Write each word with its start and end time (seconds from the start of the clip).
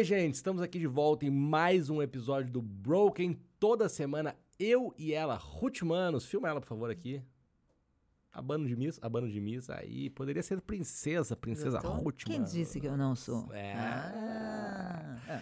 aí, 0.00 0.04
gente, 0.04 0.34
estamos 0.34 0.62
aqui 0.62 0.78
de 0.78 0.86
volta 0.86 1.26
em 1.26 1.30
mais 1.30 1.90
um 1.90 2.00
episódio 2.00 2.50
do 2.50 2.62
Broken. 2.62 3.38
Toda 3.58 3.86
semana, 3.86 4.34
eu 4.58 4.94
e 4.96 5.12
ela, 5.12 5.34
Ruth 5.34 5.82
Manos. 5.82 6.24
Filma 6.24 6.48
ela, 6.48 6.58
por 6.58 6.66
favor, 6.66 6.90
aqui. 6.90 7.22
Abano 8.32 8.66
de 8.66 8.74
Miss, 8.74 8.98
abano 9.02 9.28
de 9.28 9.38
Miss. 9.38 9.68
Aí 9.68 10.08
poderia 10.08 10.42
ser 10.42 10.58
princesa, 10.62 11.36
princesa? 11.36 11.80
Ruth 11.80 12.24
Quem 12.24 12.42
disse 12.42 12.80
que 12.80 12.86
eu 12.86 12.96
não 12.96 13.14
sou? 13.14 13.52
É. 13.52 13.74
Ah, 13.74 15.18
é. 15.28 15.40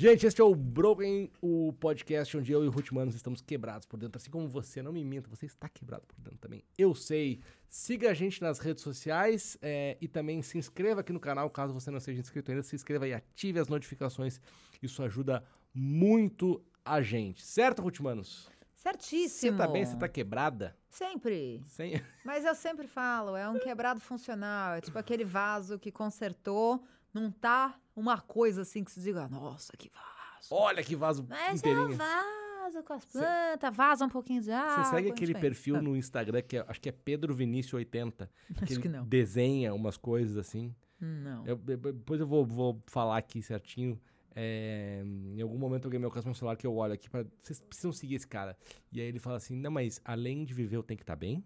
Gente, 0.00 0.24
este 0.24 0.40
é 0.40 0.44
o 0.44 0.54
Broken, 0.54 1.28
o 1.42 1.72
podcast 1.72 2.36
onde 2.36 2.52
eu 2.52 2.62
e 2.62 2.68
o 2.68 2.70
Ruth 2.70 2.92
Manos 2.92 3.16
estamos 3.16 3.40
quebrados 3.40 3.84
por 3.84 3.98
dentro. 3.98 4.16
Assim 4.16 4.30
como 4.30 4.46
você, 4.46 4.80
não 4.80 4.92
me 4.92 5.02
minta, 5.04 5.28
você 5.28 5.44
está 5.44 5.68
quebrado 5.68 6.06
por 6.06 6.14
dentro 6.20 6.38
também. 6.38 6.62
Eu 6.78 6.94
sei. 6.94 7.40
Siga 7.68 8.12
a 8.12 8.14
gente 8.14 8.40
nas 8.40 8.60
redes 8.60 8.84
sociais 8.84 9.58
é, 9.60 9.98
e 10.00 10.06
também 10.06 10.40
se 10.40 10.56
inscreva 10.56 11.00
aqui 11.00 11.12
no 11.12 11.18
canal, 11.18 11.50
caso 11.50 11.74
você 11.74 11.90
não 11.90 11.98
seja 11.98 12.20
inscrito 12.20 12.48
ainda. 12.48 12.62
Se 12.62 12.76
inscreva 12.76 13.08
e 13.08 13.12
ative 13.12 13.58
as 13.58 13.66
notificações. 13.66 14.40
Isso 14.80 15.02
ajuda 15.02 15.42
muito 15.74 16.64
a 16.84 17.02
gente. 17.02 17.44
Certo, 17.44 17.82
Ruth 17.82 17.98
Manos? 17.98 18.48
Você 18.76 18.82
Certíssimo. 18.90 19.58
tá 19.58 19.66
bem? 19.66 19.84
Você 19.84 19.96
tá 19.96 20.08
quebrada? 20.08 20.76
Sempre. 20.88 21.60
Sem... 21.66 22.00
Mas 22.24 22.44
eu 22.44 22.54
sempre 22.54 22.86
falo, 22.86 23.36
é 23.36 23.48
um 23.48 23.58
quebrado 23.58 23.98
funcional. 23.98 24.74
É 24.74 24.80
tipo 24.80 24.96
aquele 24.96 25.24
vaso 25.24 25.76
que 25.76 25.90
consertou, 25.90 26.84
não 27.12 27.30
tá 27.30 27.78
uma 27.96 28.20
coisa 28.20 28.62
assim 28.62 28.84
que 28.84 28.90
se 28.92 29.00
diga, 29.00 29.28
nossa, 29.28 29.76
que 29.76 29.90
vaso. 29.90 30.48
Olha 30.50 30.82
que 30.82 30.94
vaso 30.96 31.26
Mas 31.28 31.40
é 31.40 31.50
um 31.52 31.54
inteirinho. 31.56 31.96
vaso 31.96 32.82
com 32.84 32.92
as 32.92 33.04
plantas, 33.04 33.76
vaza 33.76 34.04
um 34.04 34.08
pouquinho 34.08 34.42
de 34.42 34.50
água. 34.52 34.84
Você 34.84 34.90
segue 34.90 35.10
aquele 35.10 35.32
vai- 35.32 35.40
perfil 35.42 35.76
Ah, 35.76 35.82
no 35.82 35.96
Instagram 35.96 36.42
que 36.42 36.56
é- 36.58 36.64
acho 36.68 36.80
que 36.80 36.88
é 36.88 36.92
Pedro 36.92 37.34
Vinícius 37.34 37.74
80. 37.74 38.30
Acho 38.62 38.72
ele 38.74 38.82
que 38.82 38.88
não. 38.88 39.04
desenha 39.06 39.74
umas 39.74 39.96
coisas 39.96 40.36
assim. 40.36 40.74
Não. 41.00 41.46
Eu- 41.46 41.56
de- 41.56 41.76
depois 41.76 42.20
eu 42.20 42.26
vou, 42.26 42.44
vou 42.44 42.82
falar 42.86 43.16
aqui 43.18 43.42
certinho. 43.42 43.98
É, 44.40 45.02
em 45.04 45.40
algum 45.42 45.58
momento 45.58 45.86
alguém 45.86 45.98
me 45.98 46.04
alcança 46.04 46.28
meu 46.28 46.34
celular 46.34 46.56
que 46.56 46.64
eu 46.66 46.72
olho 46.76 46.92
aqui 46.92 47.10
para 47.10 47.26
vocês 47.42 47.58
precisam 47.58 47.90
seguir 47.92 48.14
esse 48.14 48.26
cara. 48.28 48.56
E 48.92 49.00
aí 49.00 49.06
ele 49.08 49.18
fala 49.18 49.36
assim: 49.36 49.56
"Não, 49.56 49.70
mas 49.70 50.00
além 50.04 50.44
de 50.44 50.54
viver 50.54 50.76
eu 50.76 50.82
tenho 50.82 50.96
que 50.98 51.02
estar 51.02 51.16
bem? 51.16 51.42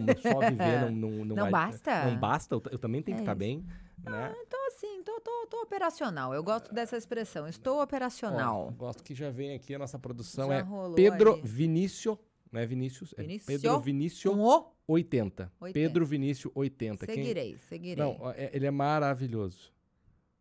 Não 0.00 0.16
só 0.32 0.40
viver 0.40 0.90
não 0.90 1.10
não 1.10 1.24
não, 1.24 1.36
Não 1.36 1.50
basta? 1.50 2.04
Não 2.04 2.16
basta, 2.18 2.54
eu, 2.54 2.62
eu 2.70 2.78
também 2.78 3.02
tenho 3.02 3.16
É 3.16 3.18
que 3.18 3.22
estar 3.22 3.32
isso. 3.32 3.38
bem, 3.38 3.64
né? 4.04 4.34
Então, 4.46 4.66
assim, 4.68 5.02
tô, 5.02 5.20
tô, 5.20 5.46
tô 5.50 5.62
operacional. 5.62 6.34
Eu 6.34 6.42
gosto 6.42 6.72
dessa 6.74 6.96
expressão. 6.96 7.46
Estou 7.48 7.78
Ó, 7.78 7.82
operacional. 7.82 8.72
gosto 8.76 9.02
que 9.02 9.14
já 9.14 9.30
vem 9.30 9.54
aqui 9.54 9.74
a 9.74 9.78
nossa 9.78 9.98
produção 9.98 10.48
Já 10.48 10.56
é 10.58 10.64
Pedro 10.94 11.32
ali. 11.34 11.42
Vinícius, 11.44 12.18
não 12.52 12.60
é 12.60 12.66
Vinícius, 12.66 13.14
é 13.16 13.22
Vinício? 13.22 13.46
Pedro 13.46 13.80
Vinícius 13.80 14.34
Com 14.34 14.40
o 14.42 14.72
80. 14.86 15.50
80. 15.60 15.72
Pedro 15.72 16.06
Vinícius 16.06 16.52
80. 16.54 17.06
Quem- 17.06 17.14
seguirei, 17.16 17.58
seguirei. 17.68 18.04
Não, 18.04 18.16
ó, 18.20 18.30
é- 18.32 18.50
ele 18.52 18.66
é 18.66 18.70
maravilhoso. 18.70 19.72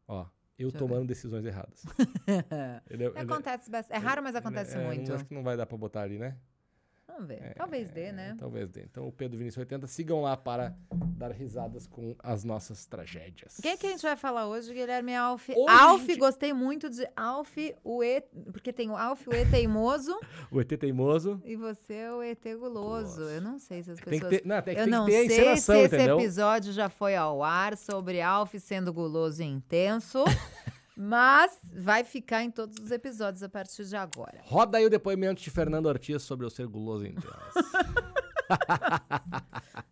Ó, 0.07 0.25
eu 0.59 0.69
Deixa 0.69 0.77
eu 0.83 0.87
tomando 0.87 1.07
decisões 1.07 1.43
erradas. 1.45 1.83
Ele 2.89 3.03
é- 3.05 3.07
ele 3.07 3.17
é- 3.17 3.21
acontece 3.21 3.71
bastante. 3.71 3.97
É 3.97 3.99
raro, 3.99 4.21
mas 4.21 4.35
ele- 4.35 4.39
acontece 4.39 4.77
é, 4.77 4.85
muito. 4.85 5.13
acho 5.13 5.25
que 5.25 5.33
não 5.33 5.43
vai 5.43 5.57
dar 5.57 5.65
pra 5.65 5.77
botar 5.77 6.01
ali, 6.01 6.19
né? 6.19 6.37
Vamos 7.13 7.27
ver. 7.27 7.53
Talvez 7.55 7.89
dê, 7.91 8.11
né? 8.11 8.35
Talvez 8.39 8.69
dê. 8.69 8.81
Então, 8.83 9.07
o 9.07 9.11
Pedro 9.11 9.37
Vinícius 9.37 9.59
80, 9.61 9.87
sigam 9.87 10.21
lá 10.21 10.35
para 10.35 10.75
dar 11.15 11.31
risadas 11.31 11.85
com 11.87 12.15
as 12.19 12.43
nossas 12.43 12.85
tragédias. 12.85 13.57
Quem 13.61 13.77
que 13.77 13.85
a 13.87 13.89
gente 13.91 14.01
vai 14.01 14.15
falar 14.15 14.47
hoje, 14.47 14.73
Guilherme 14.73 15.15
Alf? 15.15 15.49
Hoje 15.49 15.65
Alf, 15.69 16.01
gente- 16.07 16.17
gostei 16.19 16.53
muito 16.53 16.89
de 16.89 17.07
Alf, 17.15 17.55
o 17.83 18.03
E, 18.03 18.21
porque 18.51 18.73
tem 18.73 18.89
o 18.89 18.97
Alf, 18.97 19.27
o 19.27 19.33
E 19.33 19.45
teimoso, 19.45 20.17
O 20.51 20.59
ET 20.59 20.67
teimoso. 20.77 21.39
e 21.45 21.55
você 21.55 21.93
é 21.93 22.13
o 22.13 22.21
ET 22.23 22.43
guloso. 22.57 22.73
Guloso. 22.73 23.21
Eu 23.23 23.41
não 23.41 23.59
sei 23.59 23.83
se 23.83 23.91
as 23.91 23.99
Tem 23.99 24.19
pessoas... 24.19 24.29
ter, 24.41 24.47
não, 24.47 24.61
tem, 24.61 24.75
Eu 24.75 24.83
tem 24.83 24.91
não 24.91 25.05
sei 25.05 25.29
se 25.29 25.41
esse 25.41 25.85
entendeu? 25.85 26.19
episódio 26.19 26.73
já 26.73 26.89
foi 26.89 27.15
ao 27.15 27.43
ar 27.43 27.77
sobre 27.77 28.21
Alf 28.21 28.53
sendo 28.59 28.91
guloso 28.91 29.41
e 29.41 29.45
intenso, 29.45 30.23
mas 30.95 31.57
vai 31.73 32.03
ficar 32.03 32.43
em 32.43 32.51
todos 32.51 32.77
os 32.77 32.91
episódios 32.91 33.43
a 33.43 33.49
partir 33.49 33.85
de 33.85 33.95
agora. 33.95 34.41
Roda 34.43 34.77
aí 34.77 34.85
o 34.85 34.89
depoimento 34.89 35.41
de 35.41 35.49
Fernando 35.49 35.87
Ortiz 35.87 36.21
sobre 36.23 36.45
eu 36.45 36.49
ser 36.49 36.67
guloso 36.67 37.05
em 37.05 37.13
Deus. 37.13 37.33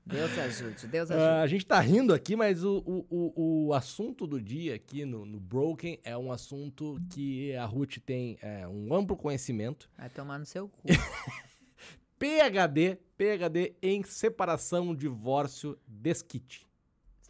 Deus 0.05 0.37
ajude, 0.37 0.87
Deus 0.87 1.09
ajude. 1.09 1.25
Ah, 1.25 1.41
a 1.41 1.47
gente 1.47 1.65
tá 1.65 1.79
rindo 1.79 2.13
aqui, 2.13 2.35
mas 2.35 2.63
o, 2.63 2.83
o, 2.85 3.05
o, 3.09 3.67
o 3.67 3.73
assunto 3.73 4.27
do 4.27 4.41
dia 4.41 4.75
aqui 4.75 5.05
no, 5.05 5.25
no 5.25 5.39
Broken 5.39 5.99
é 6.03 6.17
um 6.17 6.31
assunto 6.31 6.99
que 7.09 7.55
a 7.55 7.65
Ruth 7.65 7.97
tem 8.05 8.37
é, 8.41 8.67
um 8.67 8.93
amplo 8.93 9.15
conhecimento. 9.15 9.89
Vai 9.97 10.09
tomar 10.09 10.37
no 10.37 10.45
seu 10.45 10.67
cu. 10.67 10.81
PHD, 12.19 12.99
PHD 13.17 13.75
em 13.81 14.03
separação, 14.03 14.93
divórcio, 14.93 15.79
desquite. 15.87 16.67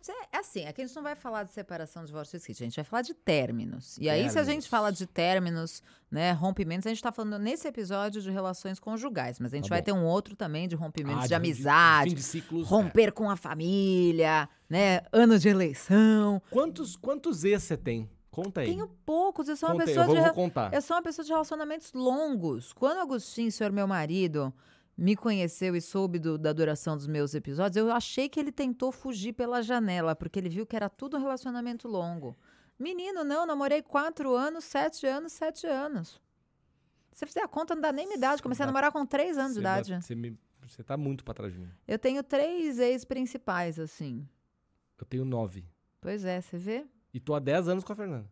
Cê- 0.02 0.12
É 0.32 0.38
assim, 0.40 0.66
aqui 0.66 0.82
a 0.82 0.86
gente 0.86 0.96
não 0.96 1.04
vai 1.04 1.16
falar 1.16 1.44
de 1.44 1.52
separação, 1.52 2.04
divórcio 2.04 2.36
e 2.36 2.38
esquite, 2.38 2.64
a 2.64 2.66
gente 2.66 2.76
vai 2.76 2.84
falar 2.86 3.02
de 3.04 3.14
términos. 3.14 3.98
E 4.00 4.10
aí, 4.10 4.30
se 4.30 4.40
a 4.40 4.44
gente 4.44 4.68
fala 4.68 4.92
de 4.92 5.06
términos, 5.06 5.82
né, 6.10 6.32
rompimentos, 6.32 6.88
a 6.88 6.90
gente 6.90 7.02
tá 7.04 7.12
falando 7.12 7.38
nesse 7.38 7.68
episódio 7.68 8.22
de 8.22 8.32
relações 8.32 8.80
conjugais, 8.80 9.40
mas 9.40 9.54
a 9.54 9.58
gente 9.58 9.70
Tá 9.70 9.76
vai 9.76 9.82
bom. 9.82 9.86
ter 9.86 9.92
um 9.94 10.04
outro 10.06 10.36
também 10.36 10.68
de 10.68 10.76
rompimentos 10.76 11.26
Ah, 11.26 11.28
de 11.28 11.36
amizade, 11.36 12.10
fim 12.10 12.16
de 12.16 12.24
ciclos. 12.24 12.66
é. 12.68 12.70
romper 12.70 13.12
com 13.12 13.30
a 13.30 13.36
família, 13.38 14.50
né, 14.70 15.02
ano 15.12 15.38
de 15.38 15.48
eleição. 15.50 16.42
Quantos, 16.50 16.96
quantos 16.96 17.44
ex 17.44 17.64
você 17.64 17.78
tem? 17.78 18.10
Conta 18.32 18.62
aí. 18.62 18.68
Tenho 18.68 18.88
poucos, 19.06 19.50
eu 19.50 19.58
sou 19.58 19.68
uma 19.70 19.74
Conta 19.74 19.84
aí, 19.84 19.88
pessoa 19.90 20.04
eu 20.06 20.08
vou, 20.08 20.16
de... 20.18 20.22
vou 20.24 20.34
contar. 20.34 20.74
Eu 20.74 20.82
sou 20.82 20.96
uma 20.96 21.04
pessoa 21.04 21.26
de 21.26 21.32
relacionamentos 21.32 21.92
longos. 21.94 22.72
Quando 22.74 23.00
Agostinho, 23.00 23.52
senhor 23.52 23.72
meu 23.74 23.86
marido, 23.86 24.54
me 24.98 25.16
conheceu 25.16 25.76
e 25.76 25.82
soube 25.82 26.20
do- 26.20 26.38
da 26.38 26.54
duração 26.54 26.96
dos 26.96 27.08
meus 27.08 27.34
episódios, 27.34 27.78
eu 27.78 27.92
achei 27.92 28.28
que 28.30 28.40
ele 28.40 28.52
tentou 28.52 28.92
fugir 28.92 29.34
pela 29.34 29.62
janela, 29.62 30.16
porque 30.16 30.38
ele 30.40 30.50
viu 30.50 30.66
que 30.66 30.76
era 30.76 30.90
tudo 30.90 31.18
um 31.18 31.20
relacionamento 31.22 31.88
longo. 31.88 32.38
Menino, 32.78 33.24
não, 33.24 33.46
namorei 33.46 33.82
quatro 33.82 34.34
anos, 34.36 34.64
sete 34.64 35.06
anos, 35.08 35.34
sete 35.34 35.66
anos. 35.68 36.20
Se 37.12 37.20
você 37.20 37.26
fizer 37.28 37.44
a 37.44 37.48
conta, 37.48 37.76
não 37.76 37.82
dá 37.82 37.92
nem 37.92 38.06
minha 38.06 38.18
idade. 38.18 38.42
Comecei 38.42 38.64
a 38.64 38.68
namorar 38.68 38.92
com 38.92 39.06
três 39.06 39.38
anos 39.38 39.54
de 39.54 39.60
idade. 39.60 40.02
Você, 40.02 40.16
me- 40.16 40.38
você 40.66 40.84
tá 40.84 40.96
muito 40.98 41.24
pra 41.24 41.34
trás 41.34 41.52
de 41.54 41.60
mim. 41.60 41.70
Eu 41.88 42.00
tenho 42.00 42.24
três 42.24 42.80
ex-principais, 42.80 43.78
assim. 43.80 44.28
Eu 45.00 45.06
tenho 45.06 45.26
nove. 45.26 45.66
Pois 46.00 46.24
é, 46.26 46.40
você 46.42 46.58
vê? 46.58 46.86
E 47.14 47.20
tô 47.20 47.34
há 47.36 47.40
dez 47.40 47.68
anos 47.68 47.84
com 47.84 47.92
a 47.92 47.96
Fernanda. 47.96 48.30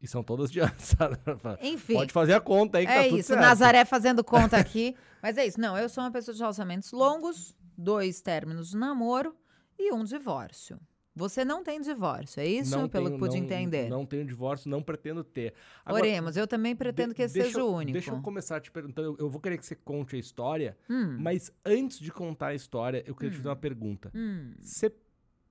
E 0.00 0.06
são 0.06 0.22
todas 0.22 0.50
de? 0.52 0.60
Enfim. 1.62 1.94
Pode 1.94 2.12
fazer 2.12 2.34
a 2.34 2.40
conta 2.40 2.78
aí 2.78 2.86
que 2.86 2.92
é 2.92 3.02
tá 3.02 3.08
tudo 3.08 3.18
isso, 3.18 3.28
certo. 3.28 3.40
Nazaré 3.40 3.84
fazendo 3.84 4.22
conta 4.22 4.56
aqui. 4.58 4.94
Mas 5.22 5.36
é 5.38 5.46
isso. 5.46 5.60
Não, 5.60 5.76
eu 5.76 5.88
sou 5.88 6.04
uma 6.04 6.10
pessoa 6.10 6.34
de 6.34 6.40
relacionamentos 6.40 6.92
longos, 6.92 7.56
dois 7.76 8.20
términos 8.20 8.70
de 8.70 8.76
namoro 8.76 9.34
e 9.78 9.92
um 9.92 10.04
divórcio. 10.04 10.78
Você 11.18 11.46
não 11.46 11.64
tem 11.64 11.80
divórcio, 11.80 12.40
é 12.40 12.46
isso? 12.46 12.76
Não 12.76 12.86
Pelo 12.90 13.06
tenho- 13.06 13.18
que 13.18 13.24
pude 13.24 13.38
não- 13.38 13.44
entender. 13.46 13.88
Não 13.88 14.04
tenho 14.04 14.22
divórcio, 14.26 14.68
não 14.68 14.82
pretendo 14.82 15.24
ter. 15.24 15.54
Agora, 15.82 16.02
Oremos, 16.04 16.36
eu 16.36 16.46
também 16.46 16.76
pretendo 16.76 17.08
de- 17.08 17.14
que 17.14 17.22
esse 17.22 17.40
seja 17.42 17.60
eu- 17.60 17.68
o 17.68 17.74
único. 17.74 17.92
Deixa 17.94 18.10
eu 18.10 18.20
começar 18.20 18.60
te 18.60 18.70
perguntando. 18.70 19.08
eu- 19.18 19.24
Eu 19.24 19.30
vou 19.30 19.40
querer 19.40 19.56
que 19.56 19.64
você 19.64 19.74
conte 19.74 20.14
a 20.14 20.18
história, 20.18 20.76
Hum, 20.90 21.16
mas 21.18 21.50
antes 21.64 21.98
de 22.00 22.12
contar 22.12 22.48
a 22.48 22.54
história, 22.54 23.02
eu 23.06 23.14
queria 23.14 23.30
te 23.30 23.38
fazer 23.38 23.48
uma 23.48 23.56
pergunta. 23.56 24.10
hum. 24.14 24.52
Você 24.60 24.92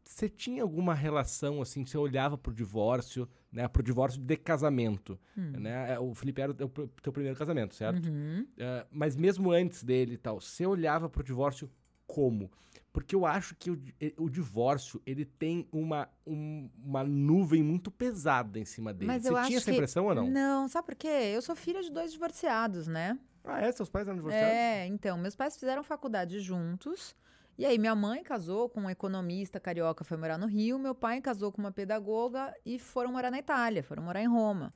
você 0.08 0.30
tinha 0.30 0.62
alguma 0.62 0.94
relação, 0.94 1.62
assim, 1.62 1.84
você 1.86 1.98
olhava 1.98 2.38
pro 2.38 2.54
divórcio, 2.54 3.28
né? 3.52 3.68
Pro 3.68 3.82
divórcio 3.82 4.22
de 4.22 4.38
casamento, 4.38 5.20
Hum. 5.38 5.52
né? 5.58 5.94
é, 5.94 6.00
O 6.00 6.14
Felipe 6.14 6.42
era 6.42 6.52
o 6.52 6.56
teu, 6.56 6.70
teu 7.02 7.12
primeiro 7.12 7.38
casamento, 7.38 7.74
certo? 7.76 8.08
Uhum. 8.08 8.46
É, 8.58 8.86
mas 8.92 9.16
mesmo 9.16 9.52
antes 9.52 9.84
dele 9.84 10.14
e 10.14 10.18
tal, 10.18 10.40
você 10.40 10.66
olhava 10.66 11.10
pro 11.10 11.24
divórcio 11.24 11.70
como? 12.06 12.52
Porque 12.94 13.14
eu 13.16 13.26
acho 13.26 13.56
que 13.56 13.70
o, 13.72 13.82
o 14.18 14.30
divórcio, 14.30 15.02
ele 15.06 15.26
tem 15.26 15.68
uma, 15.72 16.08
um- 16.26 16.70
uma 16.82 17.04
nuvem 17.04 17.62
muito 17.64 17.90
pesada 17.92 18.58
em 18.60 18.64
cima 18.64 18.94
dele. 18.94 19.08
Mas 19.08 19.24
você 19.24 19.30
eu 19.30 19.34
tinha 19.34 19.42
acho 19.48 19.58
essa 19.58 19.66
que- 19.66 19.72
impressão 19.78 20.06
ou 20.06 20.16
não? 20.16 20.30
Não, 20.30 20.68
sabe 20.70 20.86
por 20.86 20.96
quê? 20.96 21.08
Eu 21.08 21.42
sou 21.42 21.56
filha 21.56 21.82
de 21.82 21.92
dois 21.92 22.14
divorciados, 22.14 22.88
né? 22.88 23.20
Ah, 23.44 23.60
é? 23.62 23.72
Seus 23.72 23.90
pais 23.90 24.08
eram 24.08 24.16
divorciados? 24.18 24.50
É, 24.50 24.86
então, 24.88 25.18
meus 25.18 25.36
pais 25.36 25.58
fizeram 25.58 25.84
faculdade 25.84 26.40
juntos. 26.40 27.16
E 27.58 27.66
aí, 27.66 27.78
minha 27.78 27.96
mãe 27.96 28.22
casou 28.22 28.68
com 28.68 28.82
um 28.82 28.90
economista 28.90 29.60
carioca, 29.60 30.04
foi 30.04 30.18
morar 30.18 30.38
no 30.38 30.46
Rio. 30.46 30.78
Meu 30.78 30.94
pai 30.94 31.22
casou 31.22 31.52
com 31.52 31.62
uma 31.62 31.72
pedagoga 31.72 32.54
e 32.66 32.78
foram 32.78 33.14
morar 33.14 33.32
na 33.32 33.40
Itália, 33.40 33.82
foram 33.82 34.04
morar 34.04 34.22
em 34.22 34.28
Roma. 34.28 34.74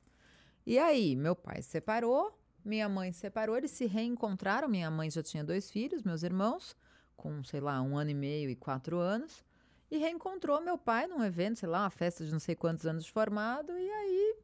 E 0.66 0.78
aí, 0.78 1.14
meu 1.14 1.36
pai 1.36 1.60
se 1.60 1.68
separou, 1.68 2.38
minha 2.64 2.88
mãe 2.88 3.12
se 3.12 3.20
separou, 3.20 3.56
eles 3.56 3.70
se 3.70 3.84
reencontraram. 3.86 4.66
Minha 4.68 4.90
mãe 4.90 5.10
já 5.10 5.22
tinha 5.22 5.44
dois 5.44 5.70
filhos, 5.70 6.02
meus 6.02 6.22
irmãos, 6.22 6.74
com, 7.16 7.44
sei 7.44 7.60
lá, 7.60 7.82
um 7.82 7.98
ano 7.98 8.10
e 8.10 8.14
meio 8.14 8.48
e 8.48 8.56
quatro 8.56 8.98
anos. 8.98 9.44
E 9.90 9.98
reencontrou 9.98 10.60
meu 10.60 10.78
pai 10.78 11.06
num 11.06 11.22
evento, 11.22 11.58
sei 11.58 11.68
lá, 11.68 11.82
uma 11.82 11.90
festa 11.90 12.24
de 12.24 12.32
não 12.32 12.38
sei 12.38 12.54
quantos 12.54 12.86
anos 12.86 13.04
de 13.04 13.12
formado. 13.12 13.72
E 13.76 13.90
aí, 13.90 14.36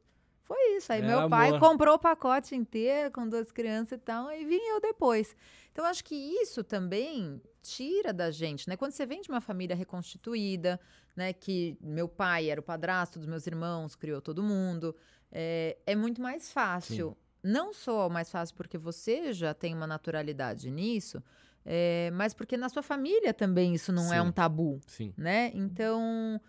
foi 0.43 0.75
isso. 0.77 0.91
Aí 0.91 0.99
Era 1.01 1.07
meu 1.07 1.29
pai 1.29 1.49
amor. 1.49 1.59
comprou 1.59 1.95
o 1.95 1.99
pacote 1.99 2.55
inteiro 2.55 3.11
com 3.11 3.27
duas 3.27 3.51
crianças 3.51 3.97
e 3.97 4.01
tal, 4.01 4.31
e 4.31 4.45
vim 4.45 4.59
eu 4.59 4.79
depois. 4.79 5.35
Então, 5.71 5.85
acho 5.85 6.03
que 6.03 6.15
isso 6.15 6.63
também 6.63 7.41
tira 7.75 8.13
da 8.13 8.31
gente, 8.31 8.67
né? 8.69 8.75
Quando 8.77 8.91
você 8.91 9.05
vem 9.05 9.21
de 9.21 9.29
uma 9.29 9.41
família 9.41 9.75
reconstituída, 9.75 10.79
né? 11.15 11.33
Que 11.33 11.77
meu 11.81 12.07
pai 12.07 12.49
era 12.49 12.59
o 12.59 12.63
padrasto 12.63 13.19
dos 13.19 13.27
meus 13.27 13.45
irmãos, 13.47 13.95
criou 13.95 14.21
todo 14.21 14.41
mundo, 14.43 14.95
é, 15.31 15.77
é 15.85 15.95
muito 15.95 16.21
mais 16.21 16.51
fácil. 16.51 17.15
Não 17.43 17.73
só 17.73 18.09
mais 18.09 18.29
fácil 18.31 18.55
porque 18.55 18.77
você 18.77 19.31
já 19.33 19.53
tem 19.53 19.73
uma 19.73 19.87
naturalidade 19.87 20.69
nisso, 20.71 21.21
é, 21.65 22.09
mas 22.13 22.33
porque 22.33 22.57
na 22.57 22.69
sua 22.69 22.81
família 22.81 23.33
também 23.33 23.73
isso 23.73 23.91
não 23.91 24.11
é 24.13 24.19
Sim. 24.21 24.27
um 24.27 24.31
tabu 24.31 24.79
Sim. 24.87 25.13
né? 25.17 25.51
Então, 25.53 26.39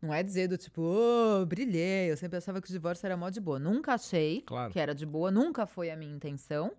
Não 0.00 0.12
é 0.12 0.22
dizer 0.22 0.46
do 0.48 0.56
tipo, 0.58 0.82
oh, 0.82 1.44
brilhei. 1.46 2.10
Eu 2.10 2.16
sempre 2.16 2.36
pensava 2.36 2.60
que 2.60 2.68
o 2.68 2.72
divórcio 2.72 3.06
era 3.06 3.16
mó 3.16 3.30
de 3.30 3.40
boa. 3.40 3.58
Nunca 3.58 3.94
achei 3.94 4.42
Claro. 4.42 4.70
que 4.72 4.78
era 4.78 4.94
de 4.94 5.06
boa, 5.06 5.30
nunca 5.30 5.66
foi 5.66 5.90
a 5.90 5.96
minha 5.96 6.14
intenção. 6.14 6.72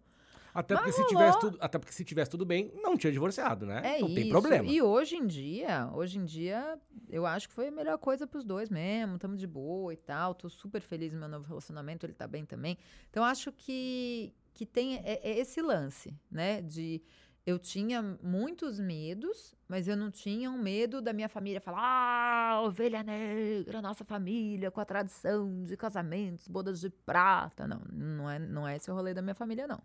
Até 0.57 0.75
porque, 0.75 0.91
se 0.91 1.05
tivesse 1.05 1.39
tudo, 1.39 1.57
até 1.61 1.77
porque 1.77 1.93
se 1.93 2.03
tivesse 2.03 2.31
tudo 2.31 2.43
bem, 2.43 2.71
não 2.81 2.97
tinha 2.97 3.13
divorciado, 3.13 3.63
né? 3.67 3.79
É 3.83 3.99
não 3.99 4.07
isso. 4.07 4.15
tem 4.15 4.29
problema. 4.29 4.67
E 4.67 4.81
hoje 4.81 5.15
em 5.15 5.27
dia, 5.27 5.87
hoje 5.93 6.17
em 6.17 6.25
dia, 6.25 6.79
eu 7.07 7.27
acho 7.27 7.47
que 7.47 7.53
foi 7.53 7.67
a 7.67 7.71
melhor 7.71 7.99
coisa 7.99 8.25
pros 8.25 8.43
dois 8.43 8.67
mesmo. 8.67 9.19
Tamo 9.19 9.37
de 9.37 9.45
boa 9.45 9.93
e 9.93 9.97
tal. 9.97 10.33
Tô 10.33 10.49
super 10.49 10.81
feliz 10.81 11.13
no 11.13 11.19
meu 11.19 11.29
novo 11.29 11.47
relacionamento, 11.47 12.07
ele 12.07 12.13
tá 12.13 12.25
bem 12.25 12.43
também. 12.43 12.75
Então, 13.07 13.23
acho 13.23 13.51
que, 13.51 14.33
que 14.55 14.65
tem 14.65 14.95
é- 14.95 15.19
é 15.23 15.37
esse 15.37 15.61
lance, 15.61 16.11
né? 16.31 16.59
De 16.59 17.03
eu 17.45 17.59
tinha 17.59 18.01
muitos 18.21 18.79
medos, 18.79 19.55
mas 19.69 19.87
eu 19.87 19.95
não 19.95 20.09
tinha 20.09 20.49
um 20.49 20.57
medo 20.57 21.01
da 21.03 21.13
minha 21.13 21.29
família 21.29 21.61
falar: 21.61 21.79
ah, 21.81 22.61
ovelha 22.63 23.03
negra, 23.03 23.79
nossa 23.79 24.03
família, 24.03 24.71
com 24.71 24.81
a 24.81 24.85
tradição 24.85 25.63
de 25.63 25.77
casamentos, 25.77 26.47
bodas 26.47 26.81
de 26.81 26.89
prata. 26.89 27.67
Não, 27.67 27.79
não 27.93 28.29
é, 28.29 28.39
não 28.39 28.67
é 28.67 28.75
esse 28.75 28.89
o 28.89 28.93
rolê 28.95 29.13
da 29.13 29.21
minha 29.21 29.35
família, 29.35 29.67
não. 29.67 29.79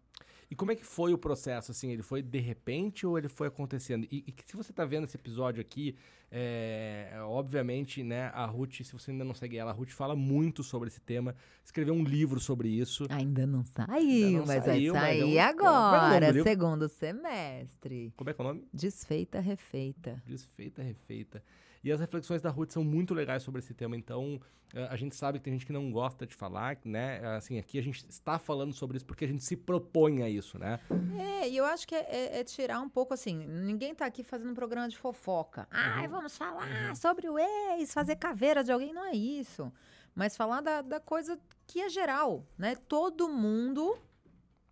E 0.53 0.55
como 0.55 0.71
é 0.71 0.77
que 0.77 0.85
foi 0.85 1.15
o 1.15 1.19
processo, 1.19 1.71
assim? 1.71 1.91
Ele 1.93 2.03
foi 2.03 2.21
de 2.21 2.39
repente 2.39 3.07
ou 3.07 3.17
ele 3.17 3.27
foi 3.27 3.49
acontecendo? 3.49 4.07
E, 4.13 4.23
e 4.29 4.35
se 4.45 4.55
você 4.55 4.71
tá 4.71 4.85
vendo 4.85 5.05
esse 5.05 5.17
episódio 5.17 5.63
aqui, 5.63 5.97
é, 6.31 7.11
obviamente, 7.23 8.03
né, 8.03 8.25
a 8.35 8.45
Ruth, 8.45 8.83
se 8.85 8.93
você 8.93 9.13
ainda 9.13 9.25
não 9.25 9.33
segue 9.33 9.57
ela, 9.57 9.71
a 9.71 9.75
Ruth 9.75 9.89
fala 9.93 10.15
muito 10.15 10.63
sobre 10.63 10.89
esse 10.91 11.01
tema, 11.01 11.35
escreveu 11.65 11.95
um 11.95 12.05
livro 12.05 12.39
sobre 12.39 12.69
isso. 12.69 13.07
Ainda 13.09 13.47
não 13.47 13.65
saiu, 13.65 13.95
Ainda 13.95 14.39
não 14.41 14.47
mas 14.47 14.65
saiu, 14.65 14.93
vai 14.93 15.03
mas 15.03 15.21
é 15.21 15.25
um- 15.25 15.27
sair 15.29 15.39
é 15.39 15.55
do 15.55 15.65
agora, 15.65 16.31
livro? 16.31 16.43
segundo 16.43 16.87
semestre. 16.87 18.13
Como 18.15 18.29
é 18.29 18.35
que 18.35 18.41
é 18.43 18.45
o 18.45 18.49
nome? 18.49 18.69
Desfeita, 18.75 19.41
refeita. 19.41 20.23
Desfeita, 20.27 20.83
refeita. 20.83 21.43
E 21.85 21.91
as 21.91 21.99
reflexões 22.01 22.41
da 22.41 22.49
Ruth 22.51 22.71
são 22.71 22.85
muito 22.85 23.13
legais 23.13 23.43
sobre 23.43 23.59
esse 23.59 23.75
tema, 23.75 23.97
então 23.97 24.41
eh, 24.73 24.87
a 24.89 24.97
gente 24.97 25.17
sabe 25.17 25.39
que 25.39 25.45
tem 25.45 25.53
gente 25.55 25.67
que 25.67 25.73
não 25.73 25.91
gosta 25.91 26.25
de 26.27 26.35
falar, 26.35 26.79
né? 26.85 27.19
Assim, 27.37 27.59
aqui 27.59 27.79
a 27.79 27.83
gente 27.83 28.07
está 28.09 28.39
falando 28.39 28.73
sobre 28.73 28.97
isso 28.97 29.05
porque 29.07 29.25
a 29.25 29.29
gente 29.29 29.43
se 29.43 29.57
propõe 29.57 30.23
a 30.23 30.29
isso, 30.29 30.59
né? 30.59 30.79
É, 31.19 31.49
e 31.49 31.57
eu 31.57 31.65
acho 31.65 31.87
que 31.89 31.95
é, 31.95 32.07
é- 32.09 32.39
é 32.41 32.45
tirar 32.45 32.81
um 32.81 32.89
pouco 32.89 33.13
assim. 33.15 33.37
Ninguém 33.47 33.95
tá 33.95 34.07
aqui 34.07 34.23
fazendo 34.23 34.51
um 34.53 34.55
programa 34.55 34.89
de 34.89 34.97
fofoca. 34.97 35.67
Ai, 35.71 36.07
vamos 36.07 36.37
falar 36.37 36.95
sobre 36.95 37.29
o 37.29 37.37
ex, 37.39 37.93
fazer 37.93 38.15
caveira 38.17 38.63
de 38.63 38.71
alguém. 38.71 38.93
Não 38.93 39.05
é 39.05 39.13
isso. 39.15 39.73
Mas 40.15 40.37
falar 40.37 40.61
da, 40.61 40.83
da 40.83 41.01
coisa 41.01 41.37
que 41.67 41.81
é 41.81 41.89
geral, 41.89 42.47
né? 42.57 42.77
Todo 42.77 43.29
mundo, 43.29 43.99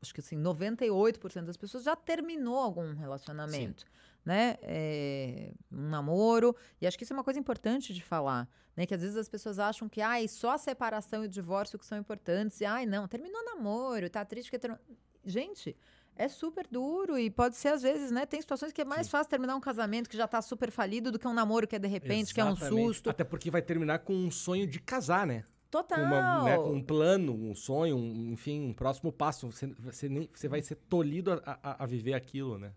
acho 0.00 0.14
que 0.14 0.20
assim, 0.20 0.36
98% 0.40 1.44
das 1.44 1.56
pessoas 1.56 1.82
já 1.84 1.96
terminou 1.96 2.58
algum 2.58 2.94
relacionamento. 2.94 3.84
Né? 4.24 4.56
É, 4.62 5.52
um 5.72 5.88
namoro. 5.88 6.54
E 6.80 6.86
acho 6.86 6.96
que 6.98 7.04
isso 7.04 7.12
é 7.12 7.16
uma 7.16 7.24
coisa 7.24 7.40
importante 7.40 7.94
de 7.94 8.02
falar. 8.02 8.48
Né? 8.76 8.84
Que 8.86 8.94
às 8.94 9.00
vezes 9.00 9.16
as 9.16 9.28
pessoas 9.28 9.58
acham 9.58 9.88
que 9.88 10.00
ai, 10.00 10.28
só 10.28 10.52
a 10.52 10.58
separação 10.58 11.22
e 11.24 11.26
o 11.26 11.28
divórcio 11.30 11.78
que 11.78 11.86
são 11.86 11.98
importantes. 11.98 12.60
E 12.60 12.64
ai, 12.64 12.84
não, 12.86 13.08
terminou 13.08 13.40
o 13.40 13.44
namoro, 13.44 14.08
tá 14.10 14.24
triste 14.24 14.50
que 14.50 14.58
terminou. 14.58 14.84
Gente, 15.24 15.76
é 16.16 16.28
super 16.28 16.66
duro 16.70 17.18
e 17.18 17.30
pode 17.30 17.56
ser 17.56 17.68
às 17.68 17.82
vezes, 17.82 18.10
né? 18.10 18.26
Tem 18.26 18.40
situações 18.40 18.72
que 18.72 18.80
é 18.82 18.84
mais 18.84 19.06
Sim. 19.06 19.10
fácil 19.12 19.30
terminar 19.30 19.56
um 19.56 19.60
casamento 19.60 20.08
que 20.08 20.16
já 20.16 20.28
tá 20.28 20.40
super 20.42 20.70
falido 20.70 21.10
do 21.10 21.18
que 21.18 21.26
um 21.26 21.32
namoro 21.34 21.66
que 21.66 21.76
é 21.76 21.78
de 21.78 21.88
repente, 21.88 22.32
que 22.34 22.40
é 22.40 22.44
um 22.44 22.52
Exatamente. 22.52 22.84
susto. 22.86 23.10
Até 23.10 23.24
porque 23.24 23.50
vai 23.50 23.62
terminar 23.62 24.00
com 24.00 24.14
um 24.14 24.30
sonho 24.30 24.66
de 24.66 24.80
casar, 24.80 25.26
né? 25.26 25.44
Total. 25.70 25.98
Com, 25.98 26.04
uma, 26.04 26.44
né, 26.44 26.56
com 26.56 26.72
um 26.72 26.82
plano, 26.82 27.32
um 27.32 27.54
sonho, 27.54 27.96
um- 27.96 28.32
enfim, 28.32 28.60
um 28.60 28.72
próximo 28.74 29.12
passo. 29.12 29.46
Você, 29.50 29.66
você, 29.78 30.08
nem, 30.08 30.28
você 30.32 30.48
vai 30.48 30.60
ser 30.62 30.74
tolhido 30.74 31.32
a, 31.32 31.58
a- 31.62 31.84
a 31.84 31.86
viver 31.86 32.14
aquilo, 32.14 32.58
né? 32.58 32.72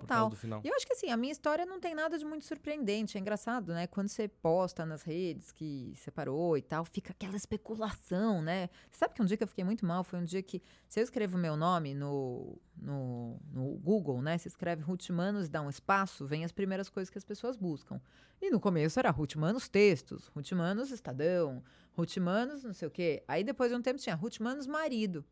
Total. 0.00 0.32
E 0.64 0.68
eu 0.68 0.74
acho 0.74 0.86
que 0.86 0.92
assim, 0.92 1.10
a 1.10 1.16
minha 1.16 1.32
história 1.32 1.64
não 1.64 1.80
tem 1.80 1.94
nada 1.94 2.18
de 2.18 2.24
muito 2.24 2.44
surpreendente. 2.44 3.16
É 3.16 3.20
engraçado, 3.20 3.72
né? 3.72 3.86
Quando 3.86 4.08
você 4.08 4.28
posta 4.28 4.84
nas 4.84 5.02
redes 5.02 5.52
que 5.52 5.92
separou 5.96 6.56
e 6.56 6.62
tal, 6.62 6.84
fica 6.84 7.12
aquela 7.12 7.36
especulação, 7.36 8.42
né? 8.42 8.68
Sabe 8.90 9.14
que 9.14 9.22
um 9.22 9.24
dia 9.24 9.36
que 9.36 9.42
eu 9.42 9.48
fiquei 9.48 9.64
muito 9.64 9.84
mal 9.84 10.04
foi 10.04 10.18
um 10.18 10.24
dia 10.24 10.42
que, 10.42 10.62
se 10.88 11.00
eu 11.00 11.04
escrevo 11.04 11.36
o 11.36 11.40
meu 11.40 11.56
nome 11.56 11.94
no, 11.94 12.58
no, 12.76 13.40
no 13.52 13.64
Google, 13.78 14.20
né? 14.20 14.38
Se 14.38 14.48
escreve 14.48 14.82
Ruth 14.82 15.10
Manos 15.10 15.46
e 15.46 15.50
dá 15.50 15.62
um 15.62 15.70
espaço, 15.70 16.26
vem 16.26 16.44
as 16.44 16.52
primeiras 16.52 16.88
coisas 16.88 17.10
que 17.10 17.18
as 17.18 17.24
pessoas 17.24 17.56
buscam. 17.56 18.00
E 18.40 18.50
no 18.50 18.60
começo 18.60 18.98
era 18.98 19.10
Ruth 19.10 19.36
Manos 19.36 19.68
textos, 19.68 20.26
Ruth 20.28 20.52
Manos 20.52 20.90
Estadão, 20.90 21.62
Ruth 21.96 22.16
Manos 22.18 22.64
não 22.64 22.72
sei 22.72 22.88
o 22.88 22.90
quê. 22.90 23.22
Aí 23.26 23.42
depois 23.42 23.70
de 23.70 23.76
um 23.76 23.82
tempo 23.82 23.98
tinha 23.98 24.14
Ruth 24.14 24.40
Manos 24.40 24.66
marido. 24.66 25.24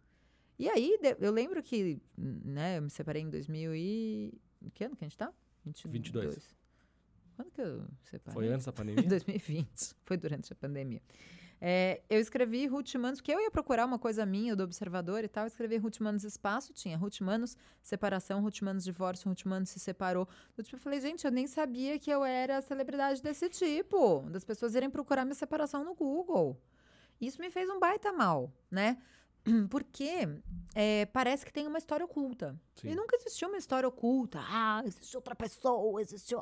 E 0.58 0.68
aí, 0.68 0.96
eu 1.18 1.32
lembro 1.32 1.62
que, 1.62 2.00
né, 2.16 2.78
eu 2.78 2.82
me 2.82 2.90
separei 2.90 3.22
em 3.22 3.30
2000 3.30 3.74
e... 3.74 4.40
Que 4.70 4.84
ano 4.84 4.96
que 4.96 5.04
a 5.04 5.08
gente 5.08 5.18
tá? 5.18 5.32
22. 5.64 6.54
Quando 7.36 7.50
que 7.50 7.60
eu 7.60 7.84
separei? 8.02 8.34
Foi 8.34 8.48
antes 8.48 8.66
da 8.66 8.72
pandemia? 8.72 9.02
2020. 9.08 9.94
Foi 10.04 10.16
durante 10.16 10.52
a 10.52 10.56
pandemia. 10.56 11.02
É, 11.64 12.02
eu 12.10 12.18
escrevi 12.18 12.66
Ruth 12.66 12.92
Manos, 12.96 13.20
porque 13.20 13.32
eu 13.32 13.40
ia 13.40 13.48
procurar 13.48 13.86
uma 13.86 13.96
coisa 13.96 14.26
minha 14.26 14.56
do 14.56 14.64
Observador 14.64 15.22
e 15.22 15.28
tal. 15.28 15.44
Eu 15.44 15.46
escrevi 15.46 15.76
Ruth 15.76 16.00
Manos 16.00 16.24
Espaço, 16.24 16.72
tinha 16.72 16.96
Ruth 16.96 17.20
Manos 17.20 17.56
Separação, 17.80 18.42
Ruth 18.42 18.62
Manos 18.62 18.82
Divórcio, 18.82 19.28
Ruth 19.28 19.44
Manos 19.44 19.70
se 19.70 19.78
separou. 19.78 20.28
Eu 20.58 20.64
tipo, 20.64 20.76
falei, 20.78 21.00
gente, 21.00 21.24
eu 21.24 21.30
nem 21.30 21.46
sabia 21.46 22.00
que 22.00 22.10
eu 22.10 22.24
era 22.24 22.60
celebridade 22.60 23.22
desse 23.22 23.48
tipo, 23.48 24.28
das 24.28 24.44
pessoas 24.44 24.74
irem 24.74 24.90
procurar 24.90 25.24
minha 25.24 25.36
separação 25.36 25.84
no 25.84 25.94
Google. 25.94 26.60
Isso 27.20 27.40
me 27.40 27.48
fez 27.48 27.70
um 27.70 27.78
baita 27.78 28.12
mal, 28.12 28.52
né? 28.68 28.98
Porque 29.70 30.28
é, 30.74 31.06
parece 31.06 31.44
que 31.44 31.52
tem 31.52 31.66
uma 31.66 31.78
história 31.78 32.04
oculta. 32.04 32.58
Sim. 32.74 32.90
E 32.90 32.94
nunca 32.94 33.16
existiu 33.16 33.48
uma 33.48 33.58
história 33.58 33.88
oculta. 33.88 34.40
Ah, 34.42 34.82
existe 34.84 35.16
outra 35.16 35.34
pessoa, 35.34 36.00
existiu. 36.00 36.40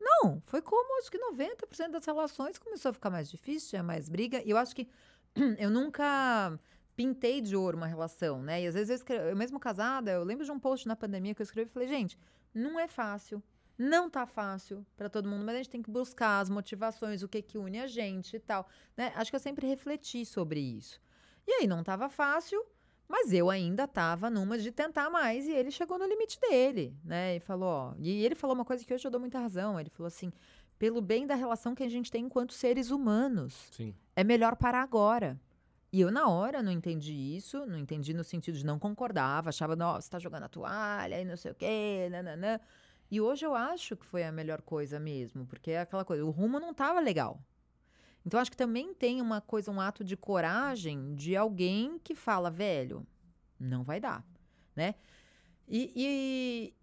Não, 0.00 0.42
foi 0.46 0.60
como 0.60 0.98
acho 0.98 1.10
que 1.10 1.18
90% 1.18 1.90
das 1.90 2.04
relações 2.04 2.58
começou 2.58 2.90
a 2.90 2.92
ficar 2.92 3.10
mais 3.10 3.30
difícil, 3.30 3.70
tinha 3.70 3.82
mais 3.82 4.08
briga. 4.08 4.42
E 4.44 4.50
eu 4.50 4.56
acho 4.56 4.74
que 4.74 4.88
eu 5.58 5.70
nunca 5.70 6.58
pintei 6.94 7.40
de 7.40 7.56
ouro 7.56 7.76
uma 7.76 7.86
relação, 7.86 8.42
né? 8.42 8.62
E 8.62 8.66
às 8.66 8.74
vezes 8.74 8.90
eu 8.90 8.96
escrevo, 8.96 9.24
eu 9.26 9.36
mesmo 9.36 9.58
casada, 9.58 10.10
eu 10.10 10.24
lembro 10.24 10.44
de 10.44 10.52
um 10.52 10.58
post 10.58 10.86
na 10.86 10.94
pandemia 10.94 11.34
que 11.34 11.40
eu 11.40 11.44
escrevi 11.44 11.70
e 11.70 11.72
falei, 11.72 11.88
gente, 11.88 12.18
não 12.54 12.78
é 12.78 12.86
fácil. 12.86 13.42
Não 13.78 14.10
tá 14.10 14.26
fácil 14.26 14.86
para 14.96 15.08
todo 15.08 15.28
mundo, 15.28 15.44
mas 15.44 15.54
a 15.54 15.58
gente 15.58 15.70
tem 15.70 15.82
que 15.82 15.90
buscar 15.90 16.40
as 16.40 16.50
motivações, 16.50 17.22
o 17.22 17.28
que 17.28 17.40
que 17.40 17.56
une 17.56 17.80
a 17.80 17.86
gente 17.86 18.36
e 18.36 18.38
tal, 18.38 18.68
né? 18.96 19.12
Acho 19.16 19.30
que 19.30 19.36
eu 19.36 19.40
sempre 19.40 19.66
refleti 19.66 20.26
sobre 20.26 20.60
isso. 20.60 21.00
E 21.46 21.52
aí 21.52 21.66
não 21.66 21.82
tava 21.82 22.08
fácil, 22.08 22.64
mas 23.08 23.32
eu 23.32 23.50
ainda 23.50 23.86
tava 23.86 24.30
numa 24.30 24.58
de 24.58 24.70
tentar 24.70 25.10
mais 25.10 25.46
e 25.46 25.52
ele 25.52 25.70
chegou 25.70 25.98
no 25.98 26.06
limite 26.06 26.40
dele, 26.40 26.96
né? 27.04 27.36
E 27.36 27.40
falou, 27.40 27.68
ó, 27.68 27.94
e 27.98 28.24
ele 28.24 28.34
falou 28.34 28.54
uma 28.54 28.64
coisa 28.64 28.84
que 28.84 28.94
hoje 28.94 29.06
eu 29.06 29.10
dou 29.10 29.20
muita 29.20 29.38
razão. 29.38 29.78
Ele 29.78 29.90
falou 29.90 30.06
assim: 30.06 30.32
pelo 30.78 31.00
bem 31.00 31.26
da 31.26 31.34
relação 31.34 31.74
que 31.74 31.82
a 31.82 31.88
gente 31.88 32.10
tem 32.10 32.24
enquanto 32.24 32.52
seres 32.52 32.90
humanos, 32.90 33.68
Sim. 33.70 33.94
é 34.16 34.24
melhor 34.24 34.56
parar 34.56 34.82
agora. 34.82 35.40
E 35.92 36.00
eu, 36.00 36.10
na 36.10 36.26
hora, 36.26 36.62
não 36.62 36.72
entendi 36.72 37.12
isso, 37.12 37.66
não 37.66 37.78
entendi 37.78 38.14
no 38.14 38.24
sentido 38.24 38.56
de 38.56 38.64
não 38.64 38.78
concordava, 38.78 39.50
achava, 39.50 39.76
nossa, 39.76 40.00
você 40.00 40.10
tá 40.10 40.18
jogando 40.18 40.44
a 40.44 40.48
toalha 40.48 41.20
e 41.20 41.24
não 41.24 41.36
sei 41.36 41.52
o 41.52 41.54
quê, 41.54 42.08
nananã. 42.10 42.58
E 43.10 43.20
hoje 43.20 43.44
eu 43.44 43.54
acho 43.54 43.94
que 43.94 44.06
foi 44.06 44.24
a 44.24 44.32
melhor 44.32 44.62
coisa 44.62 44.98
mesmo, 44.98 45.44
porque 45.44 45.72
é 45.72 45.80
aquela 45.82 46.02
coisa, 46.02 46.24
o 46.24 46.30
rumo 46.30 46.58
não 46.58 46.72
tava 46.72 46.98
legal. 46.98 47.38
Então 48.24 48.38
acho 48.38 48.50
que 48.50 48.56
também 48.56 48.94
tem 48.94 49.20
uma 49.20 49.40
coisa, 49.40 49.70
um 49.70 49.80
ato 49.80 50.04
de 50.04 50.16
coragem 50.16 51.14
de 51.14 51.36
alguém 51.36 51.98
que 51.98 52.14
fala, 52.14 52.50
velho, 52.50 53.06
não 53.58 53.82
vai 53.82 54.00
dar, 54.00 54.24
né? 54.76 54.94
E, 55.68 55.92
e, 55.96 56.74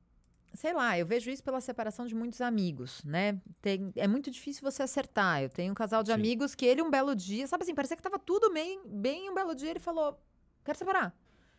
sei 0.54 0.74
lá, 0.74 0.98
eu 0.98 1.06
vejo 1.06 1.30
isso 1.30 1.44
pela 1.44 1.62
separação 1.62 2.06
de 2.06 2.16
muitos 2.16 2.42
amigos, 2.42 3.04
né? 3.04 3.40
Tem- 3.62 3.92
é 3.96 4.08
muito 4.08 4.32
difícil 4.32 4.62
você 4.70 4.84
acertar. 4.84 5.42
Eu 5.44 5.50
tenho 5.50 5.72
um 5.72 5.76
casal 5.76 6.04
de 6.04 6.12
Sim. 6.12 6.16
amigos 6.16 6.56
que 6.56 6.66
ele 6.66 6.82
um 6.82 6.90
belo 6.90 7.16
dia, 7.16 7.48
sabe 7.48 7.64
assim, 7.64 7.76
parecia 7.76 7.96
que 7.96 8.04
tava 8.04 8.20
tudo 8.20 8.52
bem, 8.52 8.82
bem 8.86 9.30
um 9.30 9.34
belo 9.36 9.54
dia 9.56 9.70
ele 9.70 9.80
falou, 9.80 10.20
quero 10.64 10.78
separar. 10.78 11.16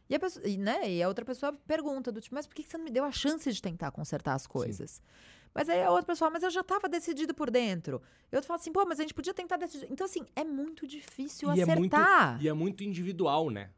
E 0.09 0.15
a, 0.15 0.19
pessoa, 0.19 0.47
e, 0.47 0.59
né, 0.59 0.91
e 0.91 1.03
a 1.03 1.07
outra 1.07 1.25
pessoa 1.25 1.53
pergunta 1.53 2.11
do 2.11 2.21
tipo, 2.21 2.35
mas 2.35 2.45
por 2.47 2.55
que 2.55 2.65
que 2.65 2.69
você 2.69 2.77
não 2.77 2.85
me 2.85 2.91
deu 2.91 3.05
a 3.05 3.13
chance 3.13 3.51
de 3.53 3.63
tentar 3.63 3.93
consertar 3.93 4.35
as 4.35 4.45
coisas? 4.47 5.01
Mas 5.55 5.69
aí 5.69 5.83
a 5.83 5.91
outra 5.91 6.07
pessoa, 6.07 6.31
mas 6.31 6.43
eu 6.43 6.51
já 6.51 6.61
estava 6.61 6.89
decidido 6.89 7.35
por 7.35 7.51
dentro. 7.51 8.01
E 8.31 8.37
outro 8.37 8.47
fala 8.47 8.61
assim, 8.61 8.73
pô, 8.73 8.85
mas 8.87 9.01
a 9.01 9.03
gente 9.03 9.15
podia 9.15 9.35
tentar 9.35 9.57
decidir. 9.57 9.89
Então, 9.91 10.05
assim, 10.05 10.25
é 10.37 10.45
muito 10.45 10.87
difícil 10.87 11.49
E 11.55 11.61
é 11.61 11.67
muito- 11.67 11.95
acertar. 11.95 12.39
E 12.43 12.49
é 12.49 12.53
muito 12.53 12.85
individual, 12.85 13.51
né? 13.51 13.71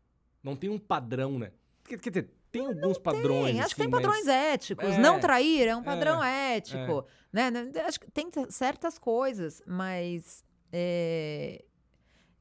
Não 0.42 0.54
tem 0.54 0.68
um 0.68 0.78
padrão, 0.78 1.38
né? 1.38 1.52
Quer, 1.84 1.98
quer 1.98 2.10
dizer, 2.10 2.30
tem 2.50 2.66
alguns 2.66 2.98
padrões. 2.98 3.52
Tem, 3.52 3.60
acho 3.60 3.74
que 3.74 3.80
assim, 3.82 3.90
tem 3.90 3.90
padrões 3.90 4.26
mas- 4.26 4.28
éticos. 4.28 4.84
É, 4.90 4.98
não 4.98 5.18
trair 5.18 5.66
é 5.68 5.74
um 5.74 5.80
é, 5.80 5.84
padrão 5.84 6.22
ético. 6.22 7.06
Né? 7.32 7.50
né? 7.50 7.70
Acho 7.86 7.98
que 7.98 8.10
tem 8.10 8.28
certas 8.50 8.98
coisas, 8.98 9.62
mas. 9.66 10.44
é, 10.70 11.64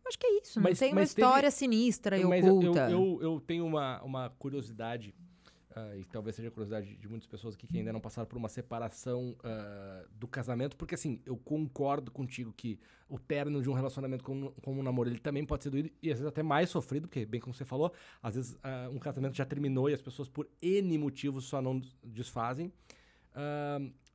Eu 0.04 0.08
acho 0.10 0.18
que 0.20 0.28
é 0.28 0.40
isso. 0.42 0.60
Não 0.60 0.64
Mas- 0.64 0.80
tem 0.80 0.90
uma 0.92 1.02
teve- 1.02 1.08
história 1.08 1.52
sinistra 1.52 2.18
e 2.18 2.26
Mas 2.26 2.46
eu, 2.46 2.58
oculta. 2.58 2.90
eu, 2.90 3.20
eu, 3.22 3.34
eu 3.34 3.40
tenho 3.40 3.66
uma, 3.66 4.02
uma 4.04 4.30
curiosidade, 4.32 5.16
ah, 5.76 5.96
e 5.96 6.04
talvez 6.06 6.36
seja 6.36 6.50
a 6.50 6.52
curiosidade 6.52 6.96
de 6.96 7.08
muitas 7.08 7.28
pessoas 7.28 7.56
aqui 7.56 7.68
que 7.68 7.78
ainda 7.78 7.94
não 7.94 8.00
passaram 8.00 8.28
por 8.28 8.38
uma 8.38 8.50
separação 8.50 9.36
ah, 9.44 10.06
do 10.12 10.28
casamento, 10.28 10.76
porque 10.76 10.96
assim, 10.96 11.22
eu 11.26 11.38
concordo 11.38 12.12
contigo 12.12 12.54
que 12.54 12.80
o 13.10 13.20
término 13.20 13.62
de 13.62 13.70
um 13.70 13.74
relacionamento 13.74 14.24
como, 14.24 14.52
como 14.62 14.80
um 14.80 14.84
namoro, 14.84 15.10
ele 15.10 15.20
também 15.20 15.46
pode 15.46 15.64
ser 15.64 15.70
doído 15.70 15.90
e 16.02 16.12
às 16.12 16.20
vezes 16.20 16.26
até 16.26 16.44
mais 16.44 16.70
sofrido, 16.70 17.08
porque, 17.08 17.26
bem 17.26 17.40
como 17.40 17.54
você 17.54 17.66
falou, 17.66 17.94
às 18.22 18.36
vezes 18.36 18.58
ah, 18.64 18.90
um 18.92 19.00
casamento 19.00 19.36
já 19.36 19.46
terminou 19.46 19.90
e 19.90 19.94
as 19.94 20.02
pessoas 20.02 20.28
por 20.28 20.48
N 20.62 20.98
motivos 20.98 21.46
só 21.46 21.62
não 21.62 21.82
desfazem. 22.04 22.72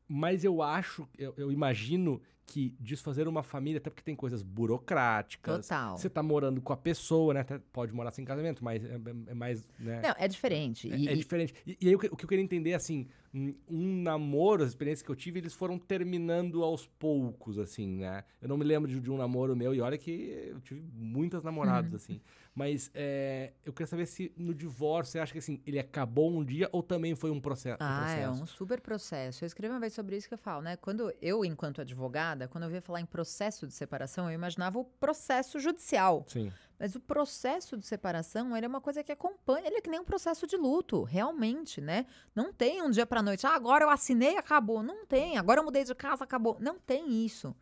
Mas 0.09 0.45
eu 0.45 0.63
acho, 0.63 1.09
eu, 1.19 1.35
eu 1.37 1.51
imagino 1.51 2.23
que 2.47 2.75
desfazer 2.79 3.27
uma 3.27 3.43
família, 3.43 3.79
até 3.79 3.91
porque 3.91 4.03
tem 4.03 4.15
coisas 4.15 4.43
burocráticas. 4.43 5.67
Total. 5.67 5.99
Você 5.99 6.09
tá 6.09 6.23
morando 6.23 6.61
com 6.61 6.73
a 6.73 6.77
pessoa, 6.77 7.35
né? 7.35 7.41
Até 7.41 7.59
pode 7.73 7.93
morar 7.93 8.11
sem 8.11 8.25
casamento, 8.25 8.63
mas 8.65 8.85
é, 8.85 8.95
é- 8.95 9.31
é 9.31 9.35
mais, 9.35 9.67
né? 9.79 10.01
Não, 10.03 10.15
é 10.17 10.29
diferente. 10.29 10.91
É, 10.93 10.97
E- 10.97 11.09
é 11.09 11.13
e- 11.13 11.17
diferente. 11.17 11.55
E, 11.67 11.77
e 11.81 11.89
aí 11.89 11.95
o 11.95 11.99
que, 11.99 12.07
o 12.07 12.17
que 12.17 12.25
eu 12.25 12.29
queria 12.29 12.45
entender, 12.45 12.75
assim, 12.75 13.09
um, 13.35 13.55
um 13.69 14.03
namoro, 14.03 14.63
as 14.63 14.71
experiências 14.71 15.03
que 15.05 15.11
eu 15.11 15.17
tive, 15.17 15.41
eles 15.41 15.53
foram 15.55 15.79
terminando 15.79 16.63
aos 16.63 16.87
poucos, 16.87 17.59
assim, 17.59 17.87
né? 17.99 18.25
Eu 18.41 18.49
não 18.49 18.57
me 18.57 18.65
lembro 18.65 18.89
de, 18.91 19.01
de 19.01 19.11
um 19.11 19.17
namoro 19.17 19.55
meu, 19.57 19.75
e 19.75 19.81
olha 19.81 19.99
que 19.99 20.11
eu 20.51 20.61
tive 20.61 20.81
muitas 20.95 21.43
namoradas, 21.43 21.91
Uhum. 21.91 21.97
assim. 21.97 22.21
Mas 22.55 22.91
é, 22.95 23.53
eu 23.65 23.73
queria 23.73 23.87
saber 23.87 24.07
se 24.07 24.33
no 24.37 24.55
divórcio 24.55 25.13
você 25.13 25.19
acha 25.19 25.33
que, 25.33 25.39
assim, 25.39 25.61
ele 25.67 25.79
acabou 25.79 26.31
um 26.31 26.43
dia 26.45 26.69
ou 26.73 26.83
também 26.83 27.15
foi 27.15 27.31
um 27.31 27.41
processo? 27.41 27.77
um 27.77 27.87
Ah, 27.87 28.05
é 28.11 28.25
processo? 28.25 28.43
um 28.43 28.47
super 28.47 28.81
processo. 28.81 29.45
Eu 29.45 29.47
escrevi 29.47 29.75
uma 29.75 29.81
vez 29.81 29.93
sobre 29.93 30.17
isso 30.17 30.27
que 30.29 30.35
eu 30.35 30.39
falo, 30.39 30.63
né? 30.63 30.77
Quando 30.77 31.13
eu, 31.21 31.45
enquanto 31.45 31.81
advogada, 31.83 32.36
quando 32.49 32.65
eu 32.65 32.71
via 32.71 32.83
falar 32.83 33.01
em 33.01 33.07
processo 33.07 33.67
de 33.67 33.73
separação, 33.73 34.29
eu 34.29 34.35
imaginava 34.35 34.79
o 34.79 34.85
processo 34.85 35.59
judicial. 35.59 36.25
Sim. 36.29 36.53
Mas 36.79 36.95
o 36.95 37.01
processo 37.01 37.77
de 37.77 37.87
separação, 37.87 38.55
ele 38.57 38.67
é 38.67 38.69
uma 38.69 38.81
coisa 38.81 39.03
que 39.03 39.11
acompanha, 39.11 39.67
ele 39.67 39.77
é 39.77 39.81
que 39.81 39.89
nem 39.89 40.01
um 40.01 40.05
processo 40.05 40.47
de 40.47 40.57
luto, 40.57 41.03
realmente, 41.03 41.81
né? 41.81 42.05
Não 42.35 42.53
tem 42.53 42.83
um 42.83 42.91
dia 42.91 43.07
pra 43.07 43.23
noite, 43.23 43.47
ah, 43.47 43.55
agora 43.55 43.85
eu 43.85 43.91
assinei, 43.91 44.37
acabou. 44.37 44.83
Não 44.83 45.07
tem, 45.07 45.39
agora 45.39 45.61
eu 45.61 45.65
mudei 45.65 45.85
de 45.85 45.95
casa, 45.95 46.25
acabou. 46.25 46.59
Não 46.61 46.79
tem 46.79 47.25
isso. 47.25 47.57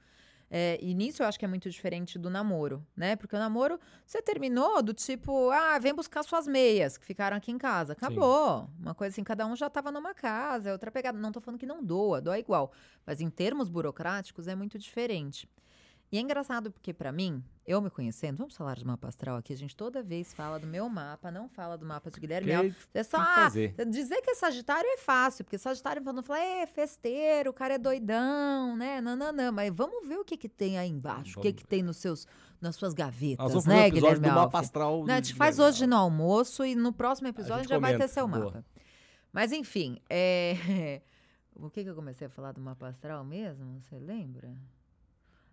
É, 0.57 0.79
e 0.81 0.95
nisso 0.95 1.21
eu 1.21 1.27
acho 1.27 1.37
que 1.37 1.45
é 1.45 1.49
muito 1.49 1.69
diferente 1.69 2.17
do 2.17 2.31
namoro, 2.31 2.87
né? 2.97 3.17
Porque 3.17 3.35
o 3.35 3.39
namoro, 3.41 3.77
você 4.07 4.23
terminou 4.23 4.81
do 4.85 4.95
tipo, 4.95 5.51
ah, 5.51 5.77
vem 5.81 5.93
buscar 5.93 6.23
suas 6.23 6.47
meias 6.47 6.97
que 6.97 7.05
ficaram 7.05 7.37
aqui 7.37 7.51
em 7.51 7.59
casa. 7.59 7.93
Acabou. 7.95 8.71
Uma 8.79 8.95
coisa 8.95 9.13
assim, 9.13 9.25
cada 9.25 9.45
um 9.47 9.57
já 9.57 9.69
tava 9.69 9.91
numa 9.91 10.15
casa, 10.15 10.69
é 10.69 10.73
outra 10.73 10.93
pegada. 10.93 11.19
Não 11.19 11.33
tô 11.33 11.41
falando 11.41 11.59
que 11.59 11.67
não 11.67 11.83
doa, 11.83 12.21
doa 12.21 12.39
igual. 12.39 12.71
Mas 13.05 13.21
em 13.21 13.29
termos 13.29 13.69
burocráticos 13.69 14.47
é 14.47 14.55
muito 14.55 14.79
diferente. 14.79 15.49
E 16.13 16.19
é 16.19 16.21
engraçado 16.21 16.71
porque, 16.71 16.93
pra 16.93 17.11
mim, 17.11 17.43
eu 17.67 17.81
me 17.81 17.89
conhecendo, 17.91 18.37
vamos 18.37 18.55
falar 18.55 18.77
de 18.77 18.85
mapa 18.85 19.09
astral 19.09 19.37
aqui, 19.37 19.53
a 19.53 19.57
gente 19.57 19.75
toda 19.75 20.03
vez 20.03 20.35
fala 20.35 20.61
do 20.61 20.67
meu 20.67 20.89
mapa, 20.89 21.31
não 21.31 21.49
fala 21.49 21.79
do 21.79 21.87
mapa 21.87 22.11
de 22.11 22.21
Guilherme 22.21 22.53
Alves. 22.53 22.77
É 22.93 23.03
só 23.03 23.17
ah, 23.19 23.49
dizer 23.89 24.21
que 24.21 24.31
é 24.31 24.35
Sagitário 24.35 24.87
é 24.87 24.99
fácil, 24.99 25.45
porque 25.45 25.57
Sagitário 25.57 26.03
quando 26.03 26.23
fala, 26.23 26.41
é 26.41 26.67
festeiro, 26.67 27.51
o 27.51 27.53
cara 27.53 27.75
é 27.75 27.79
doidão, 27.79 28.77
né? 28.77 29.01
Nananã. 29.01 29.51
Mas 29.51 29.73
vamos 29.75 30.07
ver 30.07 30.19
o 30.19 30.25
que 30.25 30.37
que 30.37 30.49
tem 30.49 30.79
aí 30.79 30.91
embaixo, 30.91 31.39
o 31.39 31.43
que 31.43 31.49
Vamos 31.49 31.63
que 31.63 31.67
tem 31.67 31.83
nos 31.83 31.97
seus, 31.97 32.27
nas 32.61 32.77
suas 32.77 32.93
gavetas, 32.93 33.39
Nós 33.39 33.65
vamos 33.65 33.67
né, 33.67 33.87
um 33.87 33.91
Guilherme 33.91 34.29
do 34.29 34.35
mapa 34.35 34.61
astral. 34.61 35.05
Não, 35.07 35.15
a 35.15 35.17
gente 35.17 35.35
faz 35.35 35.59
hoje 35.59 35.87
no 35.87 35.97
almoço 35.97 36.65
e 36.65 36.75
no 36.75 36.93
próximo 36.93 37.29
episódio 37.29 37.63
gente 37.63 37.71
já 37.71 37.79
vai 37.79 37.93
comenta. 37.93 38.09
ter 38.09 38.13
seu 38.13 38.29
Boa. 38.29 38.45
mapa. 38.45 38.65
Mas 39.33 39.53
enfim, 39.53 39.99
é... 40.09 41.01
o 41.57 41.71
que, 41.71 41.83
que 41.83 41.89
eu 41.89 41.95
comecei 41.95 42.27
a 42.27 42.31
falar 42.31 42.53
do 42.53 42.61
mapa 42.61 42.89
astral 42.89 43.25
mesmo? 43.25 43.81
Você 43.81 43.99
lembra? 43.99 44.55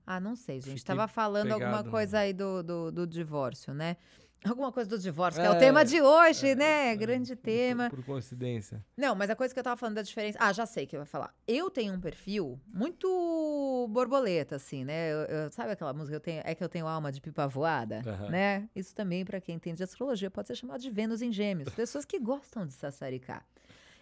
Ah, 0.06 0.20
não 0.20 0.36
sei, 0.36 0.56
gente. 0.62 0.80
Fiquei 0.80 0.96
Tava 0.96 1.08
falando 1.08 1.52
alguma 1.52 1.70
pegado 1.78 1.92
coisa 1.92 2.18
no- 2.18 2.24
aí 2.24 2.34
do, 2.34 2.64
do, 2.64 2.92
do 2.92 3.08
divórcio, 3.08 3.74
né? 3.74 3.98
Alguma 4.44 4.72
coisa 4.72 4.90
do 4.90 4.98
divórcio, 4.98 5.40
que 5.40 5.48
é, 5.48 5.52
É, 5.52 5.54
o 5.54 5.60
tema 5.60 5.86
de 5.86 6.02
hoje, 6.02 6.50
é, 6.50 6.56
né? 6.56 6.92
é, 6.92 6.96
Grande 6.96 7.36
por- 7.36 7.44
tema. 7.44 7.90
Por, 7.92 8.04
coincidência. 8.04 8.84
Não, 8.98 9.14
mas 9.14 9.30
a 9.30 9.36
coisa 9.36 9.54
que 9.54 9.60
eu 9.60 9.64
tava 9.64 9.78
falando 9.78 9.94
da 9.98 10.02
diferença. 10.02 10.36
Ah, 10.42 10.52
já 10.52 10.66
sei 10.66 10.88
que 10.88 10.96
eu 10.96 11.02
ia 11.02 11.06
falar. 11.06 11.32
Eu 11.48 11.70
tenho 11.70 11.94
um 11.94 12.00
perfil 12.02 12.60
muito 12.68 13.88
borboleta, 13.92 14.56
assim, 14.56 14.84
né? 14.84 15.12
Eu- 15.14 15.18
eu- 15.26 15.52
sabe 15.52 15.72
aquela 15.72 15.94
música? 15.94 16.16
Eu 16.16 16.20
tenho, 16.20 16.42
é 16.44 16.56
que 16.56 16.64
eu 16.64 16.70
tenho 16.70 16.88
alma 16.88 17.12
de 17.12 17.22
pipa 17.22 17.48
voada, 17.48 18.02
Aham. 18.06 18.30
né? 18.30 18.70
Isso 18.76 18.96
também, 18.96 19.24
pra 19.24 19.40
quem 19.40 19.56
entende 19.56 19.78
de 19.78 19.84
astrologia, 19.84 20.32
pode 20.32 20.48
ser 20.48 20.56
chamado 20.56 20.82
de 20.82 20.90
Vênus 20.90 21.22
em 21.22 21.32
Gêmeos. 21.32 21.70
Pessoas 21.74 22.04
que 22.04 22.20
gostam 22.20 22.66
de 22.66 22.74
sassaricar. 22.74 23.46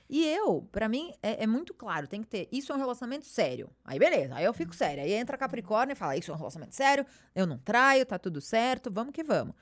E 0.09 0.25
eu, 0.25 0.67
pra 0.71 0.89
mim, 0.89 1.13
é, 1.21 1.43
é 1.43 1.47
muito 1.47 1.71
claro, 1.71 2.07
tem 2.07 2.21
que 2.21 2.27
ter. 2.27 2.49
Isso 2.51 2.71
é 2.71 2.75
um 2.75 2.79
relacionamento 2.79 3.25
sério. 3.25 3.69
Aí, 3.85 3.99
beleza, 3.99 4.33
aí 4.35 4.43
eu 4.43 4.53
fico 4.53 4.75
séria. 4.75 5.03
Aí 5.03 5.13
entra 5.13 5.37
Capricórnio 5.37 5.93
e 5.93 5.95
fala: 5.95 6.17
Isso 6.17 6.31
é 6.31 6.33
um 6.33 6.37
relacionamento 6.37 6.75
sério, 6.75 7.05
eu 7.35 7.45
não 7.45 7.59
traio, 7.59 8.05
tá 8.05 8.17
tudo 8.17 8.41
certo, 8.41 8.89
vamos 8.89 9.13
que 9.13 9.23
vamos. 9.23 9.53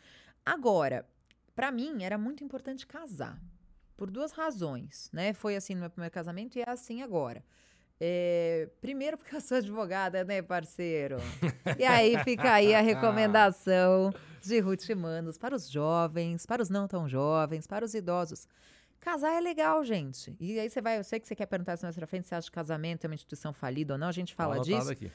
Agora, 0.45 1.05
pra 1.53 1.69
mim, 1.69 2.03
era 2.03 2.17
muito 2.17 2.43
importante 2.43 2.87
casar. 2.87 3.37
Por 3.97 4.09
duas 4.09 4.31
razões, 4.31 5.09
né? 5.11 5.33
Foi 5.33 5.55
assim 5.55 5.73
no 5.73 5.81
meu 5.81 5.89
primeiro 5.89 6.13
casamento 6.13 6.57
e 6.57 6.61
é 6.61 6.69
assim 6.69 7.01
agora. 7.01 7.43
É, 7.99 8.69
primeiro 8.79 9.17
porque 9.17 9.35
eu 9.35 9.41
sou 9.41 9.57
advogada, 9.57 10.23
né, 10.23 10.41
parceiro? 10.41 11.17
E 11.77 11.83
aí 11.83 12.17
fica 12.23 12.53
aí 12.53 12.75
a 12.75 12.79
recomendação 12.81 14.13
de 14.39 14.59
Ruth 14.59 14.87
Manos 14.91 15.37
para 15.37 15.55
os 15.55 15.69
jovens, 15.69 16.45
para 16.45 16.61
os 16.61 16.69
não 16.69 16.87
tão 16.87 17.09
jovens, 17.09 17.65
para 17.65 17.83
os 17.83 17.93
idosos. 17.95 18.47
Casar 19.07 19.37
é 19.37 19.39
legal, 19.39 19.85
gente. 19.85 20.35
E 20.37 20.59
aí 20.59 20.69
você 20.69 20.81
vai, 20.81 20.99
eu 20.99 21.03
sei 21.03 21.17
que 21.17 21.25
você 21.25 21.33
quer 21.33 21.45
perguntar 21.45 21.75
isso 21.75 21.85
mais 21.85 21.95
pra 21.95 22.05
frente, 22.05 22.27
se 22.27 22.35
acha 22.35 22.49
que 22.49 22.53
casamento 22.53 23.05
é 23.05 23.07
uma 23.07 23.15
instituição 23.15 23.53
falida 23.53 23.93
ou 23.93 23.97
não, 23.97 24.09
a 24.09 24.11
gente 24.11 24.35
fala 24.35 24.59
disso. 24.59 24.91
aqui. 24.91 25.09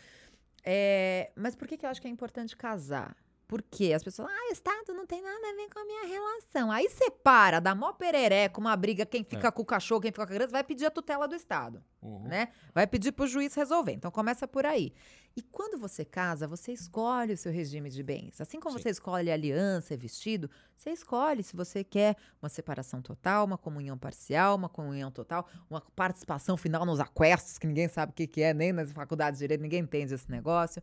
É, 0.65 1.31
mas 1.37 1.55
por 1.55 1.69
que, 1.69 1.77
que 1.77 1.85
eu 1.85 1.91
acho 1.91 2.01
que 2.01 2.09
é 2.09 2.11
importante 2.11 2.57
casar? 2.57 3.15
Porque 3.53 3.93
as 3.93 4.03
pessoas, 4.03 4.31
ah, 4.33 4.49
o 4.49 4.53
Estado 4.55 4.95
não 4.95 5.05
tem 5.07 5.21
nada 5.21 5.47
a 5.47 5.53
ver 5.55 5.69
com 5.69 5.79
a 5.79 5.85
minha 5.85 6.07
relação. 6.07 6.73
Aí 6.73 6.89
separa, 6.89 7.61
dá 7.61 7.75
mó 7.75 7.93
pereré 7.93 8.49
com 8.49 8.63
uma 8.63 8.75
briga, 8.75 9.05
quem 9.05 9.23
fica 9.23 9.53
com 9.53 9.61
o 9.61 9.65
cachorro, 9.67 10.01
quem 10.01 10.11
fica 10.11 10.25
com 10.27 10.33
a 10.33 10.35
criança, 10.35 10.53
vai 10.53 10.65
pedir 10.65 10.87
a 10.87 10.91
tutela 10.91 11.29
do 11.29 11.35
Estado, 11.35 11.85
Uhum. 12.01 12.23
né? 12.27 12.49
Vai 12.75 12.87
pedir 12.87 13.13
pro 13.13 13.27
juiz 13.27 13.55
resolver. 13.55 13.93
Então 13.93 14.11
começa 14.11 14.49
por 14.49 14.65
aí. 14.65 14.95
E 15.37 15.43
quando 15.43 15.79
você 15.79 16.03
casa, 16.03 16.49
você 16.49 16.73
escolhe 16.73 17.35
o 17.35 17.37
seu 17.37 17.53
regime 17.53 17.91
de 17.91 18.03
bens. 18.03 18.41
Assim 18.41 18.59
como 18.59 18.79
Sim. 18.79 18.85
você 18.85 18.89
escolhe 18.89 19.31
aliança 19.31 19.93
e 19.93 19.99
vestido, 19.99 20.51
você 20.75 20.89
escolhe 20.91 21.43
se 21.43 21.55
você 21.55 21.85
quer 21.85 22.17
uma 22.41 22.49
separação 22.49 23.03
total, 23.03 23.45
uma 23.45 23.59
comunhão 23.59 23.99
parcial, 23.99 24.57
uma 24.57 24.71
comunhão 24.71 25.11
total, 25.11 25.47
uma 25.69 25.83
participação 25.95 26.57
final 26.57 26.87
nos 26.87 27.01
aquestos, 27.01 27.59
que 27.59 27.67
ninguém 27.67 27.87
sabe 27.87 28.13
o 28.13 28.15
que, 28.15 28.27
que 28.27 28.41
é, 28.41 28.55
nem 28.55 28.73
nas 28.73 28.91
faculdades 28.93 29.39
de 29.41 29.45
direito, 29.45 29.61
ninguém 29.61 29.81
entende 29.83 30.15
esse 30.15 30.31
negócio. 30.31 30.83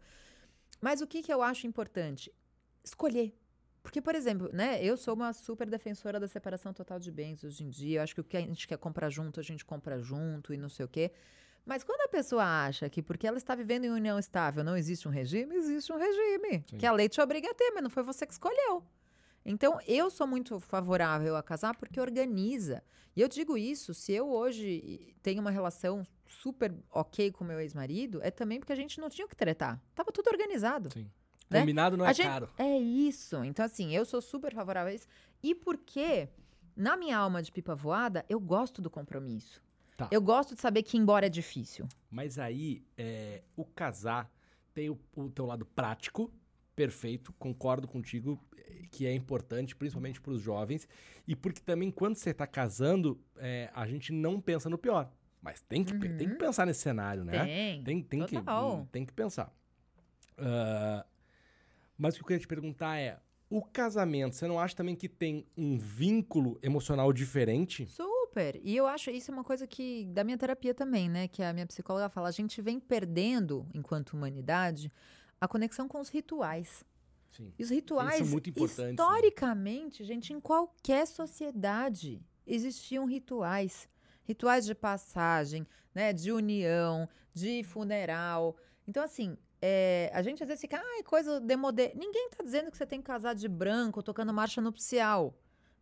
Mas 0.80 1.02
o 1.02 1.08
que, 1.08 1.24
que 1.24 1.34
eu 1.34 1.42
acho 1.42 1.66
importante? 1.66 2.32
Escolher. 2.84 3.34
Porque, 3.82 4.02
por 4.02 4.14
exemplo, 4.14 4.50
né, 4.54 4.84
eu 4.84 4.98
sou 4.98 5.14
uma 5.14 5.34
super 5.34 5.70
defensora 5.70 6.20
da 6.20 6.28
separação 6.28 6.74
total 6.74 7.00
de 7.00 7.12
bens 7.12 7.44
hoje 7.44 7.64
em 7.64 7.70
dia. 7.70 8.00
Eu 8.00 8.04
acho 8.04 8.14
que 8.14 8.22
o 8.22 8.24
que 8.24 8.38
a 8.38 8.42
gente 8.42 8.68
quer 8.68 8.78
comprar 8.78 9.10
junto, 9.10 9.40
a 9.40 9.44
gente 9.44 9.64
compra 9.66 10.00
junto 10.00 10.54
e 10.54 10.58
não 10.58 10.70
sei 10.70 10.86
o 10.86 10.90
quê. 10.90 11.12
Mas 11.66 11.84
quando 11.84 12.02
a 12.02 12.08
pessoa 12.08 12.44
acha 12.44 12.90
que 12.90 13.02
porque 13.02 13.28
ela 13.28 13.38
está 13.38 13.56
vivendo 13.56 13.86
em 13.86 13.92
união 13.92 14.18
estável 14.18 14.64
não 14.64 14.76
existe 14.76 15.08
um 15.08 15.12
regime, 15.12 15.56
existe 15.56 15.92
um 15.92 15.98
regime. 15.98 16.64
Sim. 16.68 16.78
Que 16.78 16.86
a 16.86 16.92
lei 16.92 17.08
te 17.08 17.22
obriga 17.22 17.50
a 17.50 17.54
ter, 17.54 17.72
mas 17.72 17.84
não 17.84 17.90
foi 17.90 18.04
você 18.04 18.26
que 18.26 18.34
escolheu. 18.34 18.84
Então, 19.46 19.80
eu 19.88 20.10
sou 20.10 20.28
muito 20.28 20.60
favorável 20.60 21.36
a 21.36 21.44
casar 21.44 21.76
porque 21.76 22.00
organiza. 22.00 22.84
E 23.16 23.22
eu 23.22 23.28
digo 23.28 23.58
isso, 23.58 23.94
se 23.94 24.12
eu 24.12 24.30
hoje 24.30 25.16
tenho 25.22 25.42
uma 25.42 25.52
relação 25.52 26.06
super 26.26 26.74
ok 26.92 27.32
com 27.32 27.44
meu 27.44 27.60
ex-marido, 27.60 28.20
é 28.22 28.30
também 28.30 28.60
porque 28.60 28.74
a 28.74 28.76
gente 28.76 29.00
não 29.00 29.10
tinha 29.10 29.26
o 29.26 29.30
que 29.30 29.36
tretar. 29.36 29.82
Tava 29.96 30.12
tudo 30.12 30.28
organizado. 30.30 30.92
Sim. 30.94 31.10
Né? 31.50 31.60
Combinado 31.62 31.98
não 31.98 32.06
é 32.06 32.14
gente- 32.14 32.26
caro. 32.28 32.50
É 32.58 32.78
isso. 32.78 33.44
Então, 33.44 33.66
assim, 33.66 33.96
eu 33.96 34.06
sou 34.06 34.22
super 34.22 34.54
favorável 34.54 34.92
a 34.92 34.96
isso. 34.96 35.08
E 35.42 35.56
porque, 35.56 36.30
na 36.76 36.96
minha 36.98 37.18
alma 37.18 37.42
de 37.42 37.52
pipa 37.52 37.74
voada, 37.76 38.26
eu 38.30 38.40
gosto 38.40 38.82
do 38.82 38.90
compromisso. 38.90 39.62
Tá. 39.98 40.08
Eu 40.12 40.22
gosto 40.22 40.56
de 40.56 40.62
saber 40.62 40.84
que 40.84 40.98
embora 40.98 41.26
é 41.26 41.30
difícil. 41.30 41.88
Mas 42.10 42.40
aí, 42.40 42.84
é, 42.98 43.42
o 43.56 43.66
casar 43.66 44.32
tem 44.74 44.90
o, 44.90 44.98
o 45.16 45.30
teu 45.30 45.46
lado 45.46 45.66
prático, 45.66 46.32
perfeito, 46.76 47.34
concordo 47.34 47.86
contigo, 47.88 48.40
eh, 48.56 48.84
que 48.90 49.06
é 49.06 49.14
importante, 49.14 49.76
principalmente 49.76 50.22
para 50.22 50.32
os 50.32 50.42
jovens, 50.42 50.88
e 51.28 51.36
porque 51.36 51.60
também 51.60 51.92
quando 51.92 52.16
você 52.16 52.30
está 52.30 52.48
casando, 52.48 53.20
é, 53.36 53.70
a 53.74 53.86
gente 53.86 54.14
não 54.14 54.40
pensa 54.40 54.70
no 54.70 54.78
pior. 54.78 55.12
Mas 55.42 55.60
tem 55.62 55.84
que, 55.84 55.94
pe- 55.98 56.10
tem 56.16 56.30
que 56.30 56.36
pensar 56.36 56.66
nesse 56.66 56.80
cenário, 56.82 57.26
né? 57.26 57.32
Tem. 57.44 57.84
Tem, 57.84 58.04
tem, 58.04 58.26
que, 58.26 58.36
tem 58.92 59.06
que 59.06 59.12
pensar. 59.14 59.54
Ah, 60.38 61.06
mas 62.00 62.16
o 62.16 62.18
que 62.18 62.24
eu 62.24 62.28
queria 62.28 62.40
te 62.40 62.48
perguntar 62.48 62.98
é: 62.98 63.20
o 63.50 63.62
casamento, 63.62 64.36
você 64.36 64.48
não 64.48 64.60
acha 64.60 64.76
também 64.76 64.96
que 64.96 65.10
tem 65.10 65.46
um 65.58 65.78
vínculo 65.78 66.58
emocional 66.64 67.12
diferente? 67.12 67.86
Super. 67.88 68.60
E 68.64 68.78
eu 68.78 68.88
acho 68.88 69.10
isso 69.10 69.32
é 69.32 69.34
uma 69.34 69.44
coisa 69.44 69.68
que 69.68 70.06
da 70.06 70.24
minha 70.24 70.38
terapia 70.38 70.74
também, 70.74 71.10
né, 71.10 71.28
que 71.28 71.44
a 71.44 71.52
minha 71.52 71.68
psicóloga 71.68 72.10
fala, 72.10 72.30
a 72.30 72.32
gente 72.32 72.62
vem 72.62 72.80
perdendo 72.80 73.68
enquanto 73.74 74.14
humanidade 74.14 74.92
a 75.42 75.48
conexão 75.48 75.88
com 75.88 76.00
os 76.00 76.10
rituais. 76.10 76.86
Sim. 77.32 77.54
E 77.58 77.64
os 77.64 77.70
rituais, 77.70 78.30
muito 78.30 78.50
importantes, 78.50 78.78
né? 78.78 78.92
historicamente, 78.92 80.04
gente, 80.04 80.34
em 80.34 80.40
qualquer 80.40 81.06
sociedade 81.06 82.22
existiam 82.46 83.06
rituais. 83.06 83.90
Rituais 84.24 84.66
de 84.66 84.76
passagem, 84.76 85.66
né, 85.94 86.14
de 86.14 86.32
união, 86.32 87.10
de 87.34 87.64
funeral. 87.64 88.56
Então, 88.88 89.04
assim, 89.04 89.38
é, 89.62 90.10
a 90.14 90.22
gente 90.22 90.42
às 90.42 90.48
vezes 90.48 90.62
fica, 90.62 90.78
ai, 90.78 91.04
coisa 91.04 91.40
demodê. 91.40 91.92
Ninguém 91.96 92.30
tá 92.30 92.44
dizendo 92.44 92.72
que 92.72 92.78
você 92.78 92.86
tem 92.86 93.00
que 93.00 93.08
casar 93.08 93.36
de 93.36 93.48
branco, 93.48 94.02
tocando 94.02 94.34
marcha 94.34 94.62
nupcial, 94.62 95.34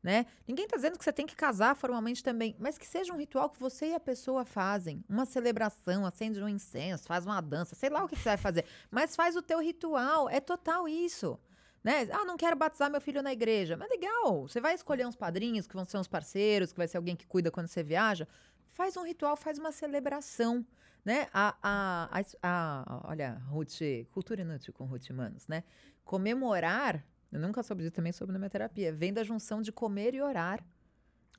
né? 0.01 0.25
Ninguém 0.47 0.67
tá 0.67 0.75
dizendo 0.75 0.97
que 0.97 1.03
você 1.03 1.13
tem 1.13 1.25
que 1.25 1.35
casar 1.35 1.75
formalmente 1.75 2.23
também, 2.23 2.55
mas 2.59 2.77
que 2.77 2.87
seja 2.87 3.13
um 3.13 3.17
ritual 3.17 3.49
que 3.49 3.59
você 3.59 3.87
e 3.87 3.93
a 3.93 3.99
pessoa 3.99 4.45
fazem. 4.45 5.03
Uma 5.07 5.25
celebração, 5.25 6.05
acende 6.05 6.41
um 6.41 6.49
incenso, 6.49 7.07
faz 7.07 7.25
uma 7.25 7.41
dança, 7.41 7.75
sei 7.75 7.89
lá 7.89 8.03
o 8.03 8.07
que 8.07 8.15
você 8.15 8.29
vai 8.29 8.37
fazer. 8.37 8.65
Mas 8.89 9.15
faz 9.15 9.35
o 9.35 9.41
teu 9.41 9.59
ritual, 9.59 10.29
é 10.29 10.39
total 10.39 10.87
isso. 10.87 11.39
Né? 11.83 12.07
Ah, 12.11 12.25
não 12.25 12.35
quero 12.35 12.55
batizar 12.55 12.91
meu 12.91 12.99
filho 12.99 13.21
na 13.21 13.31
igreja. 13.31 13.77
Mas 13.77 13.89
legal, 13.89 14.47
você 14.47 14.59
vai 14.59 14.73
escolher 14.73 15.05
uns 15.05 15.15
padrinhos 15.15 15.67
que 15.67 15.75
vão 15.75 15.85
ser 15.85 15.97
uns 15.97 16.07
parceiros, 16.07 16.71
que 16.71 16.77
vai 16.77 16.87
ser 16.87 16.97
alguém 16.97 17.15
que 17.15 17.25
cuida 17.25 17.51
quando 17.51 17.67
você 17.67 17.83
viaja. 17.83 18.27
Faz 18.71 18.97
um 18.97 19.03
ritual, 19.03 19.37
faz 19.37 19.57
uma 19.57 19.71
celebração, 19.71 20.65
né? 21.07 21.27
A, 21.33 21.55
a, 21.63 22.21
a, 22.43 22.83
a- 22.85 23.01
olha, 23.09 23.41
Ruth, 23.49 23.79
cultura 24.11 24.41
inútil 24.41 24.73
com 24.73 24.83
Ruth 24.83 25.09
Manos, 25.11 25.47
né? 25.47 25.63
Comemorar, 26.03 27.03
eu 27.31 27.39
nunca 27.39 27.63
soube 27.63 27.81
disso 27.83 27.93
também 27.95 28.11
sobre 28.11 28.33
na 28.33 28.39
minha 28.39 28.49
terapia, 28.49 28.91
vem 28.91 29.13
da 29.13 29.23
junção 29.23 29.61
de 29.61 29.71
comer 29.71 30.13
e 30.13 30.21
orar. 30.21 30.63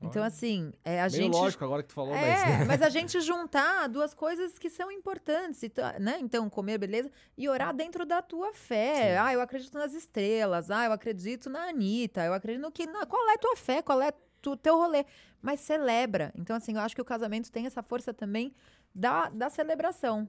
Então, 0.01 0.23
assim, 0.23 0.71
é 0.85 1.01
a 1.01 1.09
Meio 1.09 1.23
gente. 1.23 1.33
lógico 1.33 1.63
agora 1.65 1.83
que 1.83 1.89
tu 1.89 1.93
falou, 1.93 2.15
É, 2.15 2.57
mas... 2.59 2.67
mas 2.67 2.81
a 2.81 2.87
gente 2.89 3.19
juntar 3.21 3.87
duas 3.89 4.13
coisas 4.13 4.57
que 4.57 4.69
são 4.69 4.89
importantes, 4.89 5.61
então, 5.61 5.85
né? 5.99 6.17
Então, 6.21 6.49
comer, 6.49 6.77
beleza, 6.77 7.11
e 7.37 7.49
orar 7.49 7.75
dentro 7.75 8.05
da 8.05 8.21
tua 8.21 8.53
fé. 8.53 8.95
Sim. 8.95 9.17
Ah, 9.21 9.33
eu 9.33 9.41
acredito 9.41 9.77
nas 9.77 9.93
estrelas. 9.93 10.71
Ah, 10.71 10.85
eu 10.85 10.93
acredito 10.93 11.49
na 11.49 11.67
Anitta. 11.67 12.23
Eu 12.23 12.33
acredito 12.33 12.61
no 12.61 12.71
que. 12.71 12.87
na- 12.87 13.05
qual 13.05 13.29
é 13.29 13.37
tua 13.37 13.57
fé? 13.57 13.81
Qual 13.81 14.01
é 14.01 14.13
tu, 14.41 14.55
teu 14.55 14.77
rolê? 14.77 15.05
Mas 15.41 15.59
celebra. 15.59 16.31
Então, 16.33 16.55
assim, 16.55 16.75
eu 16.75 16.79
acho 16.81 16.95
que 16.95 17.01
o 17.01 17.05
casamento 17.05 17.51
tem 17.51 17.65
essa 17.65 17.83
força 17.83 18.13
também 18.13 18.53
da, 18.93 19.29
da 19.29 19.49
celebração. 19.49 20.27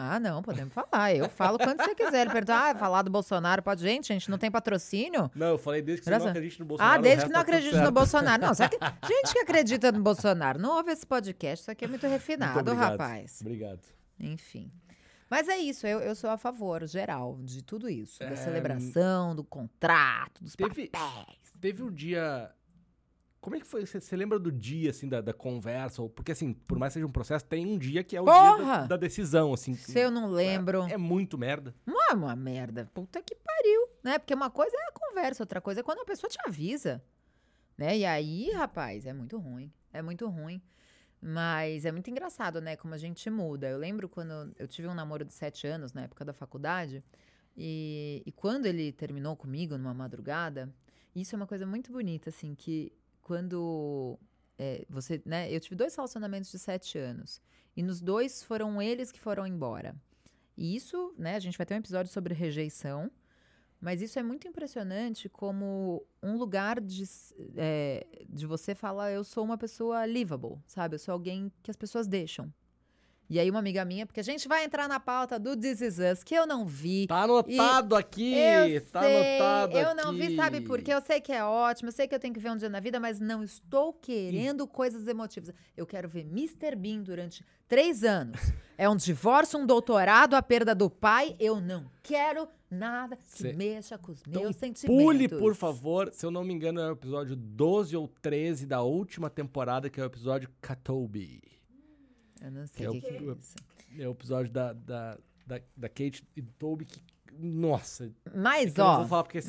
Ah, 0.00 0.20
não, 0.20 0.42
podemos 0.42 0.72
falar. 0.72 1.12
Eu 1.14 1.28
falo 1.28 1.58
quando 1.58 1.82
você 1.82 1.92
quiser. 1.94 2.20
Ele 2.20 2.30
pergunta, 2.30 2.54
ah, 2.54 2.74
falar 2.74 3.02
do 3.02 3.10
Bolsonaro 3.10 3.62
pode. 3.62 3.82
Gente, 3.82 4.12
a 4.12 4.14
gente 4.14 4.30
não 4.30 4.38
tem 4.38 4.50
patrocínio? 4.50 5.28
Não, 5.34 5.48
eu 5.48 5.58
falei 5.58 5.82
desde 5.82 6.02
que 6.04 6.10
você 6.10 6.18
não 6.18 6.28
acredita 6.28 6.58
no 6.60 6.66
Bolsonaro. 6.66 6.98
Ah, 6.98 7.02
desde 7.02 7.24
que 7.24 7.28
não 7.30 7.34
tá 7.34 7.40
acredite 7.40 7.76
no. 7.76 7.90
Bolsonaro. 7.90 8.42
Não, 8.42 8.54
só 8.54 8.68
que 8.68 8.76
gente 9.06 9.32
que 9.32 9.38
acredita 9.40 9.90
no 9.90 10.00
Bolsonaro 10.00 10.58
não 10.58 10.76
ouve 10.76 10.92
esse 10.92 11.06
podcast. 11.06 11.62
Isso 11.62 11.70
aqui 11.70 11.84
é 11.84 11.88
muito 11.88 12.02
Muito 12.02 12.12
refinado, 12.12 12.60
obrigado. 12.60 12.90
rapaz. 12.92 13.38
Obrigado. 13.40 13.80
Enfim. 14.20 14.70
Mas 15.28 15.48
é 15.48 15.58
isso, 15.58 15.86
eu, 15.86 16.00
eu 16.00 16.14
sou 16.14 16.30
a 16.30 16.38
favor, 16.38 16.86
geral, 16.86 17.38
de 17.42 17.62
tudo 17.62 17.88
isso. 17.90 18.22
É, 18.22 18.30
Da 18.30 18.36
celebração, 18.36 19.34
do 19.34 19.42
contrato, 19.44 20.42
dos 20.42 20.54
Teve- 20.54 20.88
papéis. 20.88 21.38
Teve 21.60 21.82
um 21.82 21.90
dia. 21.92 22.50
Como 23.40 23.54
é 23.54 23.60
que 23.60 23.66
foi? 23.66 23.86
Você 23.86 24.16
lembra 24.16 24.38
do 24.38 24.50
dia, 24.50 24.90
assim, 24.90 25.08
da, 25.08 25.20
da 25.20 25.32
conversa? 25.32 26.02
Ou- 26.02 26.10
Porque, 26.10 26.32
assim, 26.32 26.52
por 26.52 26.76
mais 26.78 26.92
que 26.92 26.94
seja 26.94 27.06
um 27.06 27.12
processo, 27.12 27.44
tem 27.46 27.64
um 27.66 27.78
dia 27.78 28.02
que 28.02 28.16
é 28.16 28.20
o 28.20 28.24
dia 28.24 28.32
Porra! 28.34 28.78
da, 28.80 28.86
da 28.88 28.96
decisão, 28.96 29.52
assim. 29.54 29.74
Se 29.74 29.98
eu 29.98 30.10
não 30.10 30.28
lembro. 30.30 30.82
É, 30.88 30.92
é 30.94 30.96
muito 30.96 31.38
merda. 31.38 31.74
Não 31.86 32.10
é 32.10 32.14
uma 32.14 32.34
merda. 32.34 32.90
Puta 32.92 33.22
que 33.22 33.34
pariu, 33.36 33.88
né? 34.02 34.18
Porque 34.18 34.34
uma 34.34 34.50
coisa 34.50 34.76
é 34.76 34.88
a 34.88 34.92
conversa, 34.92 35.42
outra 35.44 35.60
coisa 35.60 35.80
é 35.80 35.82
quando 35.84 36.00
a 36.00 36.04
pessoa 36.04 36.28
te 36.28 36.38
avisa. 36.46 37.02
Né? 37.76 37.98
E 37.98 38.04
aí, 38.04 38.50
rapaz, 38.50 39.06
é 39.06 39.12
muito 39.12 39.38
ruim. 39.38 39.72
É 39.92 40.02
muito 40.02 40.26
ruim. 40.28 40.60
Mas 41.20 41.84
é 41.84 41.92
muito 41.92 42.10
engraçado, 42.10 42.60
né? 42.60 42.76
Como 42.76 42.92
a 42.94 42.98
gente 42.98 43.30
muda. 43.30 43.68
Eu 43.68 43.78
lembro 43.78 44.08
quando 44.08 44.52
eu 44.58 44.66
tive 44.66 44.88
um 44.88 44.94
namoro 44.94 45.24
de 45.24 45.32
sete 45.32 45.66
anos, 45.66 45.92
na 45.92 46.02
época 46.02 46.24
da 46.24 46.32
faculdade. 46.32 47.04
E, 47.56 48.22
e 48.26 48.32
quando 48.32 48.66
ele 48.66 48.92
terminou 48.92 49.36
comigo 49.36 49.76
numa 49.78 49.94
madrugada, 49.94 50.72
isso 51.14 51.34
é 51.34 51.36
uma 51.36 51.46
coisa 51.46 51.66
muito 51.66 51.90
bonita, 51.92 52.30
assim, 52.30 52.54
que 52.54 52.92
quando 53.28 54.18
é, 54.58 54.86
você, 54.88 55.20
né? 55.26 55.52
Eu 55.52 55.60
tive 55.60 55.76
dois 55.76 55.94
relacionamentos 55.94 56.50
de 56.50 56.58
sete 56.58 56.96
anos. 56.96 57.42
E 57.76 57.82
nos 57.82 58.00
dois 58.00 58.42
foram 58.42 58.80
eles 58.80 59.12
que 59.12 59.20
foram 59.20 59.46
embora. 59.46 59.94
E 60.56 60.74
isso, 60.74 61.14
né, 61.16 61.36
a 61.36 61.38
gente 61.38 61.58
vai 61.58 61.66
ter 61.66 61.74
um 61.74 61.78
episódio 61.78 62.10
sobre 62.10 62.32
rejeição, 62.32 63.10
mas 63.78 64.00
isso 64.00 64.18
é 64.18 64.22
muito 64.22 64.48
impressionante 64.48 65.28
como 65.28 66.04
um 66.22 66.36
lugar 66.38 66.80
de, 66.80 67.04
é, 67.54 68.24
de 68.28 68.46
você 68.46 68.74
falar, 68.74 69.12
eu 69.12 69.22
sou 69.22 69.44
uma 69.44 69.58
pessoa 69.58 70.06
livable, 70.06 70.56
sabe? 70.66 70.94
Eu 70.94 70.98
sou 70.98 71.12
alguém 71.12 71.52
que 71.62 71.70
as 71.70 71.76
pessoas 71.76 72.08
deixam. 72.08 72.52
E 73.30 73.38
aí 73.38 73.50
uma 73.50 73.58
amiga 73.58 73.84
minha, 73.84 74.06
porque 74.06 74.20
a 74.20 74.24
gente 74.24 74.48
vai 74.48 74.64
entrar 74.64 74.88
na 74.88 74.98
pauta 74.98 75.38
do 75.38 75.54
This 75.54 75.82
Is 75.82 75.98
Us, 75.98 76.24
que 76.24 76.34
eu 76.34 76.46
não 76.46 76.64
vi. 76.64 77.06
Tá 77.06 77.24
anotado 77.24 77.94
aqui! 77.94 78.34
Eu 78.34 78.80
tá 78.86 79.02
sei, 79.02 79.38
anotado 79.38 79.76
eu 79.78 79.94
não 79.94 80.12
vi, 80.14 80.22
aqui. 80.24 80.36
sabe 80.36 80.60
por 80.62 80.80
quê? 80.80 80.94
Eu 80.94 81.02
sei 81.02 81.20
que 81.20 81.30
é 81.30 81.44
ótimo, 81.44 81.88
eu 81.88 81.92
sei 81.92 82.08
que 82.08 82.14
eu 82.14 82.18
tenho 82.18 82.32
que 82.32 82.40
ver 82.40 82.50
um 82.50 82.56
dia 82.56 82.70
na 82.70 82.80
vida, 82.80 82.98
mas 82.98 83.20
não 83.20 83.44
estou 83.44 83.92
querendo 83.92 84.66
coisas 84.66 85.06
emotivas. 85.06 85.52
Eu 85.76 85.86
quero 85.86 86.08
ver 86.08 86.20
Mr. 86.22 86.74
Bean 86.74 87.02
durante 87.02 87.44
três 87.68 88.02
anos. 88.02 88.40
É 88.78 88.88
um 88.88 88.96
divórcio, 88.96 89.58
um 89.58 89.66
doutorado, 89.66 90.34
a 90.34 90.40
perda 90.40 90.74
do 90.74 90.88
pai. 90.88 91.36
Eu 91.38 91.60
não 91.60 91.84
quero 92.02 92.48
nada 92.70 93.14
que 93.16 93.24
Cê- 93.24 93.52
mexa 93.52 93.98
com 93.98 94.12
os 94.12 94.22
Então, 94.26 94.40
meus 94.42 94.56
sentimentos. 94.56 95.04
Pule, 95.04 95.28
por 95.28 95.54
favor. 95.54 96.10
Se 96.14 96.24
eu 96.24 96.30
não 96.30 96.44
me 96.44 96.54
engano, 96.54 96.80
é 96.80 96.88
o 96.88 96.92
episódio 96.92 97.36
12 97.36 97.94
ou 97.94 98.08
13 98.22 98.64
da 98.64 98.80
última 98.80 99.28
temporada, 99.28 99.90
que 99.90 100.00
é 100.00 100.02
o 100.02 100.06
episódio 100.06 100.48
Katobi. 100.62 101.57
Eu 102.40 102.50
não 102.50 102.66
sei 102.66 102.86
É 102.86 102.88
o 102.88 102.92
o- 102.92 102.94
que, 102.94 103.00
que 103.00 103.08
é 103.08 103.32
isso. 103.32 103.56
É 103.98 104.08
o 104.08 104.12
episódio 104.12 104.52
da, 104.52 104.72
da, 104.72 105.18
da, 105.46 105.60
da 105.76 105.88
Kate 105.88 106.26
e 106.36 106.40
do 106.42 106.52
Toby 106.52 106.84
que. 106.84 107.00
Nossa, 107.40 108.10
Mas, 108.34 108.70
é 108.70 108.70
que 108.72 108.78
não 108.78 108.86
ó, 108.86 108.98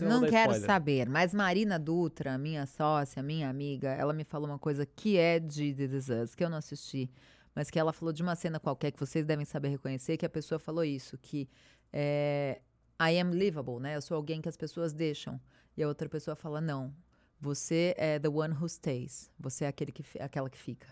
não 0.09 0.21
dá 0.21 0.27
quero 0.29 0.51
spoiler. 0.51 0.67
saber. 0.67 1.09
Mas 1.09 1.33
Marina 1.33 1.79
Dutra, 1.79 2.37
minha 2.37 2.65
sócia, 2.67 3.23
minha 3.23 3.49
amiga, 3.49 3.89
ela 3.89 4.13
me 4.13 4.23
falou 4.23 4.47
uma 4.47 4.59
coisa 4.59 4.85
que 4.85 5.17
é 5.17 5.39
de 5.39 5.69
Is 5.71 6.07
Us, 6.09 6.35
que 6.35 6.43
eu 6.43 6.49
não 6.49 6.57
assisti, 6.57 7.09
mas 7.55 7.69
que 7.71 7.79
ela 7.79 7.91
falou 7.91 8.13
de 8.13 8.21
uma 8.21 8.35
cena 8.35 8.59
qualquer 8.59 8.91
que 8.91 8.99
vocês 8.99 9.25
devem 9.25 9.43
saber 9.45 9.69
reconhecer, 9.69 10.17
que 10.17 10.25
a 10.25 10.29
pessoa 10.29 10.59
falou 10.59 10.83
isso, 10.83 11.17
que 11.17 11.49
é, 11.91 12.61
I 13.01 13.17
am 13.19 13.31
livable, 13.31 13.79
né? 13.79 13.95
Eu 13.95 14.01
sou 14.01 14.15
alguém 14.17 14.39
que 14.41 14.49
as 14.49 14.57
pessoas 14.57 14.93
deixam. 14.93 15.39
E 15.75 15.81
a 15.81 15.87
outra 15.87 16.07
pessoa 16.09 16.35
fala, 16.35 16.59
não, 16.61 16.93
você 17.39 17.95
é 17.97 18.19
the 18.19 18.27
one 18.29 18.53
who 18.53 18.67
stays. 18.67 19.31
Você 19.39 19.63
é 19.65 19.67
aquele 19.67 19.91
que, 19.91 20.03
aquela 20.19 20.49
que 20.49 20.57
fica. 20.59 20.87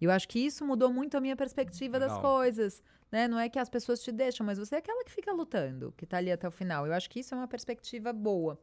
E 0.00 0.04
eu 0.04 0.10
acho 0.10 0.26
que 0.28 0.38
isso 0.38 0.64
mudou 0.64 0.92
muito 0.92 1.16
a 1.16 1.20
minha 1.20 1.36
perspectiva 1.36 1.98
das 1.98 2.12
Legal. 2.12 2.22
coisas, 2.22 2.82
né? 3.12 3.28
Não 3.28 3.38
é 3.38 3.48
que 3.48 3.58
as 3.58 3.68
pessoas 3.68 4.02
te 4.02 4.10
deixam, 4.10 4.46
mas 4.46 4.58
você 4.58 4.76
é 4.76 4.78
aquela 4.78 5.04
que 5.04 5.12
fica 5.12 5.32
lutando, 5.32 5.92
que 5.96 6.06
tá 6.06 6.16
ali 6.16 6.32
até 6.32 6.48
o 6.48 6.50
final. 6.50 6.86
Eu 6.86 6.94
acho 6.94 7.10
que 7.10 7.20
isso 7.20 7.34
é 7.34 7.36
uma 7.38 7.48
perspectiva 7.48 8.12
boa. 8.12 8.58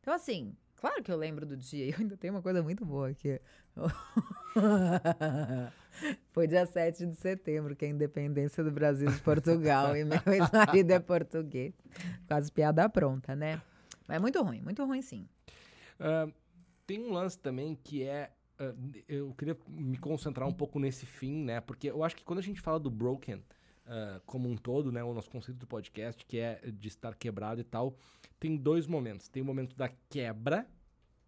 Então, 0.00 0.14
assim, 0.14 0.56
claro 0.76 1.02
que 1.02 1.12
eu 1.12 1.16
lembro 1.16 1.44
do 1.44 1.56
dia. 1.56 1.84
E 1.84 1.90
eu 1.92 1.98
ainda 1.98 2.16
tenho 2.16 2.34
uma 2.34 2.42
coisa 2.42 2.62
muito 2.62 2.86
boa 2.86 3.10
aqui. 3.10 3.40
Foi 6.32 6.46
dia 6.46 6.64
7 6.64 7.06
de 7.06 7.16
setembro, 7.16 7.74
que 7.76 7.84
é 7.84 7.88
a 7.88 7.90
independência 7.90 8.62
do 8.62 8.70
Brasil 8.70 9.10
de 9.10 9.20
Portugal. 9.20 9.96
e 9.96 10.04
meu 10.04 10.20
ex-marido 10.32 10.90
é 10.92 10.98
português. 10.98 11.74
Quase 12.26 12.50
piada 12.50 12.88
pronta, 12.88 13.34
né? 13.34 13.60
Mas 14.06 14.16
é 14.16 14.20
muito 14.20 14.40
ruim, 14.42 14.62
muito 14.62 14.84
ruim 14.84 15.02
sim. 15.02 15.28
Ah, 15.98 16.28
tem 16.86 17.00
um 17.00 17.12
lance 17.12 17.38
também 17.38 17.78
que 17.82 18.02
é. 18.04 18.30
Ah, 18.58 18.74
eu 19.08 19.34
queria 19.34 19.56
me 19.68 19.98
concentrar 19.98 20.48
um 20.48 20.52
pouco 20.52 20.78
nesse 20.78 21.06
fim, 21.06 21.44
né? 21.44 21.60
Porque 21.60 21.90
eu 21.90 22.02
acho 22.02 22.16
que 22.16 22.24
quando 22.24 22.38
a 22.38 22.42
gente 22.42 22.60
fala 22.60 22.78
do 22.78 22.90
broken 22.90 23.42
ah, 23.88 24.20
como 24.26 24.48
um 24.48 24.56
todo, 24.56 24.92
né? 24.92 25.02
O 25.02 25.14
nosso 25.14 25.30
conceito 25.30 25.58
do 25.58 25.66
podcast, 25.66 26.24
que 26.26 26.38
é 26.38 26.60
de 26.70 26.88
estar 26.88 27.14
quebrado 27.14 27.60
e 27.60 27.64
tal, 27.64 27.96
tem 28.38 28.56
dois 28.56 28.86
momentos. 28.86 29.28
Tem 29.28 29.42
o 29.42 29.46
momento 29.46 29.74
da 29.74 29.88
quebra, 29.88 30.66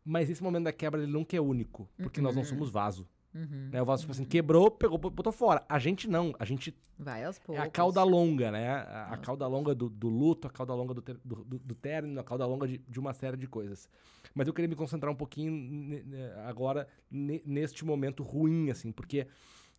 mas 0.04 0.28
esse 0.28 0.42
momento 0.42 0.64
da 0.64 0.72
quebra 0.72 1.02
ele 1.02 1.10
nunca 1.10 1.36
é 1.36 1.40
único, 1.40 1.88
porque 1.96 2.20
nós 2.20 2.36
não 2.36 2.44
somos 2.44 2.70
vaso. 2.70 3.08
Uhum. 3.34 3.70
Né? 3.72 3.80
O 3.80 3.84
vaso, 3.84 4.02
tipo 4.02 4.12
assim, 4.12 4.24
quebrou, 4.24 4.70
pegou, 4.70 4.98
botou 4.98 5.32
fora. 5.32 5.64
A 5.68 5.78
gente 5.78 6.08
não, 6.08 6.34
a 6.38 6.44
gente 6.44 6.76
Vai 6.98 7.24
aos 7.24 7.36
é 7.36 7.40
poucos. 7.40 7.64
a 7.64 7.70
cauda 7.70 8.02
longa, 8.02 8.50
né? 8.50 8.68
A, 8.68 9.10
a 9.12 9.16
cauda 9.16 9.46
longa 9.46 9.74
do, 9.74 9.88
do 9.88 10.08
luto, 10.08 10.48
a 10.48 10.50
cauda 10.50 10.74
longa 10.74 10.92
do, 10.94 11.00
ter- 11.00 11.18
do, 11.24 11.36
do- 11.44 11.74
término, 11.74 12.18
a 12.20 12.24
cauda 12.24 12.44
longa 12.44 12.66
de, 12.66 12.78
de 12.78 12.98
uma 12.98 13.12
série 13.12 13.36
de 13.36 13.46
coisas. 13.46 13.88
Mas 14.34 14.48
eu 14.48 14.52
queria 14.52 14.68
me 14.68 14.74
concentrar 14.74 15.12
um 15.12 15.16
pouquinho 15.16 16.02
agora 16.44 16.88
ne- 17.10 17.42
neste 17.46 17.84
momento 17.84 18.22
ruim, 18.22 18.70
assim, 18.70 18.90
porque 18.92 19.26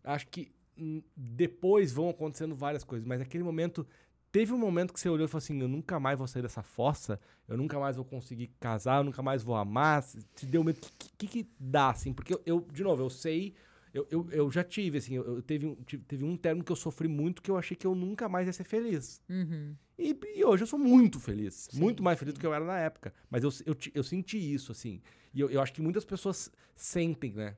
acho 0.04 0.28
que 0.30 0.52
hum, 0.78 1.02
depois 1.16 1.92
vão 1.92 2.10
acontecendo 2.10 2.56
várias 2.56 2.84
coisas, 2.84 3.06
mas 3.08 3.20
naquele 3.20 3.44
momento. 3.44 3.86
Teve 4.32 4.54
um 4.54 4.58
momento 4.58 4.94
que 4.94 5.00
você 5.00 5.10
olhou 5.10 5.26
e 5.26 5.28
falou 5.28 5.40
assim: 5.44 5.60
eu 5.60 5.68
nunca 5.68 6.00
mais 6.00 6.18
vou 6.18 6.28
sair 6.28 6.42
dessa 6.42 6.64
fossa, 6.64 7.20
eu 7.48 7.58
nunca 7.58 7.80
mais 7.80 7.96
vou 7.96 8.06
conseguir 8.06 8.48
casar, 8.60 9.00
eu 9.00 9.04
nunca 9.04 9.22
mais 9.22 9.44
vou 9.44 9.56
amar. 9.56 10.04
Te 10.36 10.46
deu 10.46 10.64
medo. 10.64 10.78
O 10.78 10.82
que, 10.98 11.10
que, 11.18 11.28
que 11.28 11.50
dá, 11.60 11.90
assim? 11.90 12.14
Porque 12.14 12.34
eu, 12.34 12.42
eu, 12.46 12.68
de 12.72 12.84
novo, 12.84 13.04
eu 13.04 13.10
sei 13.10 13.54
eu, 13.94 14.08
eu, 14.10 14.28
eu 14.32 14.52
já 14.52 14.64
tive, 14.64 14.98
assim, 15.00 15.16
eu, 15.16 15.26
eu 15.36 15.42
teve, 15.42 15.66
um, 15.66 15.76
tive- 15.76 16.04
teve 16.06 16.24
um 16.24 16.38
termo 16.38 16.64
que 16.64 16.72
eu 16.72 16.76
sofri 16.76 17.08
muito 17.08 17.42
que 17.42 17.52
eu 17.52 17.58
achei 17.58 17.76
que 17.76 17.86
eu 17.86 17.94
nunca 17.94 18.30
mais 18.30 18.48
ia 18.48 18.54
ser 18.54 18.64
feliz. 18.64 19.22
Uhum. 19.30 19.76
E, 20.00 20.18
e 20.36 20.46
hoje 20.46 20.64
eu 20.64 20.68
sou 20.68 20.80
muito 20.80 21.20
feliz. 21.20 21.68
Sim, 21.70 21.80
muito 21.80 22.02
mais 22.02 22.18
feliz 22.18 22.34
sim. 22.34 22.38
do 22.38 22.40
que 22.40 22.48
eu 22.48 22.54
era 22.54 22.64
na 22.64 22.80
época. 22.80 23.14
Mas 23.30 23.44
eu, 23.44 23.50
eu, 23.66 23.76
eu 23.94 24.04
senti 24.04 24.38
isso, 24.38 24.72
assim. 24.72 25.02
E 25.34 25.42
eu, 25.42 25.50
eu 25.50 25.62
acho 25.62 25.74
que 25.74 25.82
muitas 25.82 26.06
pessoas 26.06 26.50
sentem, 26.76 27.34
né? 27.34 27.58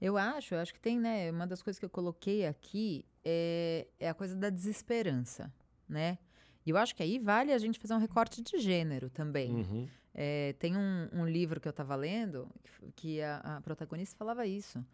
Eu 0.00 0.16
acho, 0.16 0.54
eu 0.54 0.58
acho 0.58 0.72
que 0.72 0.80
tem, 0.80 0.98
né? 0.98 1.30
Uma 1.30 1.46
das 1.46 1.62
coisas 1.62 1.78
que 1.78 1.84
eu 1.84 1.90
coloquei 1.90 2.46
aqui 2.46 3.04
é, 3.22 3.86
é 4.00 4.08
a 4.08 4.14
coisa 4.14 4.34
da 4.34 4.48
desesperança, 4.48 5.52
né? 5.88 6.18
E 6.66 6.70
eu 6.70 6.76
acho 6.76 6.94
que 6.94 7.02
aí 7.02 7.18
vale 7.18 7.52
a 7.52 7.58
gente 7.58 7.78
fazer 7.78 7.94
um 7.94 7.98
recorte 7.98 8.42
de 8.42 8.58
gênero 8.58 9.10
também. 9.10 9.50
Uhum. 9.50 9.88
É, 10.14 10.54
tem 10.58 10.76
um, 10.76 11.08
um 11.12 11.26
livro 11.26 11.60
que 11.60 11.68
eu 11.68 11.70
estava 11.70 11.94
lendo 11.96 12.48
que 12.94 13.20
a, 13.20 13.38
a 13.38 13.60
protagonista 13.60 14.16
falava 14.16 14.46
isso. 14.46 14.84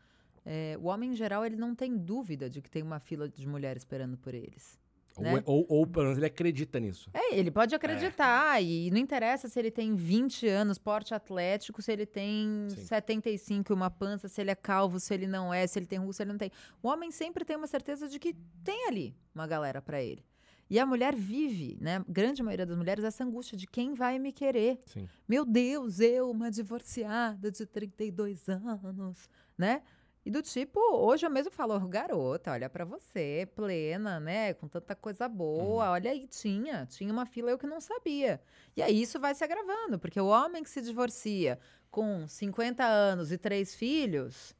É, 0.44 0.76
o 0.80 0.86
homem, 0.86 1.10
em 1.10 1.14
geral, 1.14 1.44
ele 1.44 1.56
não 1.56 1.74
tem 1.74 1.96
dúvida 1.96 2.48
de 2.48 2.62
que 2.62 2.70
tem 2.70 2.82
uma 2.82 2.98
fila 2.98 3.28
de 3.28 3.46
mulheres 3.46 3.82
esperando 3.82 4.16
por 4.16 4.34
eles. 4.34 4.78
Ou, 5.16 5.22
Né? 5.22 5.42
ou, 5.44 5.66
ou 5.68 5.86
pelo 5.86 6.04
menos 6.04 6.18
ele 6.18 6.26
acredita 6.26 6.80
nisso. 6.80 7.10
É, 7.12 7.36
ele 7.36 7.50
pode 7.50 7.74
acreditar, 7.74 8.62
e 8.62 8.90
não 8.90 8.98
interessa 8.98 9.48
se 9.48 9.58
ele 9.58 9.70
tem 9.70 9.94
20 9.94 10.48
anos, 10.48 10.78
porte 10.78 11.12
atlético, 11.12 11.82
se 11.82 11.92
ele 11.92 12.06
tem 12.06 12.66
Sim. 12.70 12.84
75 12.86 13.72
e 13.72 13.74
uma 13.74 13.90
pança, 13.90 14.28
se 14.28 14.40
ele 14.40 14.50
é 14.50 14.54
calvo, 14.54 14.98
se 14.98 15.12
ele 15.12 15.26
não 15.26 15.52
é, 15.52 15.66
se 15.66 15.78
ele 15.78 15.86
tem 15.86 15.98
russo, 15.98 16.16
se 16.18 16.22
ele 16.22 16.30
não 16.30 16.38
tem. 16.38 16.50
O 16.82 16.88
homem 16.88 17.10
sempre 17.10 17.44
tem 17.44 17.56
uma 17.56 17.66
certeza 17.66 18.08
de 18.08 18.18
que 18.18 18.34
tem 18.64 18.86
ali 18.88 19.14
uma 19.34 19.46
galera 19.46 19.82
pra 19.82 20.02
ele. 20.02 20.24
E 20.70 20.78
a 20.78 20.86
mulher 20.86 21.16
vive, 21.16 21.76
né? 21.80 22.04
Grande 22.08 22.42
maioria 22.44 22.64
das 22.64 22.76
mulheres, 22.76 23.02
essa 23.02 23.24
angústia 23.24 23.58
de 23.58 23.66
quem 23.66 23.92
vai 23.92 24.20
me 24.20 24.32
querer. 24.32 24.80
Sim. 24.86 25.08
Meu 25.28 25.44
Deus, 25.44 25.98
eu, 25.98 26.30
uma 26.30 26.48
divorciada 26.48 27.50
de 27.50 27.66
32 27.66 28.48
anos, 28.48 29.28
né? 29.58 29.82
E 30.24 30.30
do 30.30 30.42
tipo, 30.42 30.78
hoje 30.94 31.26
eu 31.26 31.30
mesmo 31.30 31.50
falo, 31.50 31.76
garota, 31.88 32.52
olha 32.52 32.68
pra 32.68 32.84
você, 32.84 33.48
plena, 33.54 34.20
né? 34.20 34.54
Com 34.54 34.68
tanta 34.68 34.94
coisa 34.94 35.26
boa. 35.26 35.86
Uhum. 35.86 35.92
Olha 35.92 36.10
aí, 36.12 36.28
tinha. 36.28 36.86
Tinha 36.86 37.12
uma 37.12 37.26
fila 37.26 37.50
eu 37.50 37.58
que 37.58 37.66
não 37.66 37.80
sabia. 37.80 38.40
E 38.76 38.82
aí 38.82 39.02
isso 39.02 39.18
vai 39.18 39.34
se 39.34 39.42
agravando, 39.42 39.98
porque 39.98 40.20
o 40.20 40.26
homem 40.26 40.62
que 40.62 40.70
se 40.70 40.80
divorcia 40.80 41.58
com 41.90 42.28
50 42.28 42.84
anos 42.84 43.32
e 43.32 43.38
três 43.38 43.74
filhos, 43.74 44.54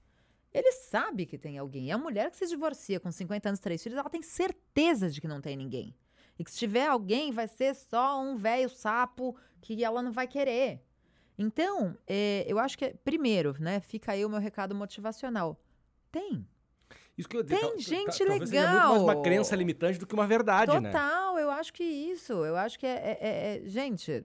ele 0.53 0.73
sabe 0.73 1.27
que 1.27 1.39
tem 1.39 1.59
alguém. 1.59 1.87
E 1.87 1.91
a 1.93 1.99
mulher 1.99 2.31
que 2.31 2.37
se 2.37 2.47
divorcia 2.47 2.99
com 3.01 3.11
50 3.11 3.49
anos 3.49 3.61
três 3.61 3.83
filhos, 3.83 3.99
ela 3.99 4.11
tem 4.11 4.23
certeza 4.23 5.09
de 5.11 5.21
que 5.21 5.29
não 5.29 5.41
tem 5.41 5.57
ninguém. 5.57 5.95
E 6.39 6.45
que 6.45 6.51
se 6.51 6.59
tiver 6.59 6.87
alguém, 6.87 7.31
vai 7.33 7.47
ser 7.47 7.75
só 7.75 8.21
um 8.21 8.37
velho 8.37 8.69
sapo 8.69 9.37
que 9.61 9.85
ela 9.85 10.03
não 10.03 10.11
vai 10.13 10.27
querer. 10.27 10.81
Então, 11.39 11.97
é, 12.07 12.45
eu 12.47 12.59
acho 12.59 12.77
que, 12.77 12.95
primeiro, 13.05 13.55
né, 13.59 13.81
fica 13.81 14.13
aí 14.13 14.25
o 14.25 14.29
meu 14.29 14.39
recado 14.41 14.75
motivacional. 14.75 15.59
Tem. 16.11 16.47
Isso 17.17 17.29
que 17.29 17.37
eu 17.37 17.43
dizer, 17.43 17.59
Tem 17.61 17.79
gente 17.79 18.19
talvez 18.19 18.19
seja 18.19 18.31
muito 18.31 18.39
mais 18.41 18.51
legal. 18.51 19.03
uma 19.05 19.23
crença 19.23 19.55
limitante 19.55 19.99
do 19.99 20.07
que 20.07 20.15
uma 20.15 20.27
verdade, 20.27 20.79
né? 20.81 20.91
Total, 20.91 21.39
eu 21.39 21.51
acho 21.51 21.73
que 21.73 21.85
isso. 21.85 22.33
Eu 22.33 22.57
acho 22.57 22.79
que 22.79 22.87
é, 22.87 22.91
é- 22.91 23.19
é- 23.21 23.57
é- 23.57 23.69
Gente, 23.69 24.25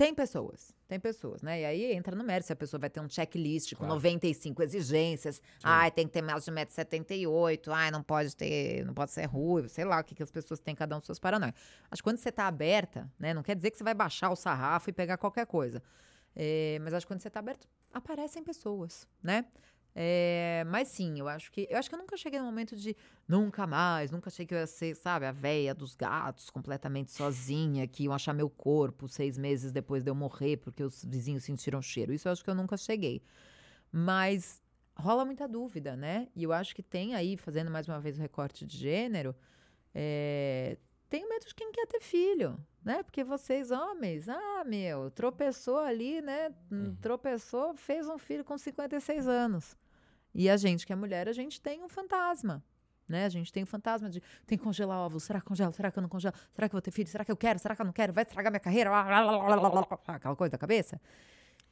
tem 0.00 0.14
pessoas. 0.14 0.74
Tem 0.88 0.98
pessoas, 0.98 1.42
né? 1.42 1.60
E 1.60 1.64
aí 1.66 1.92
entra 1.92 2.16
no 2.16 2.24
mérito 2.24 2.46
se 2.46 2.52
a 2.54 2.56
pessoa 2.56 2.80
vai 2.80 2.88
ter 2.88 3.00
um 3.00 3.08
checklist 3.08 3.72
com 3.74 3.80
Claro. 3.84 3.94
95 3.96 4.62
exigências. 4.62 5.42
Ai, 5.62 5.90
tem 5.90 6.06
que 6.06 6.12
ter 6.14 6.22
mais 6.22 6.42
de 6.42 6.50
1,78m. 6.50 7.70
Ai, 7.70 7.90
não 7.90 8.02
pode 8.02 8.34
ter, 8.34 8.82
não 8.86 8.94
pode 8.94 9.10
ser 9.10 9.26
ruivo. 9.26 9.68
Sei 9.68 9.84
lá 9.84 10.00
o 10.00 10.04
que, 10.04 10.14
que 10.14 10.22
as 10.22 10.30
pessoas 10.30 10.58
têm, 10.58 10.74
cada 10.74 10.96
um 10.96 11.00
suas 11.00 11.18
paranoias. 11.18 11.54
Acho 11.90 12.02
que 12.02 12.08
quando 12.08 12.16
você 12.16 12.32
tá 12.32 12.46
aberta, 12.46 13.12
né? 13.18 13.34
Não 13.34 13.42
quer 13.42 13.54
dizer 13.54 13.70
que 13.70 13.76
você 13.76 13.84
vai 13.84 13.92
baixar 13.92 14.30
o 14.30 14.36
sarrafo 14.36 14.88
e 14.88 14.92
pegar 14.94 15.18
qualquer 15.18 15.44
coisa. 15.44 15.82
É, 16.34 16.78
mas 16.80 16.94
acho 16.94 17.04
que 17.06 17.12
quando 17.12 17.20
você 17.20 17.28
tá 17.28 17.40
aberto, 17.40 17.68
aparecem 17.92 18.42
pessoas, 18.42 19.06
né? 19.22 19.44
É, 19.94 20.64
mas 20.68 20.88
sim, 20.88 21.18
eu 21.18 21.26
acho 21.26 21.50
que 21.50 21.66
eu 21.68 21.76
acho 21.76 21.88
que 21.88 21.94
eu 21.94 21.98
nunca 21.98 22.16
cheguei 22.16 22.38
no 22.38 22.46
momento 22.46 22.76
de 22.76 22.96
nunca 23.26 23.66
mais, 23.66 24.10
nunca 24.10 24.28
achei 24.28 24.46
que 24.46 24.54
eu 24.54 24.58
ia 24.58 24.66
ser, 24.66 24.94
sabe, 24.94 25.26
a 25.26 25.32
véia 25.32 25.74
dos 25.74 25.94
gatos, 25.94 26.48
completamente 26.48 27.10
sozinha, 27.10 27.86
que 27.88 28.04
iam 28.04 28.14
achar 28.14 28.32
meu 28.32 28.48
corpo 28.48 29.08
seis 29.08 29.36
meses 29.36 29.72
depois 29.72 30.04
de 30.04 30.10
eu 30.10 30.14
morrer, 30.14 30.58
porque 30.58 30.82
os 30.82 31.04
vizinhos 31.04 31.42
sentiram 31.44 31.82
cheiro. 31.82 32.12
Isso 32.12 32.28
eu 32.28 32.32
acho 32.32 32.44
que 32.44 32.50
eu 32.50 32.54
nunca 32.54 32.76
cheguei. 32.76 33.22
Mas 33.90 34.62
rola 34.96 35.24
muita 35.24 35.48
dúvida, 35.48 35.96
né? 35.96 36.28
E 36.36 36.44
eu 36.44 36.52
acho 36.52 36.74
que 36.74 36.82
tem 36.82 37.14
aí, 37.14 37.36
fazendo 37.36 37.70
mais 37.70 37.88
uma 37.88 37.98
vez 37.98 38.16
o 38.18 38.20
recorte 38.20 38.64
de 38.64 38.76
gênero, 38.76 39.34
é, 39.94 40.76
tem 41.08 41.28
medo 41.28 41.44
de 41.46 41.54
quem 41.54 41.72
quer 41.72 41.86
ter 41.86 42.00
filho, 42.00 42.56
né? 42.84 43.02
Porque 43.02 43.24
vocês, 43.24 43.70
homens, 43.72 44.28
ah, 44.28 44.62
meu, 44.64 45.10
tropeçou 45.10 45.78
ali, 45.78 46.20
né? 46.20 46.54
Uhum. 46.70 46.94
Tropeçou, 47.00 47.74
fez 47.74 48.08
um 48.08 48.18
filho 48.18 48.44
com 48.44 48.56
56 48.56 49.26
anos. 49.26 49.76
E 50.34 50.48
a 50.48 50.56
gente, 50.56 50.86
que 50.86 50.92
é 50.92 50.96
mulher, 50.96 51.28
a 51.28 51.32
gente 51.32 51.60
tem 51.60 51.82
um 51.82 51.88
fantasma. 51.88 52.62
Né? 53.08 53.24
A 53.24 53.28
gente 53.28 53.52
tem 53.52 53.64
um 53.64 53.66
fantasma 53.66 54.08
de 54.08 54.22
tem 54.46 54.56
que 54.56 54.62
congelar 54.62 54.98
ovos. 54.98 55.24
Será 55.24 55.40
que 55.40 55.46
congelo? 55.46 55.72
Será 55.72 55.90
que 55.90 55.98
eu 55.98 56.02
não 56.02 56.08
congelo? 56.08 56.34
Será 56.52 56.68
que 56.68 56.74
eu 56.74 56.76
vou 56.76 56.82
ter 56.82 56.92
filho? 56.92 57.08
Será 57.08 57.24
que 57.24 57.32
eu 57.32 57.36
quero? 57.36 57.58
Será 57.58 57.74
que 57.74 57.82
eu 57.82 57.86
não 57.86 57.92
quero? 57.92 58.12
Vai 58.12 58.22
estragar 58.22 58.52
minha 58.52 58.60
carreira? 58.60 58.90
Aquela 60.06 60.36
coisa 60.36 60.52
da 60.52 60.58
cabeça. 60.58 61.00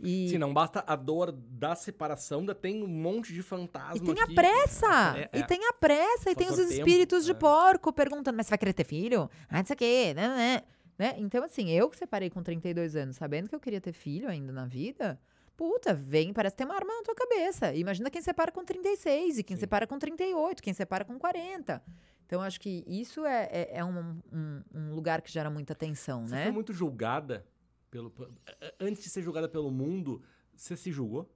E, 0.01 0.29
Se 0.29 0.39
não 0.39 0.53
basta 0.55 0.85
a 0.87 0.95
dor 0.95 1.33
da 1.33 1.75
separação, 1.75 2.41
ainda 2.41 2.55
tem 2.55 2.83
um 2.83 2.87
monte 2.87 3.33
de 3.33 3.43
fantasma 3.43 3.97
e 3.97 4.01
tem 4.01 4.21
a 4.21 4.25
aqui. 4.25 4.35
pressa! 4.35 5.19
É, 5.19 5.39
E 5.39 5.41
é. 5.41 5.43
tem 5.43 5.65
a 5.67 5.73
pressa, 5.73 6.31
e 6.31 6.37
tem 6.37 6.47
os 6.47 6.55
Fator 6.55 6.69
tempo, 6.69 6.89
espíritos 6.89 7.25
de 7.25 7.33
é. 7.33 7.35
porco 7.35 7.93
perguntando: 7.93 8.37
mas 8.37 8.47
você 8.47 8.51
vai 8.51 8.59
querer 8.59 8.73
ter 8.75 8.85
filho? 8.85 9.29
Ah, 9.49 9.59
não 9.59 9.65
sei 9.65 9.75
o 9.75 9.77
quê, 9.77 10.15
né, 10.15 10.29
né, 10.29 10.63
né? 10.97 11.15
Então, 11.19 11.43
assim, 11.45 11.69
eu 11.71 11.91
que 11.91 11.97
separei 11.97 12.31
com 12.31 12.43
32 12.45 12.95
anos, 12.95 13.17
sabendo 13.17 13.49
que 13.49 13.55
eu 13.57 13.61
queria 13.61 13.81
ter 13.81 13.93
filho 13.93 14.29
ainda 14.29 14.53
na 14.53 14.67
vida, 14.67 15.21
puta, 15.59 15.93
vem, 15.93 16.33
parece 16.33 16.55
tem 16.55 16.65
uma 16.65 16.77
arma 16.77 16.95
na 16.95 17.03
tua 17.03 17.17
cabeça. 17.17 17.75
Imagina 17.75 18.09
quem 18.09 18.23
separa 18.23 18.53
com 18.53 18.65
36, 18.65 19.39
e 19.39 19.43
quem 19.43 19.57
Sim. 19.57 19.61
separa 19.63 19.87
com 19.89 19.99
38, 19.99 20.63
quem 20.63 20.73
separa 20.73 21.05
com 21.05 21.19
40. 21.19 21.83
Então, 22.25 22.41
acho 22.41 22.61
que 22.61 22.85
isso 22.87 23.25
é, 23.27 23.49
é, 23.51 23.79
é 23.79 23.85
um, 23.85 24.21
um- 24.33 24.63
um 24.73 24.95
lugar 24.95 25.21
que 25.21 25.33
gera 25.33 25.51
muita 25.51 25.75
tensão, 25.75 26.27
Você 26.29 26.35
né? 26.35 26.43
foi 26.45 26.53
muito 26.53 26.73
julgada 26.73 27.45
pelo. 27.91 28.13
Antes 28.79 29.03
de 29.03 29.09
ser 29.11 29.21
julgada 29.23 29.49
pelo 29.49 29.71
mundo, 29.71 30.23
você 30.55 30.77
se 30.77 30.93
julgou? 30.93 31.29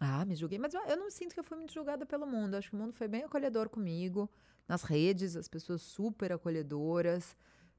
Ah, 0.00 0.24
me 0.24 0.34
julguei. 0.34 0.58
Mas 0.58 0.74
eu, 0.74 0.82
eu 0.86 0.96
não 0.96 1.08
sinto 1.10 1.32
que 1.34 1.38
eu 1.40 1.44
fui 1.44 1.56
muito 1.56 1.72
julgada 1.72 2.04
pelo 2.04 2.26
mundo. 2.26 2.56
Acho 2.56 2.70
que 2.70 2.74
o 2.74 2.78
mundo 2.78 2.92
foi 2.92 3.06
bem 3.06 3.22
acolhedor 3.22 3.68
comigo. 3.68 4.28
Nas 4.66 4.82
redes, 4.82 5.36
as 5.36 5.46
pessoas 5.46 5.80
super 5.82 6.32
acolhedoras. 6.32 7.36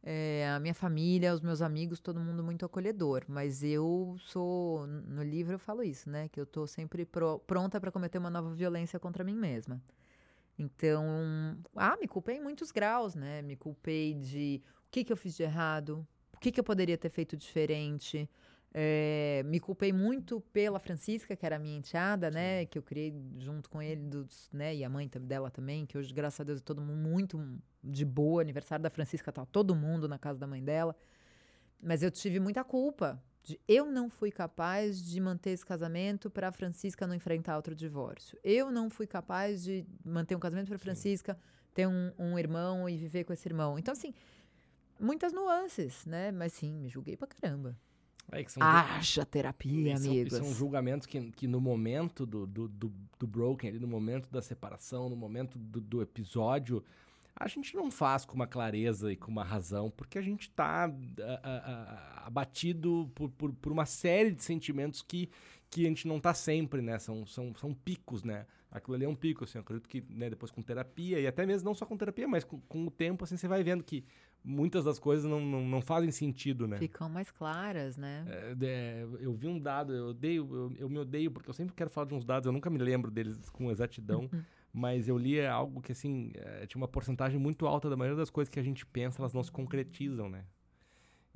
É, 0.08 0.48
a 0.56 0.60
minha 0.60 0.74
família, 0.76 1.34
os 1.34 1.42
meus 1.42 1.62
amigos, 1.64 2.00
todo 2.00 2.20
mundo 2.20 2.44
muito 2.44 2.64
acolhedor. 2.66 3.24
Mas 3.28 3.64
eu 3.64 4.16
sou. 4.20 4.86
No 4.88 5.24
livro 5.24 5.56
eu 5.56 5.60
falo 5.60 5.82
isso, 5.84 6.10
né? 6.10 6.30
Que 6.30 6.40
eu 6.40 6.46
tô 6.46 6.68
sempre 6.68 7.06
pro- 7.06 7.40
pronta 7.40 7.82
para 7.82 7.92
cometer 7.92 8.20
uma 8.20 8.30
nova 8.30 8.54
violência 8.54 9.00
contra 9.00 9.24
mim 9.24 9.36
mesma. 9.36 9.82
Então. 10.58 11.58
Ah, 11.76 11.98
me 12.00 12.08
culpei 12.08 12.38
em 12.38 12.42
muitos 12.42 12.72
graus, 12.72 13.16
né? 13.16 13.42
Me 13.42 13.56
culpei 13.56 14.14
de 14.14 14.62
o 14.88 14.92
que, 14.92 15.04
que 15.04 15.12
eu 15.14 15.18
fiz 15.18 15.36
de 15.36 15.44
errado, 15.44 16.08
o 16.34 16.40
que, 16.40 16.52
que 16.52 16.60
eu 16.60 16.64
poderia 16.64 16.98
ter 16.98 17.10
feito 17.10 17.36
diferente. 17.36 18.30
É, 18.78 19.42
me 19.46 19.58
culpei 19.58 19.94
muito 19.94 20.42
pela 20.52 20.82
Francisca, 20.82 21.34
que 21.34 21.46
era 21.46 21.56
a 21.56 21.60
minha 21.60 21.78
enteada, 21.78 22.30
né? 22.30 22.66
Que 22.66 22.78
eu 22.78 22.84
criei 22.84 23.16
junto 23.38 23.70
com 23.70 23.82
ele, 23.82 24.02
dos, 24.02 24.50
né? 24.52 24.76
E 24.76 24.84
a 24.84 24.90
mãe 24.90 25.10
dela 25.22 25.50
também, 25.50 25.86
que 25.86 25.98
hoje, 25.98 26.14
graças 26.14 26.42
a 26.42 26.44
Deus, 26.44 26.60
é 26.60 26.62
todo 26.62 26.82
mundo 26.82 26.98
muito 26.98 27.40
de 27.82 28.04
boa. 28.04 28.42
Aniversário 28.42 28.84
da 28.84 28.90
Francisca, 28.90 29.32
tá 29.32 29.46
todo 29.46 29.74
mundo 29.74 30.10
na 30.10 30.20
casa 30.20 30.38
da 30.38 30.46
mãe 30.46 30.62
dela. 30.62 30.94
Mas 31.82 32.04
eu 32.04 32.12
tive 32.12 32.38
muita 32.38 32.66
culpa. 32.66 33.24
De, 33.44 33.58
eu 33.66 33.86
não 33.90 34.10
fui 34.10 34.30
capaz 34.30 35.02
de 35.02 35.22
manter 35.22 35.52
esse 35.52 35.66
casamento 35.66 36.30
para 36.30 36.50
a 36.50 36.52
Francisca 36.52 37.08
não 37.08 37.16
enfrentar 37.16 37.56
outro 37.56 37.74
divórcio. 37.74 38.38
Eu 38.44 38.70
não 38.72 38.90
fui 38.90 39.08
capaz 39.08 39.64
de 39.64 39.86
manter 40.04 40.36
um 40.36 40.40
casamento 40.40 40.68
para 40.68 40.78
Francisca 40.78 41.40
ter 41.74 41.88
um, 41.88 42.12
um 42.20 42.38
irmão 42.38 42.90
e 42.90 42.98
viver 42.98 43.24
com 43.24 43.32
esse 43.32 43.48
irmão. 43.48 43.80
Então, 43.80 43.94
assim, 43.94 44.14
muitas 45.00 45.32
nuances, 45.32 46.06
né? 46.06 46.30
Mas 46.34 46.52
sim, 46.52 46.74
me 46.74 46.90
julguei 46.90 47.16
pra 47.16 47.26
caramba. 47.26 47.78
É 48.32 48.44
que 48.44 48.52
são 48.52 48.64
Haja 48.64 49.26
terapia, 49.26 49.94
E 49.94 49.98
são, 49.98 50.14
e 50.14 50.20
amigos. 50.22 50.38
são 50.38 50.54
julgamentos 50.54 51.06
que, 51.06 51.32
que 51.32 51.48
no 51.48 51.62
momento 51.62 52.26
do, 52.26 52.46
do, 52.46 52.68
do, 52.68 52.92
do 53.20 53.28
broken, 53.28 53.70
ali, 53.70 53.80
no 53.80 53.88
momento 53.88 54.30
da 54.32 54.42
separação, 54.42 55.10
no 55.10 55.16
momento 55.16 55.58
do, 55.58 55.80
do 55.80 56.02
episódio, 56.02 56.84
a 57.36 57.48
gente 57.48 57.76
não 57.76 57.92
faz 57.92 58.24
com 58.26 58.34
uma 58.34 58.48
clareza 58.48 59.12
e 59.12 59.16
com 59.16 59.30
uma 59.30 59.44
razão, 59.44 59.92
porque 59.92 60.18
a 60.18 60.22
gente 60.22 60.50
tá 60.50 60.86
ah, 60.86 60.92
ah, 61.22 61.40
ah, 61.44 62.24
abatido 62.26 63.12
por, 63.14 63.30
por, 63.30 63.52
por 63.54 63.72
uma 63.72 63.86
série 63.86 64.32
de 64.32 64.42
sentimentos 64.42 65.02
que, 65.02 65.30
que 65.70 65.86
a 65.86 65.90
gente 65.90 66.08
não 66.08 66.20
tá 66.20 66.34
sempre, 66.34 66.82
né? 66.82 66.98
São, 67.00 67.26
são, 67.26 67.54
são 67.56 67.74
picos, 67.74 68.24
né? 68.24 68.46
Aquilo 68.72 68.96
ali 68.96 69.06
é 69.06 69.10
um 69.10 69.16
pico, 69.16 69.46
assim, 69.46 69.58
eu 69.58 69.62
acredito 69.62 69.88
que 69.88 70.04
né, 70.10 70.30
depois 70.30 70.52
com 70.52 70.62
terapia, 70.62 71.20
e 71.20 71.26
até 71.26 71.46
mesmo 71.46 71.66
não 71.66 71.74
só 71.74 71.86
com 71.86 71.96
terapia, 71.96 72.28
mas 72.28 72.44
com, 72.44 72.60
com 72.62 72.86
o 72.86 72.92
tempo, 72.92 73.24
assim, 73.24 73.38
você 73.38 73.48
vai 73.48 73.64
vendo 73.64 73.84
que 73.84 74.04
muitas 74.44 74.84
das 74.84 75.00
coisas 75.00 75.26
não, 75.30 75.40
não, 75.40 75.66
não 75.66 75.82
fazem 75.82 76.12
sentido, 76.12 76.68
né? 76.68 76.78
Ficam 76.78 77.10
mais 77.10 77.32
claras, 77.32 77.98
né? 77.98 78.26
É, 78.28 78.56
é, 78.62 79.08
eu 79.20 79.34
vi 79.34 79.48
um 79.48 79.58
dado, 79.58 79.94
eu 79.94 80.08
odeio, 80.08 80.48
eu, 80.54 80.74
eu 80.78 80.90
me 80.90 81.00
odeio, 81.00 81.32
porque 81.32 81.50
eu 81.50 81.54
sempre 81.54 81.74
quero 81.74 81.90
falar 81.90 82.08
de 82.08 82.14
uns 82.14 82.26
dados, 82.26 82.46
eu 82.46 82.52
nunca 82.52 82.70
me 82.70 82.78
lembro 82.78 83.10
deles 83.10 83.50
com 83.50 83.72
exatidão, 83.72 84.30
mas 84.74 85.08
eu 85.08 85.18
li 85.18 85.44
algo 85.46 85.82
que, 85.82 85.94
assim, 85.94 86.32
é, 86.36 86.68
tinha 86.68 86.80
uma 86.82 86.88
porcentagem 86.88 87.40
muito 87.40 87.66
alta 87.66 87.90
da 87.90 87.96
maioria 87.96 88.18
das 88.18 88.30
coisas 88.30 88.50
que 88.50 88.60
a 88.60 88.64
gente 88.64 88.86
pensa, 88.86 89.22
elas 89.22 89.34
não 89.34 89.44
se 89.44 89.52
concretizam, 89.52 90.30
né? 90.30 90.46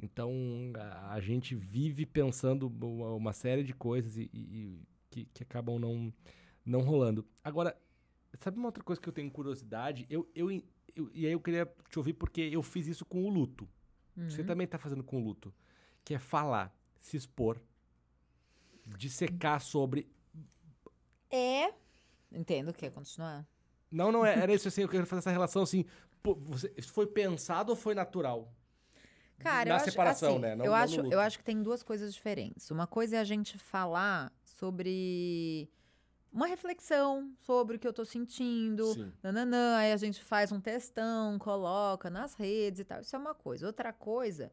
Então, 0.01 0.31
a, 0.77 1.13
a 1.13 1.19
gente 1.19 1.53
vive 1.55 2.05
pensando 2.05 2.67
uma, 2.67 3.13
uma 3.13 3.33
série 3.33 3.63
de 3.63 3.73
coisas 3.73 4.15
e, 4.17 4.29
e- 4.33 4.79
que, 5.09 5.25
que 5.25 5.43
acabam 5.43 5.77
não, 5.79 6.13
não 6.65 6.81
rolando. 6.81 7.25
Agora, 7.43 7.75
sabe 8.39 8.57
uma 8.57 8.67
outra 8.67 8.83
coisa 8.83 9.01
que 9.01 9.09
eu 9.09 9.13
tenho 9.13 9.29
curiosidade? 9.29 10.05
Eu, 10.09 10.29
eu, 10.33 10.49
eu- 10.95 11.09
e 11.13 11.25
aí 11.25 11.31
eu 11.33 11.39
queria 11.41 11.65
te 11.89 11.97
ouvir 11.99 12.13
porque 12.13 12.41
eu 12.41 12.63
fiz 12.63 12.87
isso 12.87 13.03
com 13.05 13.25
o 13.25 13.29
luto. 13.29 13.67
Você 14.15 14.43
também 14.43 14.67
tá 14.67 14.77
fazendo 14.77 15.03
com 15.03 15.17
o 15.21 15.23
luto. 15.23 15.53
Que 16.03 16.13
é 16.13 16.19
falar, 16.19 16.75
se 16.99 17.15
expor, 17.15 17.57
dissecar 18.97 19.61
sobre. 19.61 20.07
É. 21.29 21.73
Entendo, 22.31 22.73
quer 22.73 22.91
continuar? 22.91 23.47
Não, 23.91 24.11
não, 24.11 24.25
é- 24.25 24.37
era 24.39 24.53
isso 24.53 24.67
assim, 24.67 24.81
eu 24.81 24.89
quero 24.89 25.05
fazer 25.05 25.19
essa 25.19 25.31
relação 25.31 25.63
assim. 25.63 25.85
pô, 26.21 26.35
você, 26.35 26.71
isso 26.77 26.91
foi 26.91 27.07
pensado 27.07 27.69
ou 27.71 27.75
foi 27.75 27.95
natural? 27.95 28.53
Cara, 29.39 29.69
Na 29.69 29.75
eu 29.75 29.75
acho, 29.77 29.85
separação, 29.85 30.31
assim, 30.33 30.39
né? 30.39 30.55
Não- 30.55 30.65
eu, 30.65 30.71
não 30.71 30.77
acho, 30.77 31.01
eu 31.11 31.19
acho 31.19 31.37
que 31.37 31.43
tem 31.43 31.61
duas 31.61 31.81
coisas 31.81 32.13
diferentes. 32.13 32.69
Uma 32.71 32.85
coisa 32.85 33.17
é 33.17 33.19
a 33.19 33.23
gente 33.23 33.57
falar 33.57 34.31
sobre 34.43 35.69
uma 36.31 36.45
reflexão 36.45 37.31
sobre 37.39 37.77
o 37.77 37.79
que 37.79 37.87
eu 37.87 37.93
tô 37.93 38.05
sentindo, 38.05 38.93
Sim. 38.93 39.11
nananã, 39.23 39.77
aí 39.77 39.91
a 39.91 39.97
gente 39.97 40.23
faz 40.23 40.51
um 40.51 40.59
textão, 40.59 41.39
coloca 41.39 42.09
nas 42.09 42.35
redes 42.35 42.81
e 42.81 42.83
tal. 42.83 43.01
Isso 43.01 43.15
é 43.15 43.19
uma 43.19 43.33
coisa. 43.33 43.65
Outra 43.65 43.91
coisa, 43.91 44.51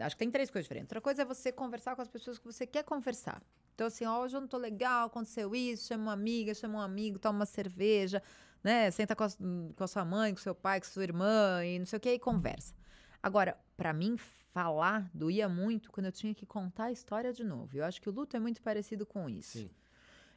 acho 0.00 0.16
que 0.16 0.20
tem 0.20 0.30
três 0.30 0.50
coisas 0.50 0.64
diferentes. 0.64 0.88
Outra 0.88 1.00
coisa 1.00 1.22
é 1.22 1.24
você 1.24 1.52
conversar 1.52 1.94
com 1.94 2.02
as 2.02 2.08
pessoas 2.08 2.38
que 2.38 2.46
você 2.46 2.66
quer 2.66 2.84
conversar. 2.84 3.42
Então, 3.74 3.86
assim, 3.86 4.04
ó, 4.04 4.22
hoje 4.22 4.36
eu 4.36 4.40
não 4.40 4.48
tô 4.48 4.56
legal, 4.58 5.06
aconteceu 5.06 5.54
isso, 5.54 5.88
chama 5.88 6.04
uma 6.04 6.12
amiga, 6.12 6.54
chama 6.54 6.78
um 6.78 6.82
amigo, 6.82 7.18
toma 7.18 7.40
uma 7.40 7.46
cerveja, 7.46 8.22
né? 8.62 8.90
Senta 8.90 9.14
com 9.16 9.24
a, 9.24 9.28
com 9.30 9.84
a 9.84 9.86
sua 9.86 10.04
mãe, 10.04 10.34
com 10.34 10.40
seu 10.40 10.54
pai, 10.54 10.80
com 10.80 10.86
sua 10.86 11.02
irmã 11.02 11.64
e 11.64 11.78
não 11.78 11.86
sei 11.86 11.96
o 11.96 12.00
que, 12.00 12.12
e 12.12 12.18
conversa. 12.18 12.74
Agora, 13.22 13.58
pra 13.76 13.92
mim, 13.92 14.16
falar 14.50 15.10
doía 15.14 15.48
muito 15.48 15.90
quando 15.90 16.06
eu 16.06 16.12
tinha 16.12 16.34
que 16.34 16.46
contar 16.46 16.84
a 16.84 16.92
história 16.92 17.32
de 17.32 17.44
novo. 17.44 17.76
Eu 17.76 17.84
acho 17.84 18.00
que 18.00 18.08
o 18.08 18.12
luto 18.12 18.36
é 18.36 18.40
muito 18.40 18.62
parecido 18.62 19.06
com 19.06 19.28
isso. 19.28 19.58
Sim. 19.58 19.70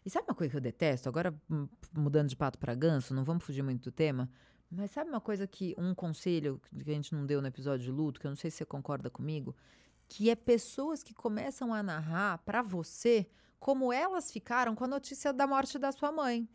E 0.06 0.10
sabe 0.10 0.28
uma 0.28 0.36
coisa 0.36 0.52
que 0.52 0.58
eu 0.58 0.62
detesto? 0.62 1.08
Agora, 1.08 1.34
mudando 1.96 2.28
de 2.28 2.36
pato 2.36 2.60
para 2.60 2.76
ganso, 2.76 3.13
não 3.13 3.24
vamos 3.24 3.43
fugir 3.43 3.63
muito 3.63 3.84
do 3.84 3.91
tema. 3.91 4.30
Mas 4.69 4.91
sabe 4.91 5.10
uma 5.10 5.22
coisa 5.22 5.48
que, 5.48 5.76
um 5.78 5.93
conselho 5.93 6.60
que 6.84 6.91
a 6.91 6.93
gente 6.93 7.13
não 7.13 7.26
deu 7.26 7.41
no 7.41 7.48
episódio 7.48 7.86
de 7.86 7.91
luto, 7.91 8.19
que 8.19 8.28
eu 8.28 8.32
não 8.32 8.36
sei 8.36 8.52
se 8.52 8.58
você 8.58 8.65
concorda 8.65 9.10
comigo? 9.10 9.56
Que 10.10 10.30
é 10.30 10.36
pessoas 10.36 11.04
que 11.04 11.13
começam 11.13 11.74
a 11.74 11.82
narrar 11.82 12.39
para 12.39 12.62
você 12.62 13.28
como 13.60 13.93
elas 13.93 14.30
ficaram 14.30 14.76
com 14.76 14.84
a 14.84 14.88
notícia 14.88 15.32
da 15.32 15.48
morte 15.48 15.80
da 15.80 15.91
sua 15.91 16.12
mãe. 16.12 16.50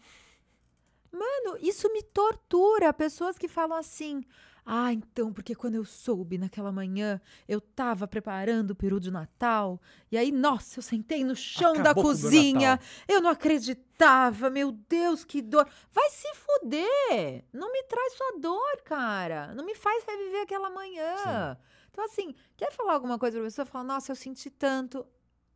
Mano, 1.11 1.57
isso 1.61 1.91
me 1.93 2.03
tortura. 2.03 2.93
Pessoas 2.93 3.39
que 3.39 3.49
falam 3.49 3.79
assim: 3.79 4.23
ah, 4.71 4.93
então, 4.93 5.33
porque 5.33 5.55
quando 5.55 5.77
eu 5.77 5.85
soube 5.87 6.37
naquela 6.37 6.71
manhã, 6.71 7.19
eu 7.49 7.59
tava 7.59 8.07
preparando 8.07 8.73
o 8.73 8.75
peru 8.75 9.01
de 9.01 9.11
Natal, 9.11 9.81
e 10.13 10.19
aí, 10.19 10.31
nossa, 10.31 10.79
eu 10.79 10.83
sentei 10.83 11.25
no 11.25 11.35
chão 11.35 11.73
Acabou 11.73 11.85
da 11.85 11.95
cozinha, 11.95 12.79
eu 13.09 13.23
não 13.23 13.31
acreditava, 13.31 14.51
meu 14.51 14.71
Deus, 14.71 15.25
que 15.25 15.41
dor. 15.41 15.67
Vai 15.91 16.11
se 16.11 16.29
fuder! 16.35 17.47
Não 17.51 17.73
me 17.73 17.83
traz 17.85 18.13
sua 18.13 18.39
dor, 18.39 18.83
cara. 18.85 19.55
Não 19.55 19.65
me 19.65 19.75
faz 19.75 20.05
reviver 20.05 20.43
aquela 20.43 20.69
manhã. 20.69 21.57
Então, 21.91 22.05
assim, 22.05 22.35
quer 22.55 22.71
falar 22.71 22.93
alguma 22.93 23.19
coisa 23.19 23.39
pra 23.39 23.47
pessoa? 23.47 23.65
Fala, 23.65 23.85
nossa, 23.85 24.13
eu 24.13 24.17
senti 24.17 24.51
tanto. 24.51 25.07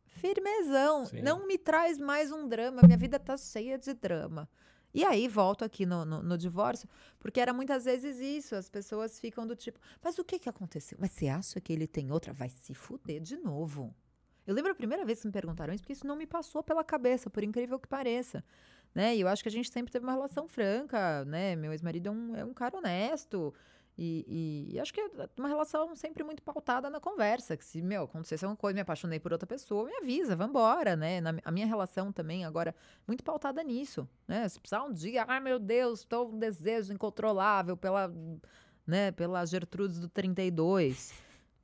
Firmezão. 0.07 1.05
Sim. 1.05 1.21
Não 1.21 1.45
me 1.45 1.59
traz 1.59 1.99
mais 1.99 2.31
um 2.31 2.47
drama. 2.47 2.81
Minha 2.81 2.97
vida 2.97 3.19
tá 3.19 3.37
cheia 3.37 3.77
de 3.77 3.93
drama. 3.93 4.49
E 4.93 5.03
aí, 5.03 5.27
volto 5.27 5.65
aqui 5.65 5.85
no, 5.85 6.05
no, 6.05 6.21
no 6.21 6.37
divórcio, 6.37 6.87
porque 7.19 7.39
era 7.39 7.51
muitas 7.51 7.85
vezes 7.85 8.19
isso. 8.19 8.55
As 8.55 8.69
pessoas 8.69 9.19
ficam 9.19 9.47
do 9.47 9.55
tipo, 9.55 9.79
mas 10.03 10.19
o 10.19 10.23
que 10.23 10.37
que 10.37 10.47
aconteceu? 10.47 10.97
Mas 11.01 11.11
você 11.11 11.27
acha 11.27 11.59
que 11.59 11.73
ele 11.73 11.87
tem 11.87 12.11
outra? 12.11 12.31
Vai 12.31 12.49
se 12.49 12.73
fuder 12.73 13.19
de 13.21 13.37
novo. 13.37 13.93
Eu 14.45 14.53
lembro 14.53 14.71
a 14.71 14.75
primeira 14.75 15.05
vez 15.05 15.21
que 15.21 15.27
me 15.27 15.33
perguntaram 15.33 15.73
isso, 15.73 15.81
porque 15.81 15.93
isso 15.93 16.05
não 16.05 16.15
me 16.15 16.27
passou 16.27 16.61
pela 16.61 16.83
cabeça, 16.83 17.29
por 17.29 17.43
incrível 17.43 17.79
que 17.79 17.87
pareça. 17.87 18.43
Né? 18.93 19.15
E 19.15 19.21
eu 19.21 19.27
acho 19.27 19.41
que 19.41 19.49
a 19.49 19.51
gente 19.51 19.71
sempre 19.71 19.91
teve 19.91 20.05
uma 20.05 20.13
relação 20.13 20.47
franca, 20.47 21.25
né? 21.25 21.55
Meu 21.55 21.71
ex-marido 21.71 22.09
é 22.09 22.11
um, 22.11 22.35
é 22.35 22.45
um 22.45 22.53
cara 22.53 22.77
honesto. 22.77 23.53
E, 23.97 24.25
e- 24.27 24.75
e 24.75 24.79
acho 24.79 24.91
que 24.93 24.99
é 24.99 25.09
uma 25.37 25.47
relação 25.47 25.95
sempre 25.95 26.23
muito 26.23 26.41
pautada 26.41 26.89
na 26.89 26.99
conversa. 26.99 27.55
Que 27.55 27.63
se, 27.63 27.81
meu, 27.81 28.03
acontecesse 28.03 28.43
alguma 28.43 28.57
coisa, 28.57 28.73
me 28.73 28.81
apaixonei 28.81 29.19
por 29.19 29.31
outra 29.31 29.45
pessoa, 29.45 29.85
me 29.85 29.95
avisa, 29.97 30.35
vambora, 30.35 30.95
né? 30.95 31.21
Na, 31.21 31.35
a 31.43 31.51
minha 31.51 31.67
relação 31.67 32.11
também, 32.11 32.43
agora, 32.43 32.73
muito 33.07 33.23
pautada 33.23 33.63
nisso, 33.63 34.07
né? 34.27 34.47
Se 34.49 34.59
precisar 34.59 34.83
um 34.83 34.91
dia, 34.91 35.25
ai 35.27 35.39
meu 35.39 35.59
Deus, 35.59 35.99
estou 35.99 36.31
um 36.31 36.39
desejo 36.39 36.91
incontrolável 36.91 37.77
pela, 37.77 38.11
né, 38.85 39.11
pela 39.11 39.45
Gertrudes 39.45 39.99
do 39.99 40.09
32. 40.09 41.13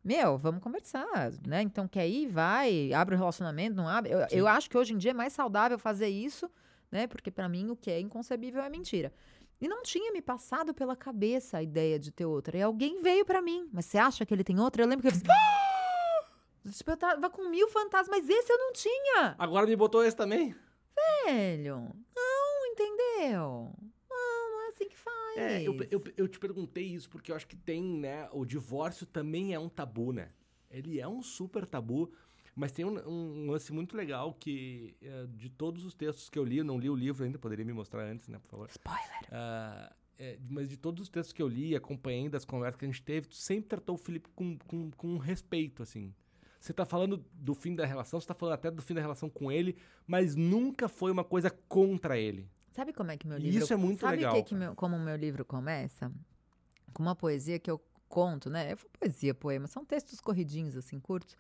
Meu, 0.04 0.38
vamos 0.38 0.62
conversar, 0.64 1.32
né? 1.46 1.62
Então, 1.62 1.88
quer 1.88 2.08
ir? 2.08 2.28
Vai. 2.28 2.94
Abre 2.94 3.16
o 3.16 3.18
relacionamento, 3.18 3.76
não 3.76 3.88
abre? 3.88 4.12
Eu, 4.12 4.20
eu 4.32 4.48
acho 4.48 4.70
que 4.70 4.78
hoje 4.78 4.94
em 4.94 4.98
dia 4.98 5.12
é 5.12 5.14
mais 5.14 5.34
saudável 5.34 5.78
fazer 5.78 6.08
isso, 6.08 6.50
né? 6.92 7.06
Porque 7.06 7.30
pra 7.30 7.50
mim 7.50 7.70
o 7.70 7.76
que 7.76 7.92
é 7.92 8.00
inconcebível 8.00 8.62
é 8.64 8.70
mentira. 8.70 9.12
E 9.62 9.68
não 9.68 9.84
tinha 9.84 10.12
me 10.12 10.22
passado 10.22 10.74
pela 10.74 10.96
cabeça 10.96 11.58
a 11.58 11.64
ideia 11.64 12.00
de 12.00 12.12
ter 12.12 12.26
outra. 12.26 12.58
E 12.58 12.62
alguém 12.62 13.02
veio 13.02 13.26
pra 13.26 13.42
mim. 13.42 13.70
Mas 13.74 13.86
você 13.86 13.98
acha 13.98 14.26
que 14.26 14.34
ele 14.34 14.44
tem 14.44 14.60
outra? 14.60 14.82
Eu 14.82 14.88
lembro 14.88 15.02
que 15.02 15.10
eu 15.10 15.12
fiz. 15.12 16.78
Tipo, 16.78 16.92
eu 16.92 16.98
tava 16.98 17.30
com 17.30 17.50
mil 17.50 17.68
fantasmas, 17.70 18.10
mas 18.10 18.30
esse 18.30 18.52
eu 18.52 18.58
não 18.58 18.74
tinha. 18.74 19.36
Agora 19.38 19.66
me 19.66 19.76
botou 19.76 20.04
esse 20.04 20.16
também? 20.16 20.56
Velho. 21.26 21.94
Não, 22.16 22.66
entendeu? 22.68 23.74
Não, 24.10 24.52
não 24.52 24.62
é 24.66 24.68
assim 24.70 24.88
que 24.88 24.98
faz. 24.98 25.38
É, 25.38 25.62
eu, 25.62 25.76
eu, 25.90 26.04
eu 26.16 26.28
te 26.28 26.40
perguntei 26.40 26.86
isso 26.86 27.10
porque 27.10 27.32
eu 27.32 27.36
acho 27.36 27.48
que 27.48 27.56
tem, 27.56 27.84
né? 27.84 28.30
O 28.32 28.46
divórcio 28.46 29.06
também 29.06 29.54
é 29.54 29.60
um 29.60 29.70
tabu, 29.70 30.14
né? 30.14 30.30
Ele 30.70 31.00
é 31.00 31.08
um 31.08 31.22
super 31.22 31.66
tabu, 31.66 32.14
mas 32.60 32.74
tem 32.74 32.84
um, 32.84 32.98
um 33.08 33.50
lance 33.52 33.72
muito 33.72 33.96
legal 33.96 34.34
que, 34.34 34.94
é, 35.02 35.26
de 35.28 35.50
todos 35.50 35.86
os 35.86 35.94
textos 35.94 36.30
que 36.30 36.38
eu 36.38 36.44
li, 36.44 36.58
eu 36.58 36.66
não 36.66 36.78
li 36.78 36.90
o 36.90 36.96
livro 36.96 37.24
ainda, 37.24 37.40
poderia 37.40 37.64
me 37.64 37.72
mostrar 37.72 38.04
antes, 38.04 38.28
né, 38.28 38.38
por 38.38 38.50
favor? 38.50 38.70
Spoiler. 38.70 39.28
Ah, 39.32 39.94
é, 40.18 40.38
mas 40.50 40.68
de 40.68 40.76
todos 40.76 41.04
os 41.04 41.10
textos 41.10 41.32
que 41.32 41.42
eu 41.42 41.48
li, 41.48 41.74
acompanhei 41.74 42.28
das 42.28 42.44
conversas 42.44 42.78
que 42.78 42.84
a 42.84 42.88
gente 42.90 43.02
teve, 43.02 43.28
tu 43.28 43.36
sempre 43.36 43.70
tratou 43.70 43.96
o 43.96 43.98
Felipe 43.98 44.28
com, 44.36 44.58
com, 44.68 44.92
com 44.92 45.18
respeito, 45.18 45.82
assim. 45.82 46.14
Você 46.60 46.74
tá 46.74 46.86
falando 46.86 47.24
do 47.32 47.56
fim 47.56 47.74
da 47.74 47.86
relação, 47.86 48.20
você 48.20 48.28
tá 48.28 48.34
falando 48.34 48.56
até 48.56 48.70
do 48.70 48.82
fim 48.82 48.94
da 48.94 49.00
relação 49.00 49.30
com 49.30 49.50
ele, 49.50 49.78
mas 50.06 50.36
nunca 50.36 50.90
foi 50.90 51.12
uma 51.14 51.24
coisa 51.24 51.50
contra 51.50 52.18
ele. 52.18 52.50
Sabe 52.74 52.92
como 52.92 53.10
é 53.10 53.16
que 53.18 53.26
meu 53.26 53.38
livro... 53.38 53.64
isso 53.64 53.72
é 53.72 53.78
muito 53.78 54.02
sabe 54.02 54.18
legal, 54.18 54.34
que 54.34 54.44
que 54.44 54.56
meu- 54.56 54.76
como 54.76 54.98
o 54.98 55.00
meu 55.00 55.16
livro 55.16 55.46
começa? 55.46 56.12
Com 56.94 57.04
uma 57.04 57.16
poesia 57.16 57.58
que 57.58 57.72
eu 57.72 57.82
conto, 58.10 58.50
né? 58.50 58.74
Eu 58.74 58.78
falo 58.78 58.92
poesia, 59.00 59.34
poema. 59.34 59.66
São 59.68 59.86
textos 59.86 60.20
corridinhos, 60.20 60.76
assim, 60.76 61.00
curtos. 61.00 61.38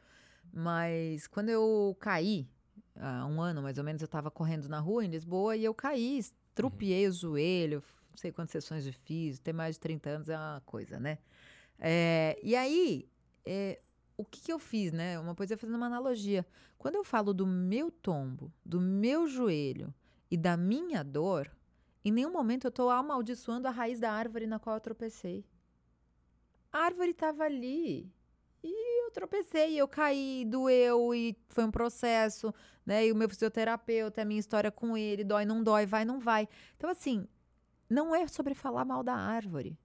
Mas 0.54 1.28
quando 1.28 1.50
eu 1.50 1.96
caí, 2.00 2.48
há 2.96 3.26
um 3.26 3.42
ano 3.42 3.62
mais 3.62 3.78
ou 3.78 3.84
menos, 3.84 4.02
eu 4.02 4.08
tava 4.08 4.32
correndo 4.32 4.68
na 4.68 4.80
rua 4.80 5.06
em 5.06 5.10
Lisboa 5.10 5.56
e 5.56 5.64
eu 5.64 5.74
caí, 5.74 6.18
estrupiei 6.18 7.08
o 7.08 7.12
joelho, 7.12 7.84
não 8.10 8.18
sei 8.18 8.32
quantas 8.32 8.52
sessões 8.52 8.84
de 8.84 8.92
físio, 8.92 9.42
ter 9.42 9.54
mais 9.54 9.76
de 9.76 9.82
30 9.82 10.10
anos 10.10 10.30
é 10.30 10.38
uma 10.38 10.62
coisa, 10.66 11.00
né? 11.00 11.20
É, 11.80 12.38
e 12.44 12.56
aí, 12.56 13.08
é, 13.46 13.80
o 14.18 14.26
que, 14.26 14.42
que 14.42 14.52
eu 14.52 14.60
fiz, 14.60 14.92
né? 14.92 15.18
Uma 15.18 15.34
poesia 15.34 15.58
fazendo 15.58 15.78
uma 15.78 15.86
analogia. 15.86 16.46
Quando 16.78 16.96
eu 16.96 17.04
falo 17.04 17.34
do 17.34 17.48
meu 17.48 17.90
tombo, 17.90 18.52
do 18.66 18.82
meu 18.82 19.28
joelho 19.28 19.94
e 20.30 20.36
da 20.36 20.58
minha 20.58 21.04
dor, 21.04 21.50
em 22.04 22.12
nenhum 22.12 22.32
momento 22.32 22.68
eu 22.68 22.72
tô 22.72 22.90
amaldiçoando 22.90 23.68
a 23.68 23.72
raiz 23.72 24.00
da 24.00 24.12
árvore 24.12 24.46
na 24.46 24.60
qual 24.60 24.76
eu 24.76 24.82
tropecei. 24.82 25.46
A 26.72 26.80
árvore 26.80 27.12
estava 27.12 27.44
ali. 27.44 28.12
E 28.64 29.06
eu 29.06 29.12
tropecei, 29.12 29.76
eu 29.80 29.88
caí, 29.88 30.46
doeu 30.46 31.14
e 31.16 31.36
foi 31.50 31.64
um 31.64 31.72
processo, 31.72 32.54
né? 32.86 33.08
E 33.08 33.12
o 33.12 33.16
meu 33.16 33.30
fisioterapeuta, 33.30 34.22
a 34.22 34.26
minha 34.26 34.40
história 34.40 34.72
com 34.72 34.98
ele, 34.98 35.24
dói, 35.24 35.46
não 35.46 35.64
dói, 35.64 35.86
vai, 35.86 36.04
não 36.06 36.20
vai. 36.20 36.48
Então, 36.78 36.90
assim, 36.90 37.28
não 37.90 38.14
é 38.14 38.28
sobre 38.28 38.54
falar 38.54 38.86
mal 38.86 39.04
da 39.04 39.14
árvore. 39.16 39.78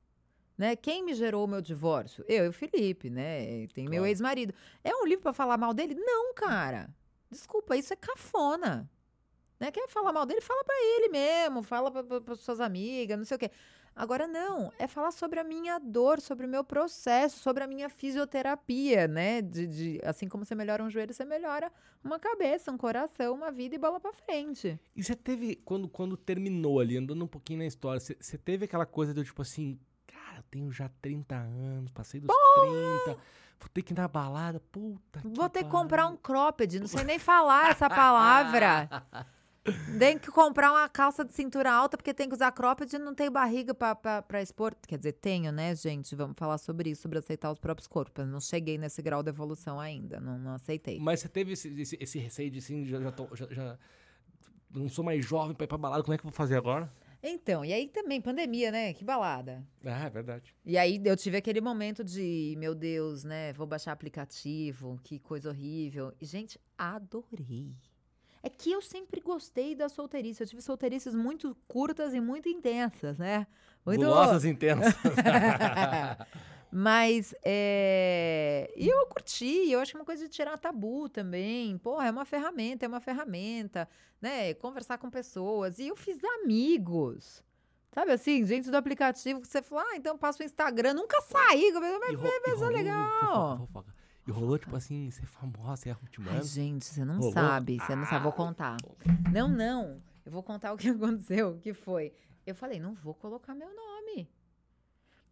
Né? 0.57 0.77
Quem 0.77 1.03
me 1.05 1.15
gerou 1.15 1.45
o 1.45 1.49
meu 1.49 1.61
divórcio? 1.61 2.25
Eu 2.29 2.45
e 2.45 2.49
o 2.49 2.53
Felipe, 2.53 3.11
né? 3.11 3.67
Tem 3.69 3.85
meu 3.85 4.03
Claro. 4.03 4.07
ex-marido. 4.07 4.55
É 4.85 4.95
um 4.95 5.05
livro 5.05 5.23
para 5.23 5.33
falar 5.33 5.57
mal 5.57 5.75
dele? 5.75 5.97
Não, 5.97 6.33
cara. 6.33 6.89
Desculpa, 7.29 7.77
isso 7.77 7.93
é 7.93 7.97
cafona. 7.97 8.89
Né? 9.59 9.73
Quer 9.73 9.89
falar 9.89 10.13
mal 10.13 10.25
dele? 10.25 10.41
Fala 10.41 10.63
pra 10.63 10.75
ele 10.77 11.09
mesmo, 11.09 11.63
fala 11.63 11.91
pra, 11.91 12.37
suas 12.37 12.61
amigas, 12.61 13.19
não 13.19 13.25
sei 13.25 13.37
o 13.37 13.39
quê. 13.41 13.51
Agora, 13.97 14.27
não, 14.27 14.73
é 14.79 14.87
falar 14.89 15.13
sobre 15.13 15.39
a 15.39 15.45
minha 15.45 15.79
dor, 15.79 16.21
sobre 16.21 16.47
o 16.47 16.49
meu 16.49 16.65
processo, 16.65 17.39
sobre 17.39 17.63
a 17.63 17.67
minha 17.67 17.89
fisioterapia, 17.89 19.07
né? 19.07 19.41
De, 19.41 19.67
de- 19.67 20.01
assim 20.05 20.29
como 20.29 20.45
você 20.45 20.55
melhora 20.55 20.83
um 20.83 20.91
joelho, 20.91 21.15
você 21.15 21.25
melhora 21.25 21.71
uma 22.03 22.19
cabeça, 22.19 22.73
um 22.73 22.77
coração, 22.77 23.35
uma 23.35 23.51
vida 23.53 23.75
e 23.75 23.79
bola 23.79 24.01
pra 24.01 24.13
frente. 24.13 24.79
E 24.97 25.03
você 25.03 25.15
teve, 25.15 25.57
quando, 25.65 25.89
quando 25.89 26.17
terminou 26.17 26.81
ali, 26.81 26.97
andando 26.97 27.25
um 27.25 27.29
pouquinho 27.29 27.61
na 27.61 27.67
história, 27.67 28.01
você, 28.01 28.17
você 28.21 28.37
teve 28.37 28.65
aquela 28.65 28.85
coisa 28.87 29.15
do 29.15 29.23
tipo 29.25 29.41
assim, 29.43 29.79
cara, 30.07 30.39
eu 30.39 30.45
tenho 30.51 30.73
já 30.73 30.91
30 31.01 31.37
anos, 31.37 31.91
passei 31.93 32.21
dos 32.21 32.35
30, 33.07 33.19
vou 33.61 33.69
ter 33.73 33.83
que 33.83 33.93
ir 33.93 33.97
na 33.97 34.09
balada, 34.09 34.61
puta 34.73 35.21
Vou 35.25 35.49
ter 35.49 35.63
que 35.65 35.71
comprar 35.71 36.07
um 36.09 36.17
cropped, 36.17 36.81
não 36.81 36.89
sei 36.89 37.05
nem 37.05 37.19
falar 37.19 37.71
essa 37.71 37.89
palavra. 37.89 38.89
Tem 39.99 40.19
que 40.19 40.31
comprar 40.31 40.71
uma 40.73 40.89
calça 40.89 41.25
de 41.25 41.33
cintura 41.33 41.73
alta, 41.73 41.97
porque 41.97 42.13
tem 42.13 42.29
que 42.29 42.35
usar 42.35 42.53
cropped 42.53 42.95
e 42.95 42.99
não 42.99 43.15
tenho 43.15 43.31
barriga 43.31 43.73
pra, 43.75 43.95
pra, 43.95 44.21
pra 44.21 44.43
expor. 44.43 44.75
Quer 44.87 44.99
dizer, 44.99 45.13
tenho, 45.13 45.51
né, 45.51 45.75
gente? 45.75 46.15
Vamos 46.15 46.37
falar 46.39 46.59
sobre 46.59 46.91
isso, 46.91 47.03
sobre 47.03 47.19
aceitar 47.19 47.51
os 47.51 47.59
próprios 47.59 47.87
corpos. 47.87 48.27
Não 48.27 48.41
cheguei 48.41 48.77
nesse 48.77 49.01
grau 49.01 49.23
de 49.23 49.31
evolução 49.31 49.81
ainda, 49.81 50.21
não, 50.21 50.39
não 50.39 50.55
aceitei. 50.55 50.99
Mas 51.01 51.21
você 51.21 51.29
teve 51.29 51.53
esse, 51.53 51.69
esse, 51.81 51.97
esse 52.01 52.19
receio 52.19 52.51
de 52.51 52.59
assim, 52.59 52.85
já, 52.85 53.01
já, 53.01 53.11
tô- 53.11 53.35
já- 53.35 53.47
já 53.51 53.79
não 54.71 54.89
sou 54.89 55.03
mais 55.05 55.25
jovem 55.25 55.55
pra 55.55 55.65
ir 55.65 55.69
pra 55.69 55.79
balada, 55.79 56.03
como 56.03 56.13
é 56.15 56.19
que 56.19 56.27
eu 56.27 56.31
vou 56.31 56.37
fazer 56.37 56.57
agora? 56.57 56.93
Então, 57.23 57.65
e 57.65 57.73
aí 57.73 57.89
também, 57.89 58.21
pandemia, 58.21 58.71
né? 58.71 58.93
Que 58.93 59.03
balada. 59.03 59.67
Ah, 59.83 60.05
é 60.05 60.11
verdade. 60.11 60.55
E 60.63 60.77
aí 60.77 61.01
eu 61.03 61.17
tive 61.17 61.39
aquele 61.39 61.63
momento 61.63 62.05
de, 62.05 62.55
meu 62.59 62.75
Deus, 62.75 63.25
né? 63.25 63.51
Vou 63.55 63.67
baixar 63.67 63.93
aplicativo, 63.93 65.01
que 65.03 65.19
coisa 65.19 65.49
horrível. 65.49 66.13
E, 66.21 66.27
gente, 66.27 66.61
adorei. 66.77 67.75
É 68.45 68.51
que 68.51 68.71
eu 68.71 68.83
sempre 68.83 69.23
gostei 69.23 69.75
da 69.75 69.89
solteirice. 69.89 70.43
Eu 70.43 70.47
tive 70.47 70.61
solteirices 70.61 71.15
muito 71.15 71.57
curtas 71.67 72.13
e 72.13 72.21
muito 72.21 72.47
intensas, 72.47 73.19
né? 73.19 73.47
Muito. 73.87 74.01
Intensas. 74.45 74.95
Mas 76.71 77.35
é... 77.43 78.71
e 78.77 78.87
eu 78.87 79.07
curti, 79.07 79.71
eu 79.71 79.81
acho 79.81 79.93
que 79.93 79.97
é 79.97 80.01
uma 80.01 80.05
coisa 80.05 80.25
de 80.25 80.29
tirar 80.29 80.59
tabu 80.59 81.09
também. 81.09 81.79
Pô, 81.79 82.03
é 82.03 82.11
uma 82.11 82.27
ferramenta, 82.27 82.85
é 82.85 82.89
uma 82.89 83.01
ferramenta, 83.01 83.89
né? 84.21 84.53
Conversar 84.53 84.99
com 84.99 85.09
pessoas. 85.09 85.79
E 85.79 85.89
eu 85.89 85.97
fiz 85.97 86.19
amigos. 86.43 87.43
Sabe 87.95 88.13
assim, 88.13 88.45
gente 88.45 88.71
do 88.71 88.77
aplicativo 88.77 89.41
que 89.41 89.49
você 89.49 89.63
fala, 89.63 89.85
ah, 89.89 89.97
então 89.97 90.19
passa 90.19 90.43
o 90.43 90.47
Instagram, 90.47 90.93
nunca 90.93 91.19
saí. 91.23 91.73
Mas 91.73 92.17
rolou- 92.61 92.69
legal. 92.69 93.21
fofoca, 93.21 93.67
fofoca. 93.67 93.95
E 94.27 94.31
rolou, 94.31 94.59
tipo 94.59 94.75
assim, 94.75 95.11
ser 95.11 95.27
famosa, 95.27 95.77
ser 95.83 95.91
Ruth 95.93 96.15
Ai, 96.21 96.25
Mano. 96.37 96.45
gente, 96.45 96.85
você 96.87 97.05
não 97.05 97.17
Rolou? 97.19 97.33
sabe, 97.33 97.79
você 97.79 97.95
não 97.95 98.07
sabe, 98.07 98.23
vou 98.23 98.33
Ah, 98.33 98.37
contar. 98.37 98.77
Não, 99.33 99.49
não, 99.49 100.03
eu 100.25 100.33
vou 100.33 100.43
contar 100.43 100.73
o 100.73 100.77
que 100.79 100.89
aconteceu, 100.91 101.59
que 101.59 101.75
foi. 101.75 102.13
Eu 102.47 102.55
falei, 102.55 102.81
não 102.81 102.95
vou 102.95 103.15
colocar 103.15 103.55
meu 103.55 103.69
nome. 103.75 104.29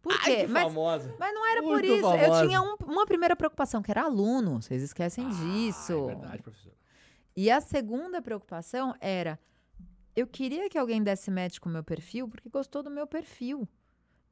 Por 0.01 0.11
Ai, 0.13 0.19
quê? 0.25 0.35
que 0.41 0.47
Mas 0.47 0.63
famosa. 0.63 1.15
Mas 1.17 1.33
não 1.33 1.47
era 1.49 1.61
por 1.63 1.71
Muito 1.81 1.85
isso. 1.87 2.01
famosa. 2.01 2.21
Eu 2.23 2.47
tinha 2.47 2.61
um- 2.61 2.75
uma 2.91 3.05
primeira 3.05 3.35
preocupação, 3.35 3.81
que 3.81 3.89
era 3.89 4.03
aluno. 4.03 4.61
Vocês 4.61 4.83
esquecem 4.83 5.25
Ah, 5.25 5.29
disso. 5.29 5.93
É 5.93 6.05
verdade, 6.15 6.43
professor. 6.43 6.73
E 7.35 7.49
a 7.49 7.61
segunda 7.61 8.21
preocupação 8.21 8.93
era: 8.99 9.39
eu 10.15 10.27
queria 10.27 10.69
que 10.69 10.77
alguém 10.77 11.01
desse 11.01 11.31
match 11.31 11.57
com 11.59 11.69
o 11.69 11.71
meu 11.71 11.83
perfil 11.83 12.27
porque 12.27 12.49
gostou 12.49 12.83
do 12.83 12.91
meu 12.91 13.07
perfil. 13.07 13.67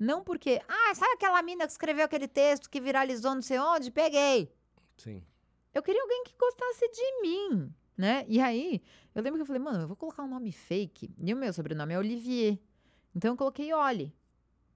Não 0.01 0.23
porque, 0.23 0.59
ah, 0.67 0.95
sabe 0.95 1.13
aquela 1.13 1.43
mina 1.43 1.67
que 1.67 1.71
escreveu 1.71 2.03
aquele 2.03 2.27
texto 2.27 2.67
que 2.67 2.81
viralizou 2.81 3.35
não 3.35 3.41
sei 3.43 3.59
onde? 3.59 3.91
Peguei. 3.91 4.51
Sim. 4.97 5.21
Eu 5.71 5.83
queria 5.83 6.01
alguém 6.01 6.23
que 6.23 6.33
gostasse 6.39 6.89
de 6.89 7.21
mim, 7.21 7.71
né? 7.95 8.25
E 8.27 8.41
aí, 8.41 8.81
eu 9.13 9.21
lembro 9.21 9.37
que 9.37 9.43
eu 9.43 9.45
falei, 9.45 9.61
mano, 9.61 9.83
eu 9.83 9.87
vou 9.87 9.95
colocar 9.95 10.23
um 10.23 10.27
nome 10.27 10.51
fake. 10.51 11.13
E 11.19 11.31
o 11.31 11.37
meu 11.37 11.53
sobrenome 11.53 11.93
é 11.93 11.99
Olivier. 11.99 12.57
Então 13.15 13.33
eu 13.33 13.37
coloquei 13.37 13.71
Oli, 13.71 14.11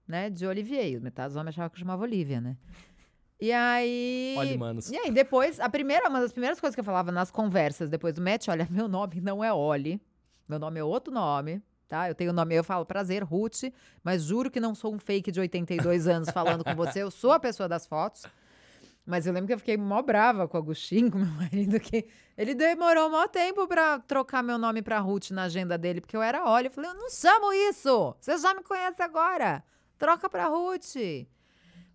né? 0.08 0.30
De 0.30 0.46
Olivier. 0.46 1.02
Metade 1.02 1.30
dos 1.30 1.38
homens 1.38 1.56
achavam 1.56 1.72
que 1.72 1.76
eu 1.78 1.80
chamava 1.80 2.04
Olivia, 2.04 2.40
né? 2.40 2.56
E 3.42 3.52
aí. 3.52 4.36
Olha, 4.38 4.58
manos. 4.60 4.92
E 4.92 4.96
aí, 4.96 5.10
depois, 5.10 5.60
a 5.60 5.68
primeira, 5.68 6.08
uma 6.08 6.22
das 6.22 6.34
primeiras 6.34 6.60
coisas 6.60 6.76
que 6.76 6.82
eu 6.82 6.86
falava 6.86 7.12
nas 7.12 7.32
conversas 7.32 7.90
depois 7.90 8.14
do 8.14 8.22
match, 8.22 8.48
olha, 8.48 8.68
meu 8.70 8.88
nome 8.88 9.20
não 9.22 9.44
é 9.44 9.52
Oli. 9.52 10.00
Meu 10.48 10.60
nome 10.60 10.80
é 10.80 10.84
outro 10.84 11.12
nome, 11.12 11.64
tá? 11.88 12.10
Eu 12.10 12.16
tenho 12.16 12.32
o 12.32 12.34
nome, 12.34 12.56
eu 12.56 12.64
falo 12.64 12.86
prazer, 12.86 13.24
Ruth, 13.24 13.64
mas 14.04 14.24
juro 14.24 14.50
que 14.52 14.60
não 14.60 14.76
sou 14.76 14.94
um 14.94 15.00
fake 15.00 15.32
de 15.32 15.40
82 15.40 16.08
anos 16.08 16.30
falando 16.30 16.64
com 16.64 16.76
você, 16.76 17.04
eu 17.04 17.12
sou 17.12 17.32
a 17.32 17.40
pessoa 17.40 17.68
das 17.70 17.86
fotos. 17.86 18.26
Mas 19.06 19.28
eu 19.28 19.34
lembro 19.34 19.48
que 19.48 19.54
eu 19.54 19.60
fiquei 19.60 19.78
mó 19.78 20.02
brava 20.02 20.48
com 20.48 20.58
o 20.58 20.60
Agostinho, 20.60 21.10
com 21.12 21.20
meu 21.20 21.28
marido, 21.28 21.80
que 21.80 22.08
ele 22.36 22.56
demorou 22.56 23.10
mó 23.10 23.28
tempo 23.28 23.68
pra 23.68 24.00
trocar 24.00 24.42
meu 24.42 24.58
nome 24.58 24.82
pra 24.82 25.00
Ruth 25.00 25.30
na 25.30 25.44
agenda 25.44 25.78
dele, 25.78 26.02
porque 26.02 26.18
eu 26.18 26.22
era 26.22 26.44
Olha. 26.46 26.68
Eu 26.68 26.72
falei, 26.72 26.90
eu 26.90 26.96
não 26.96 27.10
chamo 27.10 27.54
isso! 27.54 28.16
Você 28.20 28.38
já 28.38 28.54
me 28.54 28.64
conhece 28.64 29.02
agora! 29.02 29.64
Troca 29.98 30.28
pra 30.28 30.48
Ruth! 30.48 30.96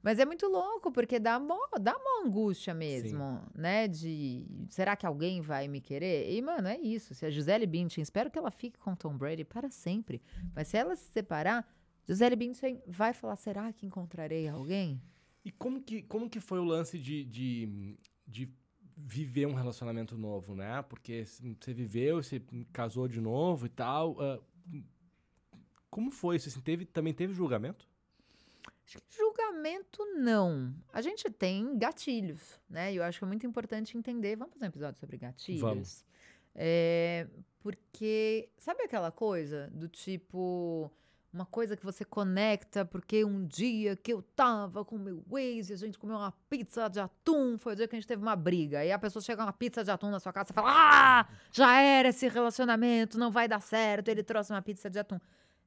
Mas 0.03 0.19
é 0.19 0.25
muito 0.25 0.47
louco, 0.47 0.91
porque 0.91 1.19
dá 1.19 1.39
mó, 1.39 1.59
dá 1.81 1.93
mó 1.93 2.27
angústia 2.27 2.73
mesmo, 2.73 3.43
né? 3.55 3.87
De 3.87 4.47
será 4.69 4.97
que 4.97 5.07
alguém 5.07 5.41
vai 5.41 5.69
me 5.69 5.81
querer? 5.81 6.31
E, 6.33 6.41
mano, 6.41 6.69
é 6.69 6.79
isso. 6.79 7.15
Se 7.15 7.27
a 7.27 7.31
Gisele 7.31 7.67
Bündchen, 7.67 8.03
espero 8.03 8.31
que 8.31 8.39
ela 8.39 8.51
fique 8.51 8.79
com 8.79 8.95
Tom 8.95 9.17
Brady 9.17 9.45
para 9.45 9.71
sempre. 9.71 10.23
Mas 10.55 10.69
se 10.69 10.79
ela 10.79 10.97
se 10.97 11.11
separar, 11.11 11.69
Gisele 12.09 12.37
Bündchen 12.37 12.83
vai 12.87 13.13
falar: 13.13 13.37
será 13.37 13.73
que 13.73 13.87
encontrarei 13.87 14.49
alguém? 14.49 15.01
E 15.45 15.51
como 15.51 15.83
que, 15.83 16.03
como 16.03 16.29
que 16.29 16.41
foi 16.41 16.59
o 16.59 16.65
lance 16.65 16.99
de, 16.99 17.25
de, 17.25 17.97
de 18.27 18.53
viver 18.97 19.47
um 19.47 19.55
relacionamento 19.55 20.17
novo, 20.17 20.55
né? 20.55 20.83
Porque 20.83 21.25
você 21.27 21.73
viveu, 21.73 22.23
você 22.23 22.43
casou 22.73 23.09
de 23.09 23.21
novo 23.21 23.67
e 23.67 23.71
tal. 23.71 24.13
Uh, 24.13 24.83
como 25.91 26.11
foi 26.11 26.37
isso? 26.37 26.49
Assim, 26.49 26.61
teve, 26.61 26.85
também 26.85 27.13
teve 27.13 27.35
julgamento? 27.35 27.90
Acho 28.91 28.99
que 28.99 29.17
julgamento 29.17 30.05
não. 30.17 30.75
A 30.93 31.01
gente 31.01 31.31
tem 31.31 31.79
gatilhos, 31.79 32.61
né? 32.69 32.93
E 32.93 32.97
eu 32.97 33.05
acho 33.05 33.21
que 33.21 33.25
é 33.25 33.29
muito 33.29 33.47
importante 33.47 33.97
entender. 33.97 34.35
Vamos 34.35 34.55
fazer 34.55 34.65
um 34.65 34.69
episódio 34.69 34.99
sobre 34.99 35.17
gatilhos? 35.17 35.61
Vamos. 35.61 36.05
É, 36.53 37.29
porque 37.61 38.49
sabe 38.59 38.83
aquela 38.83 39.13
coisa 39.13 39.71
do 39.73 39.87
tipo 39.87 40.91
uma 41.33 41.47
coisa 41.47 41.77
que 41.77 41.85
você 41.85 42.05
conecta, 42.05 42.85
porque 42.85 43.25
um 43.25 43.47
dia 43.47 43.95
que 43.95 44.13
eu 44.13 44.21
tava 44.21 44.85
com 44.85 44.99
meu 44.99 45.23
ex 45.39 45.71
e 45.71 45.75
a 45.75 45.77
gente 45.77 45.97
comeu 45.97 46.17
uma 46.17 46.33
pizza 46.49 46.89
de 46.89 46.99
atum, 46.99 47.57
foi 47.57 47.75
o 47.75 47.77
dia 47.77 47.87
que 47.87 47.95
a 47.95 47.99
gente 48.01 48.09
teve 48.09 48.21
uma 48.21 48.35
briga. 48.35 48.85
E 48.85 48.91
a 48.91 48.99
pessoa 48.99 49.23
chega 49.23 49.45
uma 49.45 49.53
pizza 49.53 49.85
de 49.85 49.93
atum 49.93 50.11
na 50.11 50.19
sua 50.19 50.33
casa 50.33 50.51
e 50.51 50.53
fala: 50.53 50.69
Ah, 50.69 51.29
já 51.53 51.81
era 51.81 52.09
esse 52.09 52.27
relacionamento, 52.27 53.17
não 53.17 53.31
vai 53.31 53.47
dar 53.47 53.63
certo, 53.63 54.09
ele 54.09 54.25
trouxe 54.25 54.53
uma 54.53 54.61
pizza 54.61 54.91
de 54.91 54.99
atum. 54.99 55.21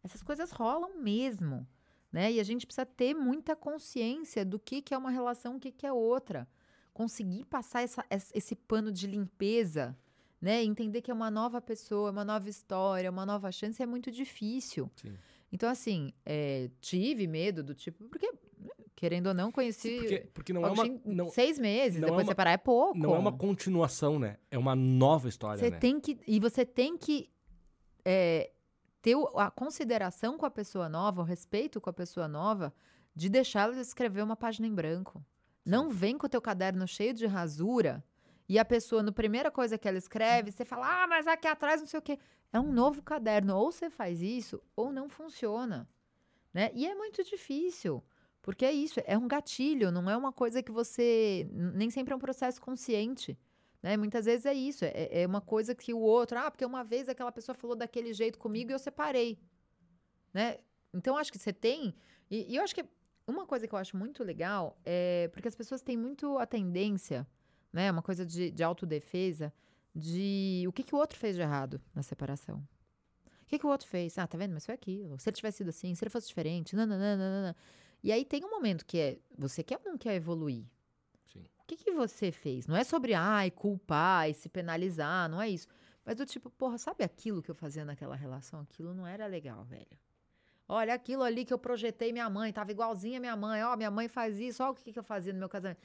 Essas 0.03 0.21
coisas 0.21 0.51
rolam 0.51 1.01
mesmo 1.01 1.65
né? 2.13 2.31
E 2.31 2.39
a 2.39 2.43
gente 2.43 2.67
precisa 2.67 2.85
ter 2.85 3.15
muita 3.15 3.55
consciência 3.55 4.45
do 4.45 4.59
que, 4.59 4.83
que 4.83 4.93
é 4.93 4.97
uma 4.97 5.09
relação, 5.09 5.55
o 5.55 5.59
que, 5.59 5.71
que 5.71 5.85
é 5.85 5.91
outra. 5.91 6.47
Conseguir 6.93 7.43
passar 7.45 7.81
essa, 7.81 8.05
esse 8.11 8.55
pano 8.55 8.91
de 8.91 9.07
limpeza, 9.07 9.97
né? 10.39 10.63
Entender 10.63 11.01
que 11.01 11.09
é 11.09 11.13
uma 11.13 11.31
nova 11.31 11.59
pessoa, 11.59 12.11
uma 12.11 12.23
nova 12.23 12.47
história, 12.47 13.09
uma 13.09 13.25
nova 13.25 13.51
chance 13.51 13.81
é 13.81 13.85
muito 13.87 14.11
difícil. 14.11 14.91
Sim. 14.95 15.15
Então, 15.51 15.67
assim, 15.67 16.13
é, 16.23 16.69
tive 16.79 17.25
medo 17.25 17.63
do 17.63 17.73
tipo, 17.73 18.03
porque, 18.05 18.31
querendo 18.95 19.27
ou 19.27 19.33
não, 19.33 19.51
conheci. 19.51 19.89
Sim, 19.89 19.99
porque, 19.99 20.19
porque 20.35 20.53
não 20.53 20.65
é 20.65 20.69
uma. 20.69 20.83
Não, 21.03 21.31
seis 21.31 21.57
meses, 21.57 21.99
não 21.99 22.09
depois 22.09 22.21
é 22.21 22.25
uma, 22.25 22.31
separar 22.31 22.51
é 22.51 22.57
pouco. 22.57 22.97
Não 22.97 23.15
é 23.15 23.17
uma 23.17 23.31
continuação, 23.31 24.19
né? 24.19 24.37
É 24.51 24.57
uma 24.57 24.75
nova 24.75 25.27
história. 25.27 25.57
Você 25.57 25.71
né? 25.71 25.79
tem 25.79 25.99
que. 25.99 26.19
E 26.27 26.39
você 26.39 26.63
tem 26.63 26.95
que 26.95 27.27
é, 28.05 28.51
ter 29.03 29.15
a 29.35 29.51
consideração 29.51 30.35
com 30.37 30.45
a 30.47 30.49
pessoa 30.49 30.89
nova, 30.89 31.21
o 31.21 31.25
respeito 31.25 31.79
com 31.79 31.89
a 31.91 31.93
pessoa 31.93 32.27
nova, 32.27 32.73
de 33.13 33.29
deixá-la 33.29 33.79
escrever 33.79 34.23
uma 34.23 34.35
página 34.35 34.65
em 34.65 34.73
branco. 34.73 35.19
Sim. 35.19 35.25
Não 35.69 35.91
vem 35.91 36.17
com 36.17 36.25
o 36.25 36.29
teu 36.29 36.41
caderno 36.41 36.87
cheio 36.87 37.13
de 37.13 37.27
rasura 37.27 38.03
e 38.47 38.57
a 38.57 38.65
pessoa, 38.65 39.03
na 39.03 39.11
primeira 39.11 39.51
coisa 39.51 39.77
que 39.77 39.87
ela 39.87 39.97
escreve, 39.97 40.51
você 40.51 40.65
fala, 40.65 41.03
ah, 41.03 41.07
mas 41.07 41.27
aqui 41.27 41.47
atrás 41.47 41.81
não 41.81 41.87
sei 41.87 41.99
o 41.99 42.01
quê. 42.01 42.17
É 42.51 42.59
um 42.59 42.71
novo 42.71 43.01
caderno. 43.01 43.55
Ou 43.55 43.71
você 43.71 43.89
faz 43.89 44.21
isso, 44.21 44.61
ou 44.75 44.91
não 44.91 45.09
funciona. 45.09 45.87
Né? 46.53 46.71
E 46.73 46.85
é 46.85 46.95
muito 46.95 47.23
difícil. 47.23 48.03
Porque 48.41 48.65
é 48.65 48.71
isso, 48.71 49.01
é 49.05 49.17
um 49.17 49.27
gatilho, 49.27 49.89
não 49.91 50.09
é 50.09 50.17
uma 50.17 50.33
coisa 50.33 50.61
que 50.61 50.71
você. 50.71 51.47
Nem 51.51 51.89
sempre 51.89 52.13
é 52.13 52.15
um 52.15 52.19
processo 52.19 52.61
consciente. 52.61 53.37
Né? 53.83 53.97
Muitas 53.97 54.25
vezes 54.25 54.45
é 54.45 54.53
isso, 54.53 54.85
é, 54.85 55.09
é 55.11 55.27
uma 55.27 55.41
coisa 55.41 55.75
que 55.75 55.93
o 55.93 55.99
outro, 55.99 56.39
ah, 56.39 56.49
porque 56.49 56.65
uma 56.65 56.85
vez 56.85 57.09
aquela 57.09 57.33
pessoa 57.33 57.53
falou 57.53 57.75
daquele 57.75 58.13
jeito 58.13 58.39
comigo 58.39 58.71
e 58.71 58.73
eu 58.73 58.79
separei. 58.79 59.37
Né? 60.33 60.57
Então, 60.93 61.17
acho 61.17 61.29
que 61.29 61.37
você 61.37 61.51
tem. 61.51 61.93
E, 62.31 62.53
e 62.53 62.55
eu 62.55 62.63
acho 62.63 62.73
que 62.73 62.85
uma 63.27 63.45
coisa 63.45 63.67
que 63.67 63.75
eu 63.75 63.79
acho 63.79 63.97
muito 63.97 64.23
legal 64.23 64.79
é 64.85 65.29
porque 65.33 65.49
as 65.49 65.55
pessoas 65.55 65.81
têm 65.81 65.97
muito 65.97 66.37
a 66.37 66.45
tendência, 66.45 67.27
né? 67.71 67.91
Uma 67.91 68.01
coisa 68.01 68.25
de, 68.25 68.51
de 68.51 68.63
autodefesa, 68.63 69.53
de 69.93 70.63
o 70.67 70.71
que, 70.71 70.83
que 70.83 70.95
o 70.95 70.97
outro 70.97 71.17
fez 71.17 71.35
de 71.35 71.41
errado 71.41 71.81
na 71.93 72.03
separação. 72.03 72.57
O 73.25 73.45
que, 73.47 73.59
que 73.59 73.65
o 73.65 73.69
outro 73.69 73.87
fez? 73.87 74.17
Ah, 74.17 74.25
tá 74.27 74.37
vendo? 74.37 74.53
Mas 74.53 74.65
foi 74.65 74.75
aquilo. 74.75 75.19
Se 75.19 75.29
ele 75.29 75.35
tivesse 75.35 75.57
sido 75.57 75.69
assim, 75.69 75.93
se 75.93 76.03
ele 76.03 76.09
fosse 76.09 76.27
diferente, 76.27 76.75
não. 76.75 76.85
E 78.03 78.11
aí 78.11 78.25
tem 78.25 78.43
um 78.43 78.49
momento 78.49 78.85
que 78.85 78.97
é, 78.97 79.19
você 79.37 79.63
quer 79.63 79.77
ou 79.77 79.91
não 79.91 79.97
quer 79.97 80.15
evoluir? 80.15 80.65
O 81.63 81.65
que, 81.65 81.77
que 81.77 81.91
você 81.91 82.31
fez? 82.31 82.67
Não 82.67 82.75
é 82.75 82.83
sobre, 82.83 83.13
ai, 83.13 83.49
culpar 83.49 84.29
e 84.29 84.33
se 84.33 84.49
penalizar, 84.49 85.29
não 85.29 85.41
é 85.41 85.49
isso. 85.49 85.67
Mas 86.05 86.17
do 86.17 86.25
tipo, 86.25 86.49
porra, 86.49 86.77
sabe 86.77 87.03
aquilo 87.03 87.41
que 87.41 87.49
eu 87.49 87.55
fazia 87.55 87.85
naquela 87.85 88.15
relação? 88.15 88.59
Aquilo 88.59 88.93
não 88.93 89.07
era 89.07 89.25
legal, 89.25 89.63
velho. 89.63 89.97
Olha, 90.67 90.93
aquilo 90.93 91.23
ali 91.23 91.45
que 91.45 91.53
eu 91.53 91.57
projetei 91.57 92.11
minha 92.11 92.29
mãe, 92.29 92.51
tava 92.51 92.71
igualzinha 92.71 93.19
minha 93.19 93.35
mãe. 93.35 93.63
Ó, 93.63 93.77
minha 93.77 93.91
mãe 93.91 94.09
faz 94.09 94.39
isso, 94.39 94.61
ó 94.61 94.71
o 94.71 94.75
que, 94.75 94.91
que 94.91 94.99
eu 94.99 95.03
fazia 95.03 95.31
no 95.31 95.39
meu 95.39 95.47
casamento. 95.47 95.79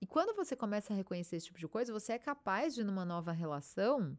E 0.00 0.06
quando 0.06 0.36
você 0.36 0.54
começa 0.54 0.92
a 0.92 0.96
reconhecer 0.96 1.36
esse 1.36 1.46
tipo 1.46 1.58
de 1.58 1.66
coisa, 1.66 1.92
você 1.92 2.12
é 2.12 2.18
capaz 2.18 2.74
de, 2.74 2.84
numa 2.84 3.04
nova 3.04 3.32
relação, 3.32 4.16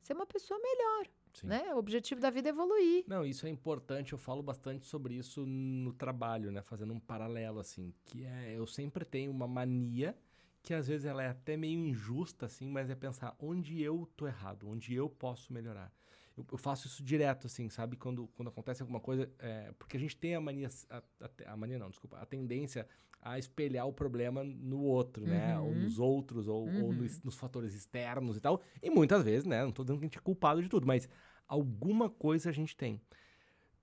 ser 0.00 0.12
uma 0.12 0.26
pessoa 0.26 0.60
melhor. 0.60 1.06
Sim. 1.32 1.46
Né? 1.46 1.74
O 1.74 1.78
objetivo 1.78 2.20
da 2.20 2.30
vida 2.30 2.50
é 2.50 2.50
evoluir. 2.50 3.04
Não, 3.08 3.24
isso 3.24 3.46
é 3.46 3.48
importante. 3.48 4.12
Eu 4.12 4.18
falo 4.18 4.42
bastante 4.42 4.86
sobre 4.86 5.14
isso 5.14 5.46
no 5.46 5.92
trabalho, 5.92 6.52
né? 6.52 6.60
Fazendo 6.60 6.92
um 6.92 7.00
paralelo, 7.00 7.58
assim. 7.58 7.94
Que 8.04 8.24
é, 8.24 8.54
eu 8.56 8.66
sempre 8.66 9.04
tenho 9.04 9.30
uma 9.30 9.48
mania 9.48 10.14
que 10.62 10.72
às 10.72 10.86
vezes 10.86 11.04
ela 11.04 11.22
é 11.22 11.28
até 11.28 11.56
meio 11.56 11.78
injusta, 11.78 12.46
assim, 12.46 12.70
mas 12.70 12.88
é 12.88 12.94
pensar 12.94 13.34
onde 13.38 13.82
eu 13.82 14.08
tô 14.16 14.26
errado, 14.26 14.68
onde 14.68 14.94
eu 14.94 15.10
posso 15.10 15.52
melhorar. 15.52 15.92
Eu, 16.36 16.46
eu 16.52 16.58
faço 16.58 16.86
isso 16.86 17.02
direto, 17.02 17.46
assim, 17.46 17.68
sabe? 17.68 17.96
Quando, 17.96 18.28
quando 18.28 18.48
acontece 18.48 18.80
alguma 18.80 19.00
coisa, 19.00 19.28
é, 19.38 19.72
porque 19.78 19.96
a 19.96 20.00
gente 20.00 20.16
tem 20.16 20.34
a 20.34 20.40
mania, 20.40 20.68
a, 20.88 21.02
a, 21.20 21.52
a, 21.52 21.56
mania 21.56 21.78
não, 21.78 21.90
desculpa, 21.90 22.18
a 22.18 22.24
tendência 22.24 22.86
a 23.20 23.38
espelhar 23.38 23.86
o 23.86 23.92
problema 23.92 24.42
no 24.42 24.82
outro, 24.82 25.24
né? 25.24 25.56
uhum. 25.58 25.64
né? 25.64 25.70
Ou 25.70 25.74
nos 25.74 25.98
outros, 25.98 26.48
ou, 26.48 26.66
uhum. 26.66 26.84
ou 26.84 26.92
nos, 26.92 27.22
nos, 27.22 27.36
fatores 27.36 27.74
externos 27.74 28.36
e 28.36 28.40
tal. 28.40 28.62
E 28.80 28.90
muitas 28.90 29.24
vezes, 29.24 29.44
né? 29.44 29.64
Não 29.64 29.72
tô 29.72 29.82
dizendo 29.82 29.98
que 29.98 30.04
a 30.04 30.08
gente 30.08 30.18
é 30.18 30.20
culpado 30.20 30.62
de 30.62 30.68
tudo, 30.68 30.86
mas 30.86 31.08
alguma 31.46 32.08
coisa 32.08 32.50
a 32.50 32.52
gente 32.52 32.76
tem. 32.76 33.00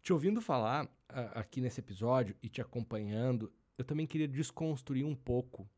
Te 0.02 0.13
ouvindo 0.13 0.42
falar 0.42 0.89
aqui 1.34 1.60
nesse 1.60 1.80
episódio 1.80 2.36
e 2.41 2.49
te 2.49 2.62
acompanhando, 2.62 3.51
eu 3.78 3.84
também 3.84 4.06
queria 4.06 4.28
desconstruir 4.28 5.06
um 5.06 5.16
pouco 5.16 5.70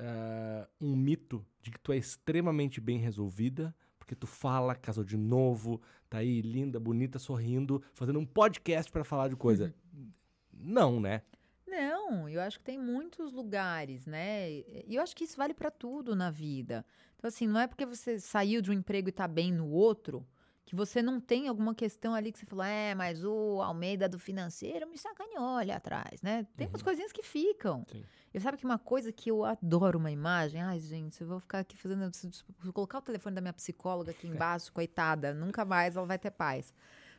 uh, 0.00 0.68
um 0.80 0.96
mito 0.96 1.44
de 1.60 1.70
que 1.70 1.78
tu 1.78 1.92
é 1.92 1.96
extremamente 1.96 2.80
bem 2.80 2.98
resolvida, 2.98 3.74
porque 3.98 4.14
tu 4.14 4.26
fala, 4.26 4.74
casou 4.74 5.04
de 5.04 5.16
novo, 5.16 5.80
tá 6.10 6.18
aí 6.18 6.40
linda, 6.42 6.78
bonita, 6.78 7.18
sorrindo, 7.18 7.82
fazendo 7.92 8.18
um 8.18 8.26
podcast 8.26 8.90
para 8.90 9.04
falar 9.04 9.28
de 9.28 9.36
coisa. 9.36 9.74
Uhum. 9.92 10.10
Não, 10.52 11.00
né? 11.00 11.22
Não, 11.66 12.28
eu 12.28 12.40
acho 12.40 12.58
que 12.58 12.64
tem 12.64 12.78
muitos 12.78 13.32
lugares, 13.32 14.06
né? 14.06 14.50
E 14.50 14.94
eu 14.94 15.02
acho 15.02 15.16
que 15.16 15.24
isso 15.24 15.36
vale 15.36 15.52
para 15.52 15.70
tudo 15.70 16.14
na 16.14 16.30
vida. 16.30 16.84
Então, 17.16 17.28
assim, 17.28 17.48
não 17.48 17.58
é 17.58 17.66
porque 17.66 17.84
você 17.84 18.20
saiu 18.20 18.62
de 18.62 18.70
um 18.70 18.74
emprego 18.74 19.08
e 19.08 19.12
tá 19.12 19.26
bem 19.26 19.50
no 19.50 19.68
outro 19.70 20.24
que 20.66 20.74
você 20.74 21.02
não 21.02 21.20
tem 21.20 21.46
alguma 21.48 21.74
questão 21.74 22.14
ali 22.14 22.32
que 22.32 22.38
você 22.38 22.46
falou, 22.46 22.64
é, 22.64 22.94
mas 22.94 23.22
o 23.24 23.60
Almeida 23.60 24.08
do 24.08 24.18
financeiro 24.18 24.88
me 24.88 24.96
sacaneou 24.96 25.56
ali 25.56 25.70
atrás, 25.70 26.22
né? 26.22 26.46
Tem 26.56 26.66
uhum. 26.66 26.72
umas 26.72 26.82
coisinhas 26.82 27.12
que 27.12 27.22
ficam. 27.22 27.84
Sim. 27.90 28.02
E 28.32 28.40
sabe 28.40 28.56
que 28.58 28.64
uma 28.64 28.78
coisa 28.78 29.12
que 29.12 29.30
eu 29.30 29.44
adoro 29.44 29.98
uma 29.98 30.10
imagem, 30.10 30.60
ai, 30.60 30.80
gente, 30.80 31.20
eu 31.20 31.26
vou 31.26 31.38
ficar 31.38 31.60
aqui 31.60 31.76
fazendo. 31.76 32.10
Vou 32.58 32.72
colocar 32.72 32.98
o 32.98 33.02
telefone 33.02 33.34
da 33.34 33.40
minha 33.40 33.52
psicóloga 33.52 34.10
aqui 34.10 34.26
embaixo, 34.26 34.72
coitada, 34.72 35.34
nunca 35.34 35.64
mais 35.64 35.96
ela 35.96 36.06
vai 36.06 36.18
ter 36.18 36.30
paz. 36.30 36.74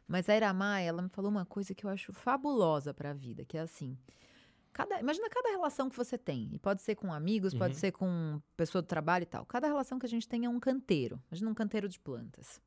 Mas 0.08 0.28
a 0.28 0.36
Iramai, 0.36 0.86
ela 0.88 1.02
me 1.02 1.10
falou 1.10 1.32
uma 1.32 1.46
coisa 1.46 1.74
que 1.74 1.86
eu 1.86 1.90
acho 1.90 2.14
fabulosa 2.14 2.94
para 2.94 3.12
a 3.12 3.14
vida, 3.14 3.46
que 3.46 3.58
é 3.58 3.62
assim. 3.62 3.98
Cada, 4.74 5.00
imagina 5.00 5.30
cada 5.30 5.50
relação 5.50 5.90
que 5.90 5.96
você 5.96 6.18
tem. 6.18 6.50
E 6.52 6.60
pode 6.60 6.82
ser 6.82 6.96
com 6.96 7.14
amigos, 7.14 7.54
uhum. 7.54 7.60
pode 7.60 7.78
ser 7.78 7.92
com 7.92 8.42
pessoa 8.58 8.82
do 8.82 8.88
trabalho 8.88 9.24
e 9.24 9.26
tal. 9.26 9.46
Cada 9.46 9.68
relação 9.68 9.98
que 9.98 10.06
a 10.06 10.10
gente 10.10 10.28
tem 10.28 10.46
é 10.46 10.50
um 10.50 10.60
canteiro. 10.60 11.22
Imagina 11.32 11.50
um 11.50 11.54
canteiro 11.54 11.88
de 11.88 11.98
plantas. 11.98 12.62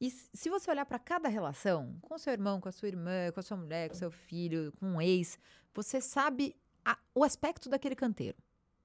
E 0.00 0.10
se 0.10 0.48
você 0.48 0.70
olhar 0.70 0.86
para 0.86 0.98
cada 0.98 1.28
relação, 1.28 1.96
com 2.02 2.16
seu 2.18 2.32
irmão, 2.32 2.60
com 2.60 2.68
a 2.68 2.72
sua 2.72 2.88
irmã, 2.88 3.32
com 3.32 3.40
a 3.40 3.42
sua 3.42 3.56
mulher, 3.56 3.88
com 3.88 3.96
seu 3.96 4.10
filho, 4.10 4.72
com 4.78 4.86
um 4.86 5.00
ex, 5.02 5.38
você 5.74 6.00
sabe 6.00 6.54
a- 6.84 6.98
o 7.14 7.24
aspecto 7.24 7.68
daquele 7.68 7.96
canteiro. 7.96 8.38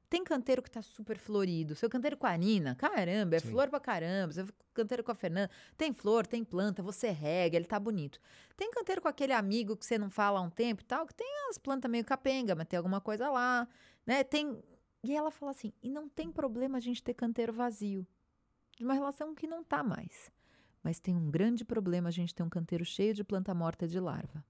Tem 0.10 0.24
canteiro 0.24 0.62
que 0.62 0.70
tá 0.70 0.82
super 0.82 1.18
florido. 1.18 1.76
Seu 1.76 1.90
canteiro 1.90 2.16
com 2.18 2.28
a 2.28 2.36
Nina, 2.38 2.76
caramba, 2.76 3.36
é 3.36 3.40
Sim. 3.40 3.50
flor 3.50 3.68
pra 3.70 3.80
caramba. 3.80 4.32
Seu 4.34 4.48
canteiro 4.74 5.04
com 5.04 5.12
a 5.12 5.16
Fernanda, 5.16 5.50
tem 5.78 5.92
flor, 5.94 6.26
tem 6.28 6.44
planta, 6.44 6.84
você 6.84 7.10
rega, 7.10 7.56
ele 7.58 7.66
tá 7.66 7.80
bonito. 7.80 8.20
Tem 8.56 8.70
canteiro 8.72 9.02
com 9.02 9.08
aquele 9.08 9.34
amigo 9.34 9.76
que 9.76 9.86
você 9.86 9.98
não 9.98 10.10
fala 10.12 10.40
há 10.40 10.42
um 10.44 10.50
tempo 10.52 10.82
e 10.82 10.86
tal, 10.86 11.06
que 11.08 11.16
tem 11.16 11.28
as 11.50 11.58
plantas 11.58 11.90
meio 11.90 12.06
capenga, 12.06 12.54
mas 12.56 12.68
tem 12.68 12.78
alguma 12.78 13.02
coisa 13.02 13.30
lá, 13.30 13.68
né? 14.06 14.24
Tem. 14.24 14.62
E 15.04 15.16
ela 15.16 15.32
fala 15.32 15.52
assim: 15.52 15.74
e 15.82 15.90
não 15.90 16.08
tem 16.08 16.32
problema 16.32 16.78
a 16.78 16.82
gente 16.82 17.04
ter 17.04 17.14
canteiro 17.16 17.52
vazio. 17.54 18.06
De 18.78 18.84
uma 18.84 18.94
relação 18.94 19.34
que 19.36 19.46
não 19.48 19.64
tá 19.64 19.84
mais. 19.84 20.32
Mas 20.84 21.00
tem 21.00 21.16
um 21.16 21.32
grande 21.32 21.64
problema 21.64 22.10
a 22.10 22.12
gente 22.12 22.36
ter 22.36 22.44
um 22.44 22.50
canteiro 22.50 22.84
cheio 22.84 23.14
de 23.14 23.24
planta 23.24 23.54
morta 23.54 23.88
de 23.88 24.00
larva. 24.00 24.44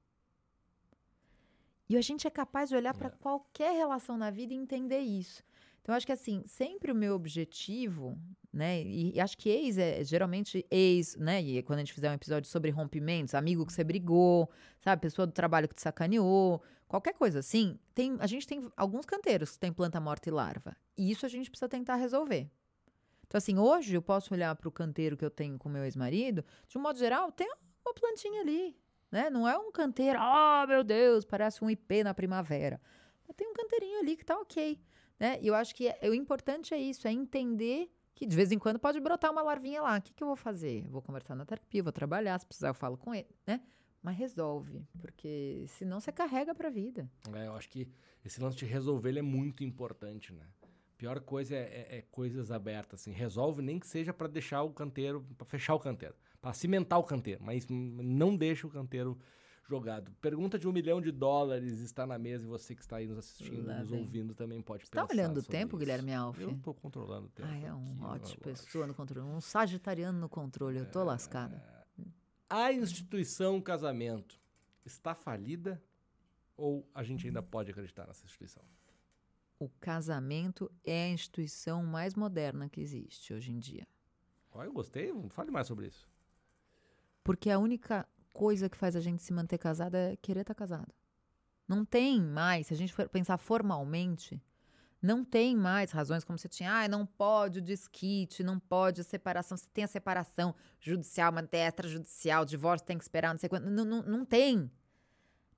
E 1.87 1.97
a 1.97 2.01
gente 2.01 2.25
é 2.25 2.29
capaz 2.29 2.69
de 2.69 2.75
olhar 2.75 2.93
para 2.95 3.09
É. 3.09 3.11
qualquer 3.11 3.73
relação 3.75 4.17
na 4.17 4.31
vida 4.31 4.53
e 4.53 4.57
entender 4.57 4.99
isso. 4.99 5.43
Então, 5.81 5.93
acho 5.93 6.05
que 6.05 6.13
assim, 6.13 6.41
sempre 6.47 6.91
o 6.91 6.95
meu 6.95 7.13
objetivo, 7.13 8.17
né? 8.53 8.81
E, 8.81 9.13
e 9.15 9.19
acho 9.19 9.37
que 9.37 9.49
ex 9.49 9.77
é 9.77 10.01
geralmente 10.03 10.65
ex, 10.71 11.15
né? 11.17 11.41
E 11.41 11.61
quando 11.61 11.79
a 11.79 11.81
gente 11.81 11.93
fizer 11.93 12.09
um 12.09 12.13
episódio 12.13 12.49
sobre 12.49 12.71
rompimentos, 12.71 13.35
amigo 13.35 13.65
que 13.65 13.73
você 13.73 13.83
brigou, 13.83 14.49
sabe? 14.79 15.01
Pessoa 15.01 15.27
do 15.27 15.33
trabalho 15.33 15.67
que 15.67 15.75
te 15.75 15.81
sacaneou, 15.81 16.63
qualquer 16.87 17.13
coisa 17.13 17.39
assim, 17.39 17.77
tem, 17.93 18.15
a 18.19 18.27
gente 18.27 18.47
tem 18.47 18.71
alguns 18.77 19.05
canteiros 19.05 19.51
que 19.51 19.59
tem 19.59 19.73
planta 19.73 19.99
morta 19.99 20.29
e 20.29 20.31
larva. 20.31 20.75
E 20.97 21.11
isso 21.11 21.25
a 21.25 21.29
gente 21.29 21.49
precisa 21.51 21.67
tentar 21.67 21.97
resolver. 21.97 22.49
Então, 23.33 23.39
assim, 23.39 23.57
hoje 23.57 23.95
eu 23.95 24.01
posso 24.03 24.31
olhar 24.31 24.55
para 24.55 24.67
o 24.69 24.71
canteiro 24.71 25.17
que 25.17 25.25
eu 25.25 25.31
tenho 25.31 25.57
com 25.57 25.67
meu 25.67 25.83
ex-marido, 25.83 26.45
de 26.67 26.77
um 26.77 26.81
modo 26.81 26.99
geral, 26.99 27.31
tem 27.31 27.47
uma 27.83 27.91
plantinha 27.91 28.41
ali, 28.41 28.77
né? 29.11 29.27
Não 29.31 29.49
é 29.49 29.57
um 29.57 29.71
canteiro, 29.71 30.19
oh 30.21 30.67
meu 30.67 30.83
Deus, 30.83 31.25
parece 31.25 31.63
um 31.65 31.67
IP 31.67 32.03
na 32.03 32.13
primavera. 32.13 32.79
Mas 33.27 33.35
tem 33.35 33.47
um 33.49 33.53
canteirinho 33.53 34.01
ali 34.01 34.15
que 34.15 34.23
tá 34.23 34.37
ok, 34.39 34.79
né? 35.19 35.39
E 35.41 35.47
eu 35.47 35.55
acho 35.55 35.73
que 35.73 35.87
é- 35.87 35.97
o 36.07 36.13
importante 36.13 36.75
é 36.75 36.77
isso, 36.77 37.07
é 37.07 37.11
entender 37.11 37.91
que 38.13 38.27
de 38.27 38.35
vez 38.35 38.51
em 38.51 38.59
quando 38.59 38.77
pode 38.77 38.99
brotar 38.99 39.31
uma 39.31 39.41
larvinha 39.41 39.81
lá. 39.81 39.97
O 39.97 40.01
que, 40.03 40.13
que 40.13 40.21
eu 40.21 40.27
vou 40.27 40.35
fazer? 40.35 40.85
Eu 40.85 40.91
vou 40.91 41.01
conversar 41.01 41.33
na 41.33 41.43
terapia, 41.43 41.81
vou 41.81 41.91
trabalhar, 41.91 42.37
se 42.39 42.45
precisar 42.45 42.67
eu 42.67 42.75
falo 42.75 42.97
com 42.99 43.15
ele, 43.15 43.35
né? 43.47 43.61
Mas 44.03 44.15
resolve, 44.15 44.85
porque 44.99 45.65
senão 45.69 45.99
você 45.99 46.11
carrega 46.11 46.53
pra 46.53 46.69
vida. 46.69 47.09
É, 47.33 47.47
eu 47.47 47.55
acho 47.55 47.67
que 47.67 47.87
esse 48.23 48.39
lance 48.39 48.57
de 48.57 48.65
resolver 48.65 49.17
é 49.17 49.23
muito 49.23 49.63
importante, 49.63 50.31
né? 50.31 50.45
Pior 50.97 51.19
coisa 51.19 51.55
é, 51.55 51.87
é- 51.91 51.97
é 51.97 52.01
coisas 52.11 52.51
abertas, 52.51 53.01
assim. 53.01 53.11
Resolve 53.11 53.61
nem 53.61 53.79
que 53.79 53.87
seja 53.87 54.13
pra 54.13 54.27
deixar 54.27 54.61
o 54.63 54.71
canteiro, 54.71 55.25
pra 55.37 55.45
fechar 55.45 55.75
o 55.75 55.79
canteiro, 55.79 56.15
pra 56.41 56.53
cimentar 56.53 56.99
o 56.99 57.03
canteiro, 57.03 57.43
mas 57.43 57.65
não 57.69 58.35
deixa 58.35 58.65
o 58.67 58.69
canteiro 58.69 59.17
jogado. 59.67 60.11
Pergunta 60.21 60.59
de 60.59 60.67
um 60.67 60.71
milhão 60.71 61.01
de 61.01 61.11
dólares 61.11 61.79
está 61.79 62.05
na 62.05 62.17
mesa 62.19 62.45
e 62.45 62.47
você 62.47 62.75
que 62.75 62.81
está 62.81 62.97
aí 62.97 63.07
nos 63.07 63.17
assistindo, 63.17 63.65
Lá 63.65 63.79
nos 63.79 63.89
vem. 63.89 63.99
ouvindo 64.01 64.35
também 64.35 64.61
pode 64.61 64.85
Você 64.85 64.91
tá 64.91 65.01
pensar 65.07 65.13
olhando 65.13 65.37
o 65.39 65.43
tempo, 65.43 65.75
isso. 65.75 65.77
Guilherme 65.79 66.13
Alf? 66.13 66.39
Eu 66.39 66.57
tô 66.59 66.73
controlando 66.73 67.27
o 67.27 67.29
tempo. 67.29 67.49
Ah, 67.51 67.57
é 67.57 67.73
um 67.73 67.93
aqui, 67.93 68.03
ótimo 68.03 68.43
pessoa 68.43 68.85
no 68.85 68.93
controle, 68.93 69.27
um 69.27 69.39
sagitariano 69.41 70.19
no 70.19 70.29
controle, 70.29 70.77
eu 70.79 70.85
tô 70.85 71.03
lascada. 71.03 71.63
A 72.49 72.71
instituição 72.71 73.59
casamento 73.61 74.37
está 74.85 75.15
falida 75.15 75.81
ou 76.55 76.87
a 76.93 77.01
gente 77.01 77.25
ainda 77.25 77.41
pode 77.41 77.71
acreditar 77.71 78.05
nessa 78.05 78.25
instituição? 78.25 78.63
O 79.59 79.69
casamento 79.79 80.71
é 80.83 81.05
a 81.05 81.09
instituição 81.09 81.83
mais 81.83 82.15
moderna 82.15 82.69
que 82.69 82.81
existe 82.81 83.33
hoje 83.33 83.51
em 83.51 83.59
dia. 83.59 83.87
Ó, 84.51 84.63
eu 84.63 84.73
gostei, 84.73 85.11
fale 85.29 85.51
mais 85.51 85.67
sobre 85.67 85.87
isso. 85.87 86.07
Porque 87.23 87.49
a 87.49 87.59
única 87.59 88.07
coisa 88.33 88.69
que 88.69 88.77
faz 88.77 88.95
a 88.95 88.99
gente 88.99 89.23
se 89.23 89.31
manter 89.31 89.57
casado 89.57 89.95
é 89.95 90.15
querer 90.17 90.41
estar 90.41 90.55
casado. 90.55 90.93
Não 91.67 91.85
tem 91.85 92.21
mais, 92.21 92.67
se 92.67 92.73
a 92.73 92.77
gente 92.77 92.93
for 92.93 93.07
pensar 93.07 93.37
formalmente, 93.37 94.41
não 95.01 95.23
tem 95.23 95.55
mais 95.55 95.91
razões 95.91 96.23
como 96.23 96.37
você 96.37 96.47
tinha, 96.47 96.71
ah, 96.71 96.87
não 96.87 97.05
pode 97.05 97.59
o 97.59 97.61
desquite, 97.61 98.43
não 98.43 98.57
pode 98.59 99.01
a 99.01 99.03
separação, 99.03 99.57
você 99.57 99.67
tem 99.73 99.83
a 99.83 99.87
separação 99.87 100.55
judicial, 100.79 101.31
manter 101.31 101.57
extrajudicial, 101.57 102.45
divórcio 102.45 102.87
tem 102.87 102.97
que 102.97 103.03
esperar, 103.03 103.33
não 103.33 103.37
sei 103.37 103.49
quanto. 103.49 103.69
Não, 103.69 103.83
não, 103.83 104.01
não 104.03 104.25
tem 104.25 104.71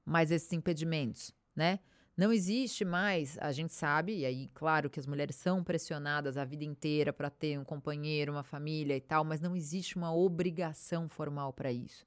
mais 0.04 0.32
esses 0.32 0.52
impedimentos, 0.52 1.32
né? 1.56 1.80
Não 2.18 2.32
existe 2.32 2.86
mais, 2.86 3.38
a 3.39 3.51
gente 3.51 3.74
sabe, 3.74 4.20
e 4.20 4.26
aí, 4.26 4.49
claro 4.53 4.89
que 4.89 4.99
as 4.99 5.05
mulheres 5.05 5.36
são 5.36 5.61
pressionadas 5.61 6.38
a 6.38 6.45
vida 6.45 6.63
inteira 6.63 7.11
para 7.11 7.30
ter 7.30 7.59
um 7.59 7.63
companheiro, 7.66 8.32
uma 8.32 8.43
família 8.43 8.95
e 8.95 9.01
tal, 9.01 9.26
mas 9.26 9.41
não 9.41 9.53
existe 9.53 9.97
uma 9.97 10.16
obrigação 10.16 11.09
formal 11.09 11.51
para 11.51 11.74
isso. 11.74 12.05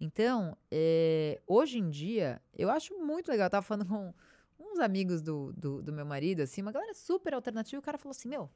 Então, 0.00 0.56
é, 0.70 1.40
hoje 1.46 1.78
em 1.78 1.90
dia, 1.90 2.40
eu 2.56 2.70
acho 2.70 2.98
muito 2.98 3.30
legal. 3.30 3.46
Eu 3.46 3.50
tava 3.50 3.66
falando 3.66 3.86
com 3.86 4.14
uns 4.58 4.78
amigos 4.78 5.22
do, 5.22 5.52
do, 5.52 5.82
do 5.82 5.92
meu 5.92 6.06
marido, 6.06 6.40
assim, 6.40 6.62
uma 6.62 6.72
galera 6.72 6.94
super 6.94 7.34
alternativa. 7.34 7.78
O 7.78 7.82
cara 7.82 7.98
falou 7.98 8.10
assim: 8.10 8.28
Meu, 8.28 8.50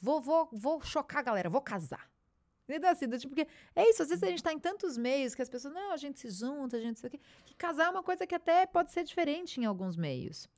vou, 0.00 0.20
vou, 0.20 0.48
vou 0.52 0.80
chocar 0.82 1.20
a 1.20 1.22
galera, 1.22 1.50
vou 1.50 1.60
casar. 1.60 2.08
Entendeu? 2.68 2.90
Assim, 2.90 3.08
do 3.08 3.18
tipo, 3.18 3.34
porque 3.34 3.50
é 3.74 3.88
isso, 3.88 4.02
às 4.02 4.08
vezes 4.10 4.22
a 4.22 4.26
gente 4.26 4.42
tá 4.42 4.52
em 4.52 4.58
tantos 4.58 4.98
meios 4.98 5.34
que 5.34 5.40
as 5.40 5.48
pessoas, 5.48 5.72
não, 5.72 5.90
a 5.92 5.96
gente 5.96 6.18
se 6.20 6.28
junta, 6.28 6.76
a 6.76 6.80
gente 6.80 7.00
sei 7.00 7.08
o 7.08 7.10
quê, 7.10 7.20
que 7.46 7.54
casar 7.54 7.86
é 7.86 7.88
uma 7.88 8.02
coisa 8.02 8.26
que 8.26 8.34
até 8.34 8.66
pode 8.66 8.92
ser 8.92 9.04
diferente 9.04 9.58
em 9.58 9.64
alguns 9.64 9.96
meios. 9.96 10.48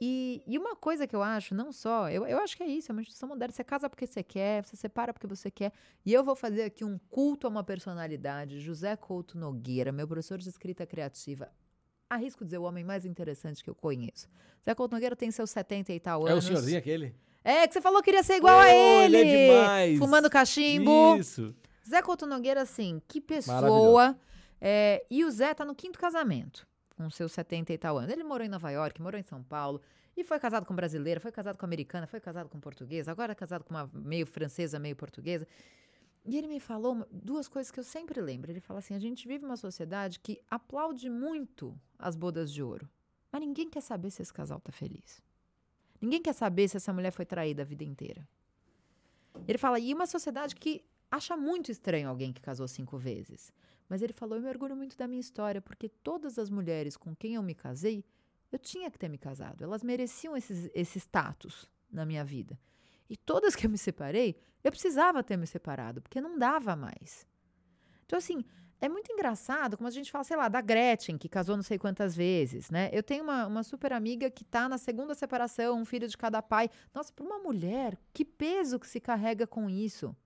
E, 0.00 0.42
e 0.46 0.58
uma 0.58 0.74
coisa 0.74 1.06
que 1.06 1.14
eu 1.14 1.22
acho, 1.22 1.54
não 1.54 1.70
só, 1.72 2.08
eu, 2.10 2.26
eu 2.26 2.38
acho 2.38 2.56
que 2.56 2.62
é 2.62 2.66
isso, 2.66 2.90
é 2.90 2.92
uma 2.92 3.00
instituição 3.02 3.28
moderna. 3.28 3.52
Você 3.52 3.62
casa 3.62 3.88
porque 3.88 4.06
você 4.06 4.22
quer, 4.22 4.64
você 4.64 4.76
separa 4.76 5.12
porque 5.12 5.26
você 5.26 5.50
quer. 5.50 5.72
E 6.04 6.12
eu 6.12 6.24
vou 6.24 6.34
fazer 6.34 6.62
aqui 6.64 6.84
um 6.84 6.98
culto 7.10 7.46
a 7.46 7.50
uma 7.50 7.62
personalidade, 7.62 8.60
José 8.60 8.96
Couto 8.96 9.38
Nogueira, 9.38 9.92
meu 9.92 10.06
professor 10.08 10.38
de 10.38 10.48
escrita 10.48 10.84
criativa. 10.86 11.52
Arrisco 12.10 12.44
dizer 12.44 12.58
o 12.58 12.64
homem 12.64 12.84
mais 12.84 13.04
interessante 13.04 13.62
que 13.62 13.70
eu 13.70 13.74
conheço. 13.74 14.28
José 14.58 14.74
Couto 14.74 14.92
Nogueira 14.92 15.14
tem 15.14 15.30
seus 15.30 15.50
70 15.50 15.92
e 15.92 16.00
tal 16.00 16.22
É 16.22 16.30
o 16.30 16.32
anos. 16.32 16.46
senhorzinho 16.46 16.78
aquele? 16.78 17.14
É, 17.44 17.66
que 17.66 17.74
você 17.74 17.80
falou 17.80 18.00
que 18.00 18.06
queria 18.06 18.22
ser 18.22 18.36
igual 18.36 18.58
a 18.58 18.64
Oh, 18.66 18.68
ele. 18.68 19.16
ele 19.16 19.28
é 19.30 19.46
demais. 19.54 19.98
Fumando 19.98 20.30
cachimbo. 20.30 21.16
Isso. 21.16 21.54
Zé 21.88 22.00
Couto 22.00 22.26
Nogueira, 22.26 22.62
assim, 22.62 23.00
que 23.08 23.20
pessoa. 23.20 24.16
É, 24.60 25.04
e 25.10 25.24
o 25.24 25.30
Zé 25.30 25.52
tá 25.52 25.64
no 25.64 25.74
quinto 25.74 25.98
casamento, 25.98 26.66
com 26.96 27.10
seus 27.10 27.32
70 27.32 27.72
e 27.72 27.78
tal 27.78 27.98
anos. 27.98 28.12
Ele 28.12 28.22
morou 28.22 28.46
em 28.46 28.48
Nova 28.48 28.70
York, 28.70 29.02
morou 29.02 29.18
em 29.18 29.24
São 29.24 29.42
Paulo, 29.42 29.80
e 30.16 30.22
foi 30.22 30.38
casado 30.38 30.64
com 30.64 30.74
brasileira, 30.74 31.18
foi 31.18 31.32
casado 31.32 31.58
com 31.58 31.64
americana, 31.66 32.06
foi 32.06 32.20
casado 32.20 32.48
com 32.48 32.60
portuguesa, 32.60 33.10
agora 33.10 33.32
é 33.32 33.34
casado 33.34 33.64
com 33.64 33.74
uma 33.74 33.90
meio 33.92 34.24
francesa, 34.26 34.78
meio 34.78 34.94
portuguesa. 34.94 35.46
E 36.24 36.38
ele 36.38 36.46
me 36.46 36.60
falou 36.60 37.04
duas 37.10 37.48
coisas 37.48 37.72
que 37.72 37.80
eu 37.80 37.84
sempre 37.84 38.20
lembro. 38.20 38.52
Ele 38.52 38.60
fala 38.60 38.78
assim: 38.78 38.94
a 38.94 38.98
gente 39.00 39.26
vive 39.26 39.44
uma 39.44 39.56
sociedade 39.56 40.20
que 40.20 40.40
aplaude 40.48 41.10
muito 41.10 41.76
as 41.98 42.14
bodas 42.14 42.52
de 42.52 42.62
ouro, 42.62 42.88
mas 43.32 43.40
ninguém 43.40 43.68
quer 43.68 43.80
saber 43.80 44.10
se 44.10 44.22
esse 44.22 44.32
casal 44.32 44.60
tá 44.60 44.70
feliz. 44.70 45.20
Ninguém 46.02 46.20
quer 46.20 46.32
saber 46.32 46.68
se 46.68 46.76
essa 46.76 46.92
mulher 46.92 47.12
foi 47.12 47.24
traída 47.24 47.62
a 47.62 47.64
vida 47.64 47.84
inteira. 47.84 48.28
Ele 49.46 49.56
fala, 49.56 49.78
e 49.78 49.94
uma 49.94 50.06
sociedade 50.06 50.56
que 50.56 50.84
acha 51.08 51.36
muito 51.36 51.70
estranho 51.70 52.08
alguém 52.08 52.32
que 52.32 52.40
casou 52.40 52.66
cinco 52.66 52.98
vezes. 52.98 53.52
Mas 53.88 54.02
ele 54.02 54.12
falou, 54.12 54.36
eu 54.36 54.42
me 54.42 54.48
orgulho 54.48 54.74
muito 54.74 54.96
da 54.96 55.06
minha 55.06 55.20
história, 55.20 55.60
porque 55.60 55.88
todas 55.88 56.38
as 56.38 56.50
mulheres 56.50 56.96
com 56.96 57.14
quem 57.14 57.34
eu 57.34 57.42
me 57.42 57.54
casei, 57.54 58.04
eu 58.50 58.58
tinha 58.58 58.90
que 58.90 58.98
ter 58.98 59.08
me 59.08 59.16
casado. 59.16 59.62
Elas 59.62 59.82
mereciam 59.84 60.36
esses, 60.36 60.68
esse 60.74 60.98
status 60.98 61.70
na 61.90 62.04
minha 62.04 62.24
vida. 62.24 62.58
E 63.08 63.16
todas 63.16 63.54
que 63.54 63.66
eu 63.66 63.70
me 63.70 63.78
separei, 63.78 64.36
eu 64.64 64.70
precisava 64.72 65.22
ter 65.22 65.36
me 65.36 65.46
separado, 65.46 66.02
porque 66.02 66.20
não 66.20 66.38
dava 66.38 66.74
mais. 66.74 67.26
Então, 68.04 68.18
assim, 68.18 68.44
é 68.82 68.88
muito 68.88 69.12
engraçado 69.12 69.76
como 69.76 69.86
a 69.86 69.92
gente 69.92 70.10
fala, 70.10 70.24
sei 70.24 70.36
lá, 70.36 70.48
da 70.48 70.60
Gretchen, 70.60 71.16
que 71.16 71.28
casou 71.28 71.54
não 71.54 71.62
sei 71.62 71.78
quantas 71.78 72.16
vezes, 72.16 72.68
né? 72.68 72.90
Eu 72.92 73.00
tenho 73.00 73.22
uma, 73.22 73.46
uma 73.46 73.62
super 73.62 73.92
amiga 73.92 74.28
que 74.28 74.44
tá 74.44 74.68
na 74.68 74.76
segunda 74.76 75.14
separação, 75.14 75.80
um 75.80 75.84
filho 75.84 76.08
de 76.08 76.18
cada 76.18 76.42
pai. 76.42 76.68
Nossa, 76.92 77.12
para 77.12 77.24
uma 77.24 77.38
mulher, 77.38 77.96
que 78.12 78.24
peso 78.24 78.80
que 78.80 78.88
se 78.88 78.98
carrega 78.98 79.46
com 79.46 79.70
isso. 79.70 80.16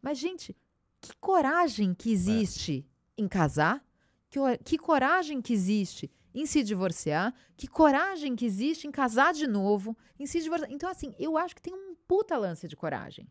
Mas, 0.00 0.18
gente, 0.18 0.56
que 1.00 1.16
coragem 1.16 1.94
que 1.94 2.12
existe 2.12 2.88
em 3.18 3.26
casar, 3.26 3.84
que, 4.30 4.38
que 4.64 4.78
coragem 4.78 5.42
que 5.42 5.52
existe 5.52 6.08
em 6.32 6.46
se 6.46 6.62
divorciar, 6.62 7.34
que 7.56 7.66
coragem 7.66 8.36
que 8.36 8.46
existe 8.46 8.86
em 8.86 8.92
casar 8.92 9.32
de 9.34 9.48
novo, 9.48 9.96
em 10.16 10.26
se 10.26 10.40
divorciar. 10.40 10.70
Então, 10.70 10.88
assim, 10.88 11.12
eu 11.18 11.36
acho 11.36 11.56
que 11.56 11.62
tem 11.62 11.74
um 11.74 11.96
puta 12.06 12.36
lance 12.36 12.68
de 12.68 12.76
coragem. 12.76 13.28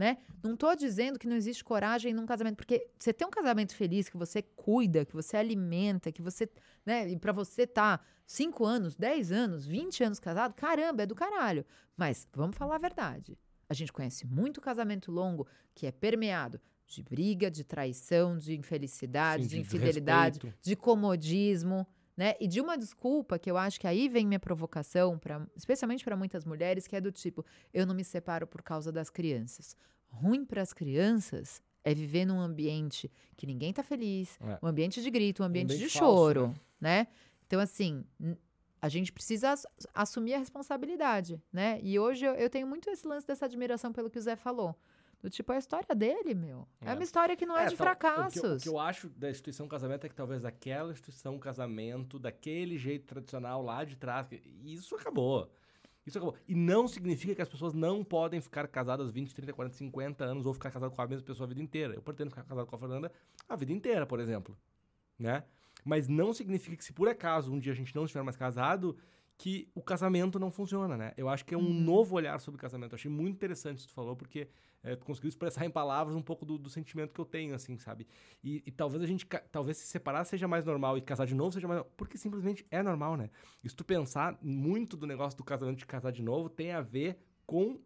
Né? 0.00 0.16
Não 0.42 0.56
tô 0.56 0.74
dizendo 0.74 1.18
que 1.18 1.28
não 1.28 1.36
existe 1.36 1.62
coragem 1.62 2.14
num 2.14 2.24
casamento, 2.24 2.56
porque 2.56 2.88
você 2.98 3.12
tem 3.12 3.28
um 3.28 3.30
casamento 3.30 3.76
feliz, 3.76 4.08
que 4.08 4.16
você 4.16 4.40
cuida, 4.40 5.04
que 5.04 5.12
você 5.12 5.36
alimenta, 5.36 6.10
que 6.10 6.22
você, 6.22 6.48
né, 6.86 7.06
e 7.10 7.18
pra 7.18 7.32
você 7.32 7.66
tá 7.66 8.00
5 8.26 8.64
anos, 8.64 8.96
10 8.96 9.30
anos, 9.30 9.66
20 9.66 10.02
anos 10.02 10.18
casado, 10.18 10.54
caramba, 10.54 11.02
é 11.02 11.06
do 11.06 11.14
caralho. 11.14 11.66
Mas 11.98 12.26
vamos 12.32 12.56
falar 12.56 12.76
a 12.76 12.78
verdade. 12.78 13.38
A 13.68 13.74
gente 13.74 13.92
conhece 13.92 14.26
muito 14.26 14.58
casamento 14.58 15.12
longo 15.12 15.46
que 15.74 15.86
é 15.86 15.92
permeado 15.92 16.58
de 16.86 17.02
briga, 17.02 17.50
de 17.50 17.62
traição, 17.62 18.38
de 18.38 18.56
infelicidade, 18.56 19.42
Sim, 19.42 19.48
de 19.50 19.54
de 19.56 19.60
infidelidade, 19.60 20.40
de 20.62 20.76
comodismo, 20.76 21.86
né? 22.16 22.34
E 22.40 22.46
de 22.46 22.60
uma 22.60 22.76
desculpa 22.76 23.38
que 23.38 23.50
eu 23.50 23.56
acho 23.56 23.80
que 23.80 23.86
aí 23.86 24.08
vem 24.08 24.26
minha 24.26 24.40
provocação, 24.40 25.18
pra, 25.18 25.46
especialmente 25.56 26.04
para 26.04 26.16
muitas 26.16 26.44
mulheres, 26.44 26.86
que 26.86 26.94
é 26.96 27.00
do 27.00 27.10
tipo: 27.12 27.44
eu 27.72 27.86
não 27.86 27.94
me 27.94 28.04
separo 28.04 28.46
por 28.46 28.62
causa 28.62 28.90
das 28.92 29.08
crianças. 29.10 29.76
Ruim 30.08 30.44
para 30.44 30.60
as 30.62 30.72
crianças 30.72 31.62
é 31.84 31.94
viver 31.94 32.24
num 32.26 32.40
ambiente 32.40 33.10
que 33.36 33.46
ninguém 33.46 33.72
tá 33.72 33.82
feliz, 33.82 34.38
É. 34.40 34.58
um 34.62 34.66
ambiente 34.68 35.00
de 35.02 35.10
grito, 35.10 35.42
um 35.42 35.46
ambiente, 35.46 35.72
ambiente 35.72 35.88
de 35.90 35.98
falso, 35.98 36.14
choro, 36.16 36.54
né? 36.80 37.06
Então, 37.46 37.58
assim, 37.60 38.04
a 38.82 38.88
gente 38.88 39.12
precisa 39.12 39.50
ass- 39.50 39.66
assumir 39.94 40.34
a 40.34 40.38
responsabilidade, 40.38 41.40
né? 41.52 41.80
E 41.82 41.98
hoje 41.98 42.24
eu, 42.24 42.34
eu 42.34 42.50
tenho 42.50 42.66
muito 42.66 42.88
esse 42.90 43.06
lance 43.06 43.26
dessa 43.26 43.46
admiração 43.46 43.92
pelo 43.92 44.10
que 44.10 44.18
o 44.18 44.22
Zé 44.22 44.36
falou. 44.36 44.74
Do 45.22 45.28
tipo, 45.28 45.52
a 45.52 45.58
história 45.58 45.94
dele, 45.94 46.34
meu. 46.34 46.66
É, 46.80 46.90
É. 46.90 46.94
uma 46.94 47.02
história 47.02 47.36
que 47.36 47.44
não 47.44 47.56
é, 47.56 47.66
de 47.66 47.76
tal- 47.76 47.86
o 47.92 47.96
que 47.96 48.02
eu- 48.02 48.10
fracassos. 48.10 48.60
O 48.60 48.62
que, 48.62 48.68
eu 48.68 48.78
acho 48.78 49.08
da 49.10 49.28
instituição 49.30 49.68
casamento 49.68 50.06
é 50.06 50.08
que 50.08 50.14
talvez 50.14 50.44
aquela 50.44 50.92
instituição 50.92 51.38
casamento, 51.38 52.18
daquele 52.18 52.78
jeito 52.78 53.06
tradicional 53.06 53.62
lá 53.62 53.84
de 53.84 53.96
trás, 53.96 54.26
isso 54.64 54.94
acabou. 54.94 55.50
Isso 56.06 56.16
acabou. 56.16 56.34
E 56.48 56.54
não 56.54 56.88
significa 56.88 57.34
que 57.34 57.42
as 57.42 57.48
pessoas 57.48 57.74
não 57.74 58.02
podem 58.02 58.40
ficar 58.40 58.66
casadas 58.68 59.10
20, 59.10 59.34
30, 59.34 59.52
40, 59.52 59.76
50 59.76 60.24
anos 60.24 60.46
ou 60.46 60.54
ficar 60.54 60.70
casado 60.70 60.90
com 60.94 61.02
a 61.02 61.06
mesma 61.06 61.24
pessoa 61.26 61.44
a 61.44 61.48
vida 61.48 61.60
inteira. 61.60 61.94
Eu 61.94 62.00
pretendo 62.00 62.30
ficar 62.30 62.42
casado 62.44 62.66
com 62.66 62.74
a 62.74 62.78
Fernanda 62.78 63.12
a 63.46 63.54
vida 63.56 63.72
inteira, 63.72 64.06
por 64.06 64.18
exemplo. 64.20 64.56
Né? 65.18 65.44
Mas 65.84 66.08
não 66.08 66.32
significa 66.32 66.74
que 66.76 66.84
se 66.84 66.94
por 66.94 67.06
acaso 67.08 67.52
um 67.52 67.58
dia 67.58 67.72
a 67.72 67.76
gente 67.76 67.94
não 67.94 68.04
estiver 68.04 68.22
mais 68.22 68.36
casado, 68.36 68.96
que 69.36 69.68
o 69.74 69.82
casamento 69.82 70.38
não 70.38 70.50
funciona, 70.50 70.96
né? 70.96 71.12
Eu 71.16 71.28
acho 71.28 71.44
que 71.44 71.54
é 71.54 71.58
um 71.58 71.72
novo 71.72 72.14
olhar 72.16 72.38
sobre 72.40 72.56
o 72.58 72.60
casamento. 72.60 72.92
Eu 72.92 72.96
achei 72.96 73.10
muito 73.10 73.34
interessante 73.36 73.78
isso 73.78 73.86
que 73.88 73.92
tu 73.92 73.96
falou, 73.96 74.14
porque 74.16 74.48
é, 74.82 74.96
conseguiu 74.96 75.28
expressar 75.28 75.64
em 75.64 75.70
palavras 75.70 76.16
um 76.16 76.22
pouco 76.22 76.44
do, 76.44 76.58
do 76.58 76.70
sentimento 76.70 77.12
que 77.12 77.20
eu 77.20 77.24
tenho, 77.24 77.54
assim, 77.54 77.76
sabe? 77.78 78.06
E, 78.42 78.62
e 78.66 78.70
talvez 78.70 79.02
a 79.02 79.06
gente, 79.06 79.26
talvez 79.50 79.76
se 79.76 79.86
separar 79.86 80.24
seja 80.24 80.48
mais 80.48 80.64
normal 80.64 80.96
e 80.96 81.02
casar 81.02 81.26
de 81.26 81.34
novo 81.34 81.52
seja 81.52 81.68
mais 81.68 81.78
normal, 81.78 81.94
porque 81.96 82.16
simplesmente 82.16 82.66
é 82.70 82.82
normal, 82.82 83.16
né? 83.16 83.30
E 83.62 83.68
se 83.68 83.76
tu 83.76 83.84
pensar, 83.84 84.38
muito 84.42 84.96
do 84.96 85.06
negócio 85.06 85.36
do 85.36 85.44
casamento 85.44 85.78
de 85.78 85.86
casar 85.86 86.12
de 86.12 86.22
novo 86.22 86.48
tem 86.48 86.72
a 86.72 86.80
ver 86.80 87.18
com 87.50 87.80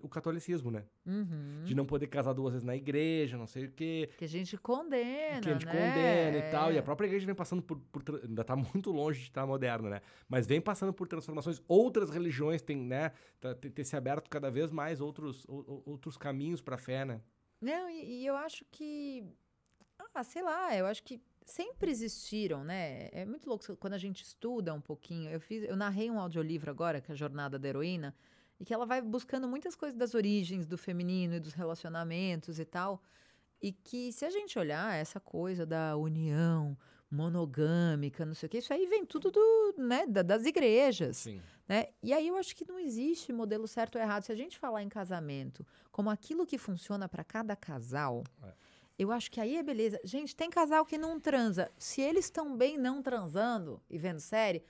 o 0.00 0.08
catolicismo, 0.08 0.70
né? 0.70 0.84
Uhum. 1.04 1.64
De 1.66 1.74
não 1.74 1.84
poder 1.84 2.06
casar 2.06 2.32
duas 2.32 2.54
vezes 2.54 2.64
na 2.64 2.74
igreja, 2.74 3.36
não 3.36 3.46
sei 3.46 3.66
o 3.66 3.70
quê. 3.70 4.08
Que 4.16 4.24
a 4.24 4.28
gente 4.28 4.56
condena, 4.56 5.38
Que 5.42 5.50
a 5.50 5.52
gente 5.52 5.66
né? 5.66 5.72
condena 5.72 6.38
e 6.38 6.50
tal. 6.50 6.72
E 6.72 6.76
a 6.76 6.78
É. 6.78 6.82
própria 6.82 7.06
igreja 7.08 7.26
vem 7.26 7.34
passando 7.34 7.60
por. 7.62 7.78
por 7.92 8.02
ainda 8.24 8.42
tá 8.42 8.56
muito 8.74 8.90
longe 8.90 9.18
de 9.20 9.26
estar 9.26 9.46
moderna, 9.46 9.90
né? 9.90 10.00
Mas 10.26 10.46
vem 10.46 10.62
passando 10.62 10.94
por 10.94 11.06
transformações. 11.06 11.60
Outras 11.68 12.08
religiões 12.08 12.62
têm, 12.62 12.78
né? 12.78 13.12
tá- 13.38 13.54
Tem, 13.54 13.70
tem 13.70 13.84
se 13.84 13.94
aberto 13.94 14.30
cada 14.30 14.50
vez 14.50 14.72
mais 14.72 14.98
outros, 15.02 15.44
ou- 15.46 15.62
ou- 15.68 15.82
outros 15.84 16.16
caminhos 16.16 16.62
pra 16.62 16.78
fé, 16.78 17.04
né? 17.04 17.20
Não, 17.60 17.90
e, 17.90 18.22
e 18.22 18.26
eu 18.26 18.34
acho 18.34 18.64
que. 18.70 19.24
Ah, 20.14 20.24
sei 20.24 20.42
lá, 20.42 20.74
eu 20.74 20.86
acho 20.86 21.02
que 21.02 21.20
sempre 21.44 21.90
existiram, 21.90 22.64
né? 22.64 23.08
É 23.12 23.24
muito 23.26 23.46
louco 23.48 23.76
quando 23.76 23.92
a 23.94 23.98
gente 23.98 24.22
estuda 24.22 24.72
um 24.72 24.80
pouquinho. 24.80 25.30
Eu 25.30 25.40
fiz, 25.40 25.64
eu 25.64 25.76
narrei 25.76 26.10
um 26.10 26.18
audiolivro 26.18 26.70
agora, 26.70 27.00
que 27.00 27.10
é 27.10 27.14
a 27.14 27.16
Jornada 27.16 27.58
da 27.58 27.68
Heroína, 27.68 28.14
e 28.62 28.64
que 28.64 28.72
ela 28.72 28.86
vai 28.86 29.02
buscando 29.02 29.48
muitas 29.48 29.74
coisas 29.74 29.98
das 29.98 30.14
origens 30.14 30.66
do 30.68 30.78
feminino 30.78 31.34
e 31.34 31.40
dos 31.40 31.52
relacionamentos 31.52 32.60
e 32.60 32.64
tal. 32.64 33.02
E 33.60 33.72
que 33.72 34.12
se 34.12 34.24
a 34.24 34.30
gente 34.30 34.56
olhar 34.56 34.94
essa 34.94 35.18
coisa 35.18 35.66
da 35.66 35.96
união 35.96 36.78
monogâmica, 37.10 38.24
não 38.24 38.34
sei 38.34 38.46
o 38.46 38.50
que, 38.50 38.58
isso 38.58 38.72
aí 38.72 38.86
vem 38.86 39.04
tudo 39.04 39.32
do, 39.32 39.74
né, 39.78 40.06
da- 40.06 40.22
das 40.22 40.46
igrejas 40.46 41.16
Sim. 41.18 41.42
né? 41.68 41.88
E 42.02 42.12
aí 42.12 42.28
eu 42.28 42.36
acho 42.36 42.54
que 42.54 42.64
não 42.66 42.78
existe 42.78 43.32
modelo 43.32 43.66
certo 43.66 43.96
ou 43.96 44.00
errado. 44.00 44.22
Se 44.22 44.30
a 44.32 44.36
gente 44.36 44.56
falar 44.58 44.80
em 44.82 44.88
casamento 44.88 45.66
como 45.90 46.08
aquilo 46.08 46.46
que 46.46 46.56
funciona 46.56 47.08
para 47.08 47.24
cada 47.24 47.56
casal, 47.56 48.22
É. 48.44 48.52
eu 48.96 49.10
acho 49.10 49.28
que 49.28 49.40
aí 49.40 49.56
é 49.56 49.62
beleza. 49.62 50.00
Gente, 50.04 50.36
tem 50.36 50.48
casal 50.48 50.86
que 50.86 50.96
não 50.96 51.18
transa. 51.18 51.68
Se 51.76 52.00
eles 52.00 52.26
estão 52.26 52.56
bem 52.56 52.78
não 52.78 53.02
transando 53.02 53.82
e 53.90 53.98
vendo 53.98 54.20
série, 54.20 54.62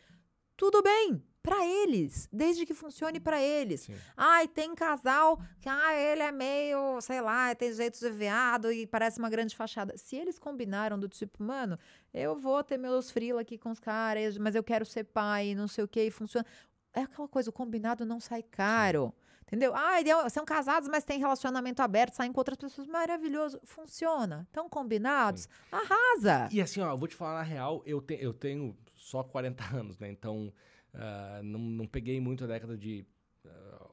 tudo 0.57 0.83
bem. 0.83 1.23
Pra 1.43 1.67
eles, 1.67 2.29
desde 2.33 2.65
que 2.65 2.73
funcione 2.73 3.19
pra 3.19 3.43
eles. 3.43 3.81
Sim. 3.81 3.97
Ai, 4.17 4.47
tem 4.47 4.75
casal 4.77 5.41
que 5.61 5.69
ah, 5.69 5.93
ele 5.95 6.23
é 6.23 6.31
meio, 6.31 7.01
sei 7.01 7.21
lá, 7.21 7.53
tem 7.55 7.73
jeito 7.73 7.99
de 7.99 8.11
viado 8.11 8.71
e 8.71 8.87
parece 8.87 9.19
uma 9.19 9.29
grande 9.29 9.57
fachada. 9.57 9.97
Se 9.97 10.15
eles 10.15 10.39
combinaram 10.39 10.97
do 10.99 11.09
tipo, 11.09 11.43
mano, 11.43 11.77
eu 12.15 12.37
vou 12.39 12.63
ter 12.63 12.79
meus 12.79 13.11
frila 13.11 13.41
aqui 13.41 13.59
com 13.59 13.71
os 13.71 13.81
caras, 13.81 14.39
mas 14.39 14.55
eu 14.55 14.63
quero 14.63 14.85
ser 14.87 15.03
pai, 15.05 15.53
não 15.55 15.67
sei 15.67 15.83
o 15.83 15.89
que, 15.89 16.05
e 16.05 16.11
funciona. 16.13 16.47
É 16.95 17.01
aquela 17.03 17.27
coisa, 17.27 17.51
o 17.51 17.53
combinado 17.53 18.05
não 18.07 18.21
sai 18.21 18.43
caro. 18.45 19.13
Entendeu? 19.45 19.75
Ai, 19.75 20.03
deu- 20.05 20.31
são 20.31 20.45
casados, 20.47 20.89
mas 20.89 21.05
tem 21.05 21.19
relacionamento 21.19 21.83
aberto, 21.83 22.15
saem 22.15 22.33
com 22.33 22.41
outras 22.41 22.57
pessoas. 22.57 22.87
Maravilhoso. 22.87 23.61
Funciona. 23.65 24.45
Estão 24.49 24.69
combinados? 24.69 25.47
Arrasa. 25.71 26.49
E 26.53 26.61
assim, 26.61 26.81
ó, 26.81 26.91
eu 26.93 26.97
vou 26.97 27.09
te 27.09 27.15
falar 27.17 27.35
na 27.35 27.43
real, 27.43 27.83
eu, 27.85 28.01
te- 28.01 28.19
eu 28.21 28.33
tenho 28.33 28.75
só 28.95 29.23
40 29.25 29.63
anos, 29.77 29.99
né? 29.99 30.09
Então, 30.11 30.53
ah, 30.95 31.41
não, 31.43 31.59
não 31.61 31.87
peguei 31.87 32.21
muito 32.21 32.45
a 32.45 32.47
década 32.47 32.77
de 32.77 33.07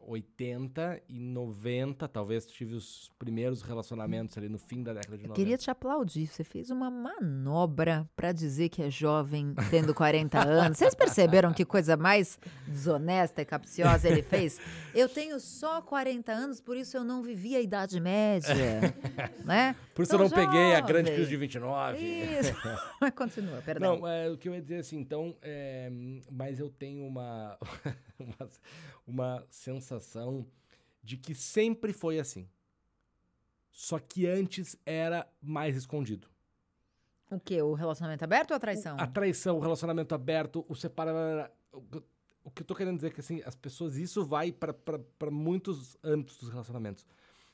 80 0.09 1.01
e 1.07 1.19
90, 1.19 2.07
talvez 2.07 2.45
tive 2.45 2.73
os 2.73 3.11
primeiros 3.19 3.61
relacionamentos 3.61 4.37
ali 4.37 4.49
no 4.49 4.57
fim 4.57 4.81
da 4.81 4.93
década 4.93 5.17
de 5.17 5.23
Eu 5.23 5.29
90. 5.29 5.35
queria 5.39 5.57
te 5.57 5.69
aplaudir. 5.69 6.27
Você 6.27 6.43
fez 6.43 6.69
uma 6.71 6.89
manobra 6.89 8.09
pra 8.15 8.31
dizer 8.31 8.69
que 8.69 8.81
é 8.81 8.89
jovem 8.89 9.53
tendo 9.69 9.93
40 9.93 10.39
anos. 10.39 10.77
Vocês 10.77 10.95
perceberam 10.95 11.53
que 11.53 11.63
coisa 11.63 11.95
mais 11.95 12.39
desonesta 12.67 13.41
e 13.41 13.45
capciosa 13.45 14.07
ele 14.09 14.23
fez? 14.23 14.59
Eu 14.95 15.07
tenho 15.07 15.39
só 15.39 15.81
40 15.81 16.31
anos, 16.31 16.59
por 16.59 16.75
isso 16.75 16.97
eu 16.97 17.03
não 17.03 17.21
vivi 17.21 17.55
a 17.55 17.61
Idade 17.61 17.99
Média. 17.99 18.49
né? 19.45 19.75
Por 19.93 20.03
isso 20.03 20.15
eu 20.15 20.25
Então, 20.25 20.37
não 20.39 20.45
peguei 20.45 20.75
a 20.75 20.81
grande 20.81 21.09
jovem. 21.09 21.15
crise 21.15 21.29
de 21.29 21.37
29. 21.37 21.97
Isso. 21.99 22.53
Mas 22.99 23.11
continua, 23.11 23.61
perdão. 23.61 23.99
Não, 23.99 24.07
é, 24.07 24.29
o 24.29 24.37
que 24.37 24.49
eu 24.49 24.55
ia 24.55 24.61
dizer 24.61 24.77
assim, 24.79 24.97
então, 24.97 25.35
é, 25.41 25.91
mas 26.31 26.59
eu 26.59 26.69
tenho 26.69 27.05
uma, 27.05 27.57
uma, 28.19 28.49
uma 29.09 29.45
sensação 29.49 30.45
de 31.03 31.17
que 31.17 31.33
sempre 31.33 31.91
foi 31.93 32.19
assim. 32.19 32.47
Só 33.71 33.97
que 33.99 34.27
antes 34.27 34.75
era 34.85 35.27
mais 35.41 35.75
escondido. 35.75 36.27
O 37.31 37.39
quê? 37.39 37.61
O 37.61 37.73
relacionamento 37.73 38.23
aberto 38.23 38.51
ou 38.51 38.57
a 38.57 38.59
traição? 38.59 38.97
A 38.99 39.07
traição, 39.07 39.57
o 39.57 39.59
relacionamento 39.59 40.13
aberto, 40.15 40.65
o 40.67 40.75
separar. 40.75 41.51
O 41.71 41.81
que- 41.81 42.03
que 42.55 42.61
eu 42.63 42.65
tô 42.65 42.73
querendo 42.75 42.95
dizer 42.95 43.07
é 43.07 43.11
que 43.11 43.19
assim, 43.19 43.41
as 43.45 43.55
pessoas, 43.55 43.95
isso 43.95 44.25
vai 44.25 44.51
para 44.51 45.29
muitos 45.31 45.95
âmbitos 46.03 46.37
dos 46.37 46.49
relacionamentos. 46.49 47.05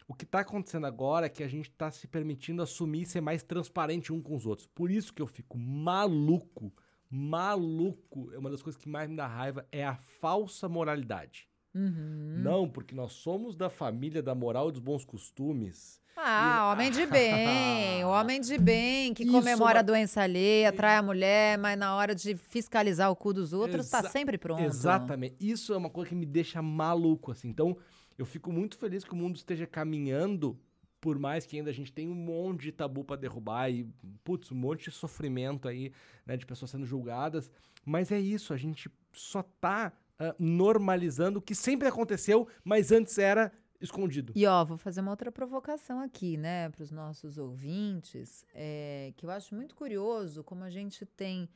O 0.07 0.13
que 0.13 0.25
tá 0.25 0.39
acontecendo 0.39 0.85
agora 0.87 1.25
é 1.25 1.29
que 1.29 1.43
a 1.43 1.47
gente 1.47 1.69
tá 1.71 1.91
se 1.91 2.07
permitindo 2.07 2.61
assumir 2.61 3.01
e 3.01 3.05
ser 3.05 3.19
mais 3.21 3.43
transparente 3.43 4.13
um 4.13 4.21
com 4.21 4.35
os 4.35 4.45
outros. 4.45 4.67
Por 4.67 4.89
isso 4.89 5.13
que 5.13 5.21
eu 5.21 5.27
fico 5.27 5.57
maluco, 5.57 6.71
maluco. 7.15 8.31
É 8.33 8.37
uma 8.37 8.49
das 8.49 8.61
coisas 8.61 8.81
que 8.81 8.89
mais 8.89 9.09
me 9.09 9.15
dá 9.15 9.27
raiva 9.27 9.65
é 9.71 9.85
a 9.85 9.95
falsa 9.95 10.67
moralidade. 10.67 11.47
Uhum. 11.73 12.35
Não, 12.41 12.69
porque 12.69 12.95
nós 12.95 13.13
somos 13.13 13.55
da 13.55 13.69
família 13.69 14.23
da 14.23 14.33
moral 14.33 14.69
e 14.69 14.71
dos 14.71 14.81
bons 14.81 15.03
costumes. 15.03 15.99
Ah, 16.17 16.71
homem 16.71 16.89
de 16.89 17.05
bem, 17.05 18.05
homem 18.05 18.39
de 18.39 18.57
bem, 18.57 19.13
que 19.13 19.23
Isso 19.23 19.31
comemora 19.33 19.79
é 19.79 19.81
a 19.81 19.83
doença 19.83 20.21
alheia, 20.21 20.71
trai 20.71 20.95
a 20.95 21.01
mulher, 21.01 21.57
mas 21.57 21.77
na 21.77 21.93
hora 21.93 22.15
de 22.15 22.37
fiscalizar 22.37 23.11
o 23.11 23.15
cu 23.15 23.33
dos 23.33 23.51
outros, 23.51 23.89
tá 23.89 23.99
Exa- 23.99 24.09
sempre 24.09 24.37
pronto. 24.37 24.61
Exatamente. 24.61 25.35
Isso 25.41 25.73
é 25.73 25.77
uma 25.77 25.89
coisa 25.89 26.09
que 26.09 26.15
me 26.15 26.25
deixa 26.25 26.61
maluco, 26.61 27.33
assim. 27.33 27.49
Então, 27.49 27.75
eu 28.17 28.25
fico 28.25 28.49
muito 28.49 28.77
feliz 28.77 29.03
que 29.03 29.11
o 29.11 29.17
mundo 29.17 29.35
esteja 29.35 29.67
caminhando, 29.67 30.57
por 31.05 31.19
mais 31.19 31.45
que 31.45 31.55
ainda 31.55 31.69
a 31.69 31.73
gente 31.73 31.93
tenha 31.93 32.09
um 32.09 32.15
monte 32.15 32.63
de 32.63 32.71
tabu 32.71 33.03
pra 33.03 33.15
derrubar 33.15 33.69
e, 33.69 33.87
putz, 34.23 34.51
um 34.51 34.55
monte 34.55 34.85
de 34.85 34.91
sofrimento 34.91 35.67
aí, 35.67 35.93
né, 36.25 36.35
de 36.35 36.47
pessoas 36.47 36.71
sendo 36.71 36.83
julgadas. 36.83 37.51
Mas 37.85 38.11
é 38.11 38.19
isso, 38.19 38.51
a 38.51 38.57
gente 38.57 38.89
só 39.13 39.43
tá 39.43 39.93
ah, 40.17 40.35
normalizando 40.39 41.37
o 41.37 41.41
que 41.43 41.53
sempre 41.53 41.87
aconteceu, 41.87 42.47
mas 42.63 42.91
antes 42.91 43.19
era 43.19 43.51
escondido. 43.79 44.33
E 44.35 44.47
ó, 44.47 44.65
vou 44.65 44.79
fazer 44.79 45.01
uma 45.01 45.11
outra 45.11 45.31
provocação 45.31 45.99
aqui, 45.99 46.37
né, 46.37 46.71
para 46.71 46.81
os 46.81 46.89
nossos 46.89 47.37
ouvintes, 47.37 48.43
é, 48.51 49.13
que 49.15 49.27
eu 49.27 49.29
acho 49.29 49.53
muito 49.53 49.75
curioso 49.75 50.43
como 50.43 50.63
a 50.63 50.71
gente 50.71 51.05
tem 51.05 51.47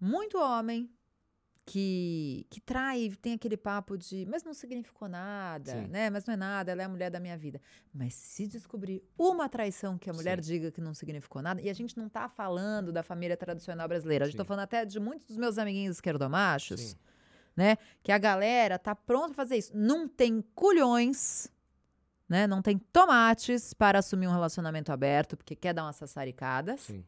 muito 0.00 0.36
homem 0.38 0.90
que, 1.68 2.46
que 2.48 2.62
trai, 2.62 3.12
tem 3.20 3.34
aquele 3.34 3.56
papo 3.56 3.98
de, 3.98 4.24
mas 4.26 4.42
não 4.42 4.54
significou 4.54 5.06
nada, 5.06 5.72
Sim. 5.72 5.86
né? 5.88 6.08
Mas 6.08 6.24
não 6.24 6.32
é 6.32 6.36
nada, 6.36 6.72
ela 6.72 6.80
é 6.80 6.84
a 6.86 6.88
mulher 6.88 7.10
da 7.10 7.20
minha 7.20 7.36
vida. 7.36 7.60
Mas 7.92 8.14
se 8.14 8.46
descobrir 8.46 9.04
uma 9.18 9.50
traição 9.50 9.98
que 9.98 10.08
a 10.08 10.14
mulher 10.14 10.42
Sim. 10.42 10.50
diga 10.52 10.70
que 10.70 10.80
não 10.80 10.94
significou 10.94 11.42
nada, 11.42 11.60
e 11.60 11.68
a 11.68 11.74
gente 11.74 11.98
não 11.98 12.08
tá 12.08 12.26
falando 12.26 12.90
da 12.90 13.02
família 13.02 13.36
tradicional 13.36 13.86
brasileira, 13.86 14.24
a 14.24 14.28
gente 14.28 14.38
tá 14.38 14.46
falando 14.46 14.62
até 14.62 14.86
de 14.86 14.98
muitos 14.98 15.26
dos 15.26 15.36
meus 15.36 15.58
amiguinhos 15.58 15.96
esquerdomachos, 15.96 16.80
Sim. 16.80 16.96
né? 17.54 17.76
Que 18.02 18.12
a 18.12 18.18
galera 18.18 18.78
tá 18.78 18.94
pronta 18.94 19.34
pra 19.34 19.36
fazer 19.36 19.58
isso. 19.58 19.72
Não 19.74 20.08
tem 20.08 20.42
culhões, 20.54 21.52
né? 22.26 22.46
Não 22.46 22.62
tem 22.62 22.78
tomates 22.78 23.74
para 23.74 23.98
assumir 23.98 24.26
um 24.26 24.32
relacionamento 24.32 24.90
aberto, 24.90 25.36
porque 25.36 25.54
quer 25.54 25.74
dar 25.74 25.84
umas 25.84 25.96
sassaricadas. 25.96 26.80
Sim. 26.80 27.04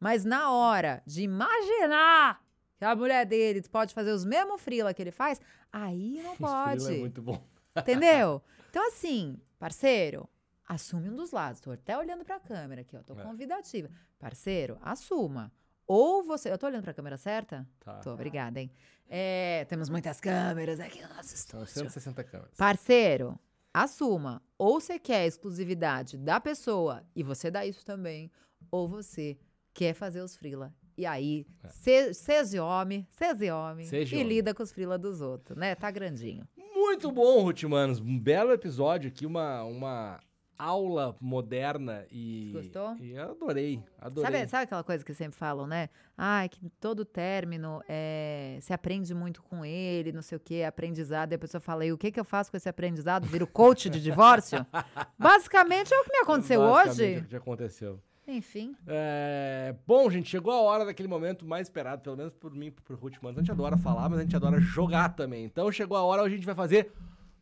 Mas 0.00 0.24
na 0.24 0.50
hora 0.50 1.00
de 1.06 1.22
imaginar 1.22 2.42
a 2.84 2.96
mulher 2.96 3.26
dele 3.26 3.62
pode 3.68 3.92
fazer 3.94 4.12
os 4.12 4.24
mesmos 4.24 4.60
frila 4.60 4.92
que 4.94 5.02
ele 5.02 5.10
faz, 5.10 5.40
aí 5.72 6.20
não 6.24 6.34
frila 6.36 6.50
pode. 6.76 6.94
é 6.94 6.98
muito 6.98 7.22
bom. 7.22 7.42
Entendeu? 7.76 8.42
Então, 8.70 8.86
assim, 8.86 9.36
parceiro, 9.58 10.28
assume 10.64 11.10
um 11.10 11.16
dos 11.16 11.32
lados. 11.32 11.60
Tô 11.60 11.72
até 11.72 11.98
olhando 11.98 12.24
pra 12.24 12.38
câmera 12.38 12.82
aqui, 12.82 12.96
ó. 12.96 13.02
Tô 13.02 13.18
É. 13.18 13.22
convidativa. 13.24 13.90
Parceiro, 14.16 14.78
assuma. 14.80 15.52
Ou 15.88 16.22
você. 16.22 16.52
Eu 16.52 16.56
tô 16.56 16.66
olhando 16.66 16.84
pra 16.84 16.94
câmera 16.94 17.16
certa? 17.16 17.68
Tá. 17.80 17.98
Tô, 17.98 18.12
obrigada, 18.12 18.60
hein? 18.60 18.70
É, 19.08 19.64
temos 19.68 19.88
muitas 19.88 20.20
câmeras 20.20 20.78
aqui 20.78 21.02
no 21.02 21.08
nosso 21.08 21.36
São 21.36 21.64
estúdio. 21.64 21.66
160 21.90 22.22
câmeras. 22.22 22.54
Parceiro, 22.56 23.36
assuma. 23.74 24.40
Ou 24.56 24.80
você 24.80 25.00
quer 25.00 25.22
a 25.22 25.26
exclusividade 25.26 26.16
da 26.16 26.38
pessoa 26.38 27.02
e 27.12 27.24
você 27.24 27.50
dá 27.50 27.66
isso 27.66 27.84
também, 27.84 28.30
ou 28.70 28.88
você 28.88 29.36
quer 29.74 29.94
fazer 29.94 30.20
os 30.20 30.36
frila. 30.36 30.72
E 31.00 31.06
aí, 31.06 31.46
É. 31.64 31.68
se- 31.68 32.12
seja 32.12 32.62
homem, 32.62 33.06
seja 33.08 33.56
homem 33.56 33.86
Seja 33.86 34.14
e 34.14 34.18
homem. 34.18 34.28
lida 34.28 34.52
com 34.52 34.62
os 34.62 34.70
frila 34.70 34.98
dos 34.98 35.22
outros, 35.22 35.56
né? 35.56 35.74
Tá 35.74 35.90
grandinho. 35.90 36.46
Muito 36.74 37.10
bom, 37.10 37.42
Ruth 37.42 37.62
Manos. 37.62 38.00
Um 38.00 38.18
belo 38.18 38.52
episódio 38.52 39.08
aqui, 39.08 39.24
uma, 39.24 39.62
uma 39.64 40.20
aula 40.58 41.16
moderna 41.18 42.04
e. 42.10 42.50
Gostou? 42.52 42.96
E 43.00 43.12
eu 43.12 43.30
adorei, 43.30 43.82
adorei. 43.98 44.30
Sabe, 44.30 44.46
sabe 44.48 44.64
aquela 44.64 44.84
coisa 44.84 45.02
que 45.02 45.14
sempre 45.14 45.38
falam, 45.38 45.66
né? 45.66 45.88
Ah, 46.18 46.46
que 46.50 46.68
todo 46.78 47.02
término 47.02 47.80
é, 47.88 48.58
se 48.60 48.74
aprende 48.74 49.14
muito 49.14 49.42
com 49.42 49.64
ele, 49.64 50.12
não 50.12 50.20
sei 50.20 50.36
o 50.36 50.40
quê, 50.40 50.64
aprendizado. 50.68 51.32
E 51.32 51.34
a 51.34 51.38
pessoa 51.38 51.62
fala, 51.62 51.86
e 51.86 51.92
o 51.92 51.96
que, 51.96 52.10
que 52.12 52.20
eu 52.20 52.24
faço 52.26 52.50
com 52.50 52.58
esse 52.58 52.68
aprendizado? 52.68 53.26
Viro 53.26 53.46
coach 53.46 53.88
de 53.88 54.02
divórcio? 54.02 54.66
Basicamente 55.18 55.94
é 55.94 55.98
o 55.98 56.04
que 56.04 56.12
me 56.12 56.18
aconteceu 56.18 56.60
hoje. 56.60 57.14
é 57.14 57.18
o 57.20 57.24
que 57.24 57.36
aconteceu. 57.36 57.98
Enfim. 58.30 58.74
É, 58.86 59.74
Bom, 59.86 60.08
gente, 60.10 60.28
chegou 60.28 60.52
a 60.52 60.60
hora 60.60 60.84
daquele 60.84 61.08
momento 61.08 61.44
mais 61.46 61.66
esperado, 61.66 62.02
pelo 62.02 62.16
menos 62.16 62.34
por 62.34 62.52
mim 62.54 62.66
e 62.66 62.70
por 62.70 62.96
Ruth 62.96 63.16
Manos. 63.22 63.38
A 63.38 63.40
gente 63.42 63.50
adora 63.50 63.76
falar, 63.76 64.08
mas 64.08 64.18
a 64.18 64.22
gente 64.22 64.36
adora 64.36 64.60
jogar 64.60 65.10
também. 65.10 65.44
Então 65.44 65.70
chegou 65.70 65.96
a 65.96 66.02
hora, 66.02 66.22
hoje 66.22 66.34
a 66.34 66.36
gente 66.36 66.46
vai 66.46 66.54
fazer 66.54 66.92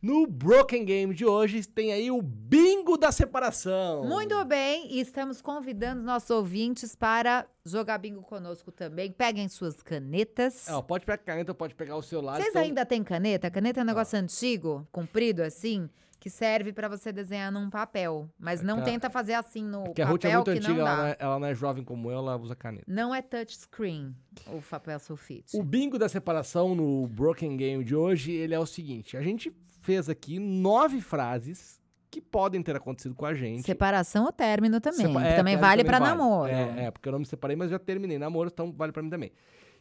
no 0.01 0.25
Broken 0.25 0.85
Game 0.85 1.13
de 1.13 1.25
hoje. 1.25 1.65
Tem 1.67 1.91
aí 1.91 2.09
o 2.09 2.21
bingo 2.21 2.97
da 2.97 3.11
separação. 3.11 4.05
Muito 4.05 4.43
bem, 4.45 4.87
e 4.91 4.99
estamos 4.99 5.41
convidando 5.41 6.03
nossos 6.03 6.29
ouvintes 6.29 6.95
para 6.95 7.45
jogar 7.65 7.97
bingo 7.97 8.21
conosco 8.21 8.71
também. 8.71 9.11
Peguem 9.11 9.47
suas 9.47 9.81
canetas. 9.81 10.67
É, 10.67 10.81
pode 10.81 11.05
pegar 11.05 11.15
a 11.15 11.17
caneta, 11.17 11.53
pode 11.53 11.75
pegar 11.75 11.95
o 11.95 12.01
celular. 12.01 12.37
Vocês 12.37 12.49
então- 12.49 12.61
ainda 12.61 12.85
têm 12.85 13.03
caneta? 13.03 13.51
Caneta 13.51 13.81
é 13.81 13.83
um 13.83 13.87
negócio 13.87 14.17
antigo, 14.17 14.87
comprido 14.91 15.43
assim, 15.43 15.89
que 16.19 16.29
serve 16.29 16.73
para 16.73 16.87
você 16.89 17.11
desenhar 17.13 17.51
num 17.51 17.69
papel. 17.69 18.29
Mas 18.37 18.61
não 18.61 18.75
que 18.75 18.81
a- 18.81 18.85
tenta 18.85 19.09
fazer 19.09 19.33
assim 19.35 19.63
no 19.63 19.83
Porque 19.85 20.01
a 20.01 20.05
papel 20.05 20.11
Ruth 20.13 20.25
é 20.25 20.35
muito 20.35 20.51
antiga, 20.51 20.73
não 20.73 20.87
ela 20.87 20.95
não 20.97 21.05
é, 21.05 21.15
ela 21.19 21.39
não 21.39 21.47
é 21.47 21.55
jovem 21.55 21.83
como 21.83 22.11
eu, 22.11 22.17
ela 22.17 22.35
usa 22.37 22.55
caneta. 22.55 22.83
Não 22.87 23.15
é 23.15 23.21
touchscreen 23.21 24.15
o 24.47 24.61
papel 24.61 24.99
sulfite. 24.99 25.55
O 25.57 25.63
bingo 25.63 25.97
da 25.97 26.09
separação 26.09 26.75
no 26.75 27.07
Broken 27.07 27.55
Game 27.55 27.83
de 27.83 27.95
hoje, 27.95 28.31
ele 28.31 28.53
é 28.53 28.59
o 28.59 28.65
seguinte. 28.65 29.15
A 29.15 29.21
gente 29.21 29.51
fez 29.81 30.09
aqui 30.09 30.39
nove 30.39 30.99
frases 30.99 31.79
que 32.11 32.19
podem 32.19 32.61
ter 32.63 32.75
acontecido 32.75 33.13
com 33.15 33.25
a 33.25 33.33
gente. 33.33 33.63
Separação 33.63 34.25
ou 34.25 34.31
término 34.31 34.81
também. 34.81 35.05
Sepa- 35.07 35.23
é, 35.23 35.35
também 35.35 35.55
vale 35.57 35.83
também 35.83 35.99
pra 35.99 35.99
namoro. 36.05 36.51
É, 36.51 36.85
é, 36.85 36.91
porque 36.91 37.07
eu 37.07 37.11
não 37.13 37.19
me 37.19 37.25
separei, 37.25 37.55
mas 37.55 37.69
já 37.69 37.77
terminei 37.79 38.17
namoro, 38.17 38.49
então 38.51 38.71
vale 38.73 38.91
pra 38.91 39.01
mim 39.03 39.09
também. 39.09 39.31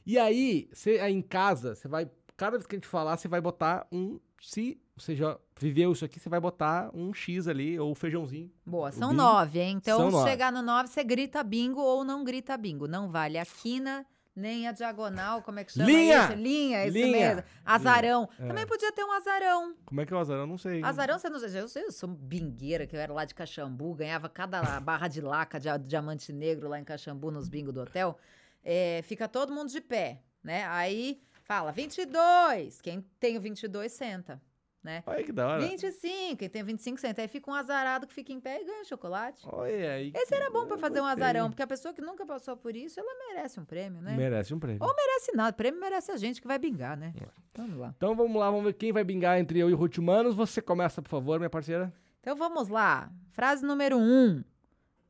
E 0.07 0.19
aí, 0.19 0.69
você 0.73 1.01
aí 1.01 1.13
em 1.13 1.23
casa, 1.23 1.75
você 1.75 1.89
vai. 1.89 2.09
Cada 2.37 2.53
vez 2.53 2.67
que 2.67 2.77
a 2.77 2.79
gente 2.79 2.87
falar, 2.87 3.17
você 3.17 3.27
vai 3.29 3.41
botar 3.41 3.87
um. 3.91 4.21
Se 4.41 4.79
você 4.99 5.15
já 5.17 5.39
viveu 5.59 5.93
isso 5.93 6.05
aqui, 6.05 6.19
você 6.21 6.29
vai 6.29 6.41
botar 6.41 6.91
um 6.95 7.13
X 7.15 7.49
ali, 7.49 7.79
ou 7.79 7.95
feijãozinho. 7.95 8.51
Boa, 8.67 8.91
são 8.93 9.11
bingo- 9.11 9.23
nove, 9.23 9.59
hein? 9.61 9.77
Então, 9.77 9.99
São 9.99 10.11
se 10.11 10.17
nove. 10.17 10.31
chegar 10.31 10.53
no 10.53 10.63
nove, 10.63 10.89
você 10.89 11.03
grita 11.05 11.43
bingo 11.43 11.81
ou 11.81 12.05
não 12.05 12.25
grita 12.25 12.57
bingo. 12.57 12.87
Não 12.87 13.11
vale 13.11 13.39
a 13.39 13.45
quina, 13.47 14.07
nem 14.37 14.69
a 14.69 14.73
diagonal, 14.73 15.43
como 15.43 15.59
é 15.59 15.65
que 15.65 15.73
chama 15.73 15.87
Linha! 15.87 16.25
isso? 16.25 16.33
Linha, 16.35 16.87
isso 16.87 16.97
Linha! 16.97 17.11
mesmo. 17.35 17.43
Azarão. 17.65 18.29
É. 18.39 18.47
Também 18.47 18.67
podia 18.67 18.93
ter 18.93 19.03
um 19.05 19.13
azarão. 19.13 19.75
Como 19.85 20.01
é 20.01 20.07
que 20.07 20.13
é 20.13 20.17
o 20.17 20.21
azar? 20.21 20.37
Eu 20.39 20.47
não 20.47 20.57
sei. 20.59 20.83
Azarão, 20.85 21.19
você 21.19 21.29
não... 21.29 21.41
Eu, 21.41 21.69
sei, 21.69 21.85
eu 21.85 21.91
sou 21.93 22.09
bingueira, 22.09 22.87
que 22.87 22.95
eu 22.95 23.01
era 23.01 23.13
lá 23.13 23.25
de 23.25 23.35
Caxambu, 23.35 23.95
ganhava 23.95 24.29
cada 24.29 24.61
barra 24.81 25.09
de 25.09 25.21
laca 25.21 25.59
de 25.59 25.69
diamante 25.87 26.33
negro 26.33 26.69
lá 26.69 26.79
em 26.79 26.85
Caxambu, 26.85 27.31
nos 27.33 27.49
bingos 27.49 27.75
do 27.75 27.81
hotel. 27.81 28.17
É, 28.65 29.01
fica 29.05 29.27
todo 29.27 29.53
mundo 29.53 29.71
de 29.71 29.81
pé, 29.81 30.21
né? 30.43 30.67
Aí 30.69 31.21
fala 31.43 31.73
22. 31.73 32.81
Quem 32.81 33.01
tem 33.19 33.37
o 33.37 33.41
22 33.41 33.91
senta, 33.91 34.41
né? 34.83 35.03
Olha 35.07 35.25
que 35.25 35.33
da 35.33 35.47
hora. 35.47 35.61
25, 35.67 36.37
quem 36.37 36.49
tem 36.49 36.63
25 36.63 37.01
senta. 37.01 37.23
Aí 37.23 37.29
fica 37.29 37.51
um 37.51 37.55
azarado 37.55 38.07
que 38.07 38.15
fica 38.15 38.33
em 38.33 38.41
pé 38.41 38.61
e 38.63 38.65
ganha 38.65 38.85
chocolate. 38.85 39.43
Olha 39.47 39.93
aí. 39.93 40.13
Esse 40.15 40.35
era 40.35 40.51
bom 40.51 40.67
pra 40.67 40.77
Eu 40.77 40.81
fazer 40.81 41.01
um 41.01 41.05
azarão, 41.05 41.51
porque 41.51 41.63
a 41.63 41.67
pessoa 41.67 41.93
que 41.93 42.01
nunca 42.01 42.25
passou 42.25 42.57
por 42.57 42.75
isso, 42.75 42.99
ela 42.99 43.13
merece 43.29 43.59
um 43.59 43.65
prêmio, 43.65 44.01
né? 44.01 44.17
Merece 44.17 44.55
um 44.55 44.59
prêmio. 44.59 44.83
Ou 44.83 44.95
merece 44.95 45.33
nada, 45.35 45.53
prêmio 45.53 45.81
merece 45.81 46.11
a 46.11 46.17
gente 46.17 46.41
que 46.41 46.47
vai 46.47 46.59
bingar, 46.59 46.97
né? 46.97 47.13
É. 47.21 47.27
Vamos 47.55 47.77
lá. 47.77 47.95
Então 47.97 48.15
vamos 48.15 48.37
lá, 48.39 48.51
vamos 48.51 48.65
ver 48.67 48.75
quem 48.75 48.93
vai 48.93 49.05
bingar 49.05 49.39
entre 49.39 49.59
eu 49.59 49.69
e 49.69 49.75
o 49.75 49.77
Ruth 49.77 49.99
Manos. 49.99 50.35
Você 50.35 50.63
começa, 50.63 51.03
por 51.03 51.09
favor, 51.09 51.39
minha 51.39 51.51
parceira. 51.51 51.93
Então 52.21 52.37
vamos 52.37 52.69
lá. 52.69 53.11
Frase 53.33 53.65
número 53.65 53.99
um. 53.99 54.43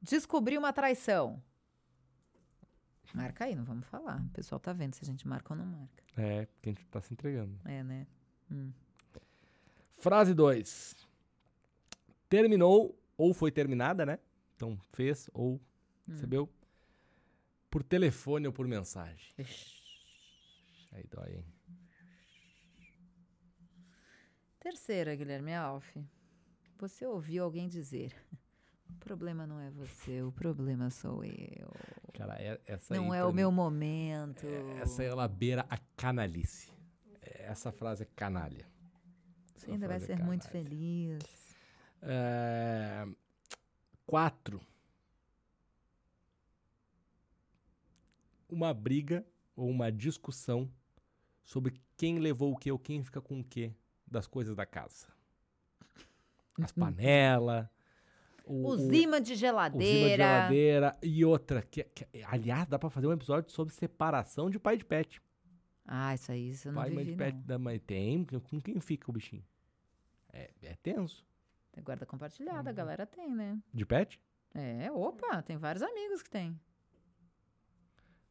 Descobri 0.00 0.56
uma 0.56 0.72
traição. 0.72 1.42
Marca 3.14 3.44
aí, 3.44 3.54
não 3.54 3.64
vamos 3.64 3.86
falar. 3.86 4.20
O 4.20 4.30
pessoal 4.30 4.60
tá 4.60 4.72
vendo 4.72 4.94
se 4.94 5.02
a 5.02 5.06
gente 5.06 5.26
marca 5.26 5.52
ou 5.52 5.58
não 5.58 5.66
marca. 5.66 6.04
É, 6.16 6.46
porque 6.46 6.70
a 6.70 6.72
gente 6.72 6.86
tá 6.86 7.00
se 7.00 7.12
entregando. 7.12 7.58
É, 7.64 7.82
né? 7.82 8.06
Hum. 8.50 8.70
Frase 9.98 10.32
2. 10.34 10.94
Terminou 12.28 12.96
ou 13.16 13.34
foi 13.34 13.50
terminada, 13.50 14.04
né? 14.06 14.18
Então 14.56 14.78
fez 14.92 15.28
ou 15.32 15.54
Hum. 15.54 16.12
recebeu 16.12 16.48
por 17.70 17.82
telefone 17.82 18.46
ou 18.46 18.52
por 18.52 18.66
mensagem. 18.66 19.34
Ixi. 19.38 19.78
Aí 20.92 21.04
dói, 21.10 21.34
hein? 21.36 21.44
Terceira, 24.60 25.14
Guilherme 25.14 25.54
Alf. 25.54 25.96
Você 26.78 27.06
ouviu 27.06 27.44
alguém 27.44 27.68
dizer: 27.68 28.12
o 28.88 28.94
problema 28.94 29.46
não 29.46 29.60
é 29.60 29.70
você, 29.70 30.22
o 30.22 30.32
problema 30.32 30.90
sou 30.90 31.24
eu. 31.24 31.72
Cara, 32.14 32.34
é- 32.40 32.60
essa 32.66 32.94
Não 32.94 33.12
aí, 33.12 33.18
é 33.20 33.24
o 33.24 33.28
mim, 33.28 33.34
meu 33.36 33.52
momento. 33.52 34.46
Essa 34.80 35.02
aí 35.02 35.08
ela 35.08 35.28
beira 35.28 35.66
a 35.68 35.78
canalice. 35.96 36.70
Essa 37.22 37.70
frase 37.72 38.02
é 38.02 38.06
canalha. 38.16 38.66
Você 39.58 39.70
ainda 39.72 39.88
vai 39.88 40.00
ser 40.00 40.18
muito 40.22 40.48
feliz. 40.48 41.18
É, 42.02 43.06
Quatro. 44.06 44.60
Uma 48.48 48.72
briga 48.72 49.26
ou 49.54 49.68
uma 49.68 49.92
discussão 49.92 50.70
sobre 51.44 51.74
quem 51.96 52.18
levou 52.18 52.52
o 52.52 52.56
que 52.56 52.70
ou 52.72 52.78
quem 52.78 53.02
fica 53.02 53.20
com 53.20 53.40
o 53.40 53.44
que 53.44 53.72
das 54.06 54.26
coisas 54.26 54.56
da 54.56 54.64
casa. 54.64 55.06
As 56.60 56.72
panelas. 56.72 57.66
o- 58.44 58.66
Os 58.68 58.80
imãs 58.80 58.90
de 58.90 58.94
os 58.94 59.02
imãs 59.02 59.22
de 59.24 59.34
geladeira. 59.34 60.16
geladeira 60.16 60.98
e 61.02 61.22
outra. 61.24 61.60
Que, 61.60 61.84
que- 61.84 62.06
aliás, 62.24 62.66
dá 62.66 62.78
pra 62.78 62.88
fazer 62.88 63.06
um 63.06 63.12
episódio 63.12 63.50
sobre 63.52 63.74
separação 63.74 64.48
de 64.48 64.58
pai 64.58 64.76
de 64.78 64.86
pet. 64.86 65.20
Ah, 65.90 66.14
isso 66.14 66.30
aí, 66.30 66.50
isso 66.50 66.68
eu 66.68 66.72
não 66.72 66.82
pai 66.82 66.90
mãe 66.90 67.04
vivi, 67.04 67.12
de 67.12 67.16
pet 67.16 67.34
não. 67.34 67.42
da 67.46 67.58
mãe 67.58 67.78
tem. 67.78 68.24
Com 68.24 68.60
quem 68.60 68.78
fica 68.78 69.10
o 69.10 69.12
bichinho? 69.14 69.42
É, 70.32 70.50
é 70.62 70.76
tenso. 70.82 71.26
Tem 71.72 71.82
guarda 71.82 72.04
Uhum. 72.04 72.10
compartilhada, 72.10 72.68
a 72.68 72.72
galera 72.74 73.06
tem, 73.06 73.34
né? 73.34 73.58
De 73.72 73.86
pet? 73.86 74.20
É, 74.54 74.90
opa, 74.92 75.42
tem 75.42 75.56
vários 75.56 75.82
amigos 75.82 76.22
que 76.22 76.28
tem. 76.30 76.60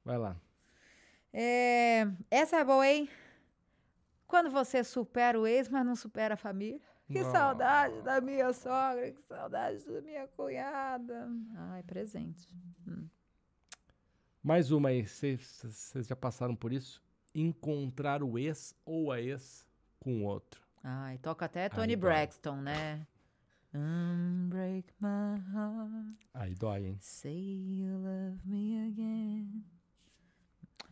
Vai 0.05 0.17
lá. 0.19 0.39
É, 1.33 2.07
essa 2.29 2.57
é 2.57 2.63
boa, 2.63 2.87
hein? 2.87 3.09
Quando 4.27 4.49
você 4.51 4.83
supera 4.83 5.39
o 5.39 5.47
ex, 5.47 5.67
mas 5.69 5.85
não 5.85 5.95
supera 5.95 6.35
a 6.35 6.37
família. 6.37 6.79
Que 7.07 7.21
Nossa. 7.21 7.31
saudade 7.31 8.01
da 8.01 8.19
minha 8.21 8.51
sogra, 8.53 9.11
que 9.11 9.21
saudade 9.21 9.83
da 9.85 10.01
minha 10.01 10.27
cunhada. 10.27 11.27
Ai, 11.55 11.81
presente. 11.83 12.47
Mais 14.43 14.71
uma 14.71 14.89
aí, 14.89 15.07
vocês 15.07 15.61
já 16.07 16.15
passaram 16.15 16.55
por 16.55 16.71
isso? 16.73 17.01
Encontrar 17.39 18.23
o 18.23 18.39
ex 18.39 18.73
ou 18.83 19.11
a 19.11 19.21
ex 19.21 19.67
com 19.99 20.21
o 20.21 20.25
outro. 20.25 20.59
Ai, 20.83 21.19
toca 21.19 21.45
até 21.45 21.69
Tony 21.69 21.93
Aí 21.93 21.95
dói. 21.95 22.09
Braxton, 22.09 22.55
né? 22.61 23.05
Unbreak 23.73 24.91
my 24.99 25.39
heart, 25.53 26.17
Aí 26.33 26.55
dói, 26.55 26.85
hein? 26.85 26.97
say 26.99 27.31
you 27.31 27.95
love 27.97 28.39
me 28.43 28.87
again. 28.87 29.63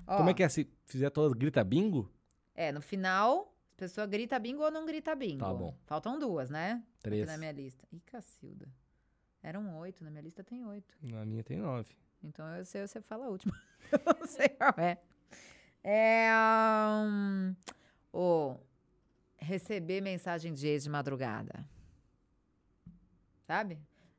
Como 0.05 0.29
é 0.29 0.33
que 0.35 0.43
é? 0.43 0.49
Se 0.49 0.69
fizer 0.85 1.09
todas 1.09 1.33
grita 1.33 1.63
bingo? 1.63 2.11
É, 2.53 2.71
no 2.71 2.79
final, 2.81 3.51
a 3.73 3.75
pessoa 3.75 4.05
grita 4.05 4.37
bingo 4.37 4.61
ou 4.61 4.69
não 4.69 4.85
grita 4.85 5.15
bingo. 5.15 5.39
Tá 5.39 5.51
bom. 5.51 5.75
Faltam 5.85 6.19
duas, 6.19 6.49
né? 6.51 6.83
Três. 7.01 7.23
Aqui 7.23 7.31
na 7.31 7.37
minha 7.39 7.51
lista. 7.51 7.87
Ih, 7.91 7.99
Cacilda. 8.01 8.67
Eram 9.41 9.77
oito, 9.79 10.03
na 10.03 10.11
minha 10.11 10.21
lista 10.21 10.43
tem 10.43 10.63
oito. 10.63 10.95
Na 11.01 11.25
minha 11.25 11.43
tem 11.43 11.57
nove. 11.57 11.89
Então 12.23 12.45
eu 12.55 12.65
sei, 12.65 12.85
você 12.87 13.01
fala 13.01 13.25
a 13.25 13.29
última. 13.29 13.59
eu 13.91 13.99
não 14.19 14.27
sei 14.27 14.49
qual 14.49 14.73
é. 14.77 14.99
É. 15.88 16.31
Um, 17.05 17.55
o 18.11 18.57
receber 19.38 20.01
mensagem 20.01 20.51
de 20.53 20.67
ex 20.67 20.83
de 20.86 20.89
madrugada. 20.89 21.63
Sabe? 23.45 23.77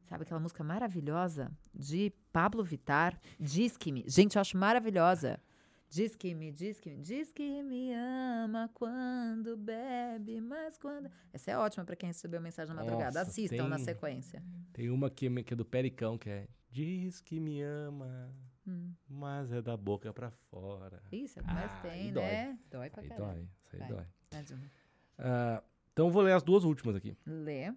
Sabe 0.09 0.23
aquela 0.23 0.39
música 0.39 0.63
maravilhosa 0.63 1.51
de 1.75 2.13
Pablo 2.33 2.63
Vittar? 2.63 3.19
Diz 3.41 3.77
que 3.77 3.91
me. 3.91 4.05
Gente, 4.07 4.37
eu 4.37 4.41
acho 4.41 4.57
maravilhosa. 4.57 5.41
Diz 5.89 6.15
que 6.15 6.35
me, 6.35 6.53
diz 6.53 6.79
que 6.79 6.91
me, 6.91 6.97
diz 7.03 7.33
que 7.33 7.63
me 7.63 7.93
ama 7.93 8.71
quando 8.75 9.57
bebe, 9.57 10.41
mas 10.41 10.77
quando. 10.79 11.11
Essa 11.33 11.53
é 11.53 11.59
ótima 11.59 11.85
pra 11.85 11.97
quem 11.97 12.09
recebeu 12.09 12.41
mensagem 12.41 12.75
na 12.75 12.83
madrugada. 12.83 13.19
Nossa, 13.21 13.31
Assistam 13.31 13.69
na 13.69 13.77
tem- 13.77 13.85
sequência. 13.85 14.43
Tem 14.73 14.91
uma 14.91 15.09
que, 15.11 15.29
que 15.43 15.55
é 15.55 15.57
do 15.57 15.65
Pericão, 15.65 16.17
que 16.19 16.29
é 16.31 16.49
Diz 16.71 17.21
que 17.21 17.41
me 17.41 17.63
ama, 17.63 18.31
Hum. 18.67 18.93
mas 19.09 19.53
é 19.53 19.63
da 19.63 19.77
boca 19.77 20.13
pra 20.13 20.31
fora. 20.51 21.01
Isso, 21.13 21.39
é 21.39 21.43
o 21.43 21.45
que 21.47 21.55
mais 21.55 21.73
Ah, 21.73 21.81
tem, 21.83 21.91
aí 21.91 22.13
dói. 22.13 22.25
né? 22.25 22.59
Dói 22.71 22.91
pra 22.91 23.03
Aí 23.03 23.09
dói, 23.09 23.49
isso 23.65 23.77
aí 23.77 23.79
Vai. 23.81 23.89
dói. 23.89 24.05
Mais 24.33 24.51
uma. 24.51 24.71
Ah, 25.19 25.63
então 25.93 26.07
eu 26.07 26.11
vou 26.11 26.23
ler 26.23 26.33
as 26.33 26.43
duas 26.43 26.65
últimas 26.65 26.97
aqui. 26.97 27.17
Lê. 27.25 27.73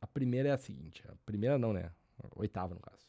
A 0.00 0.06
primeira 0.06 0.48
é 0.48 0.52
a 0.52 0.56
seguinte. 0.58 1.04
A 1.08 1.14
primeira 1.24 1.56
não, 1.58 1.72
né? 1.72 1.90
A 2.22 2.28
oitava, 2.40 2.74
no 2.74 2.80
caso. 2.80 3.04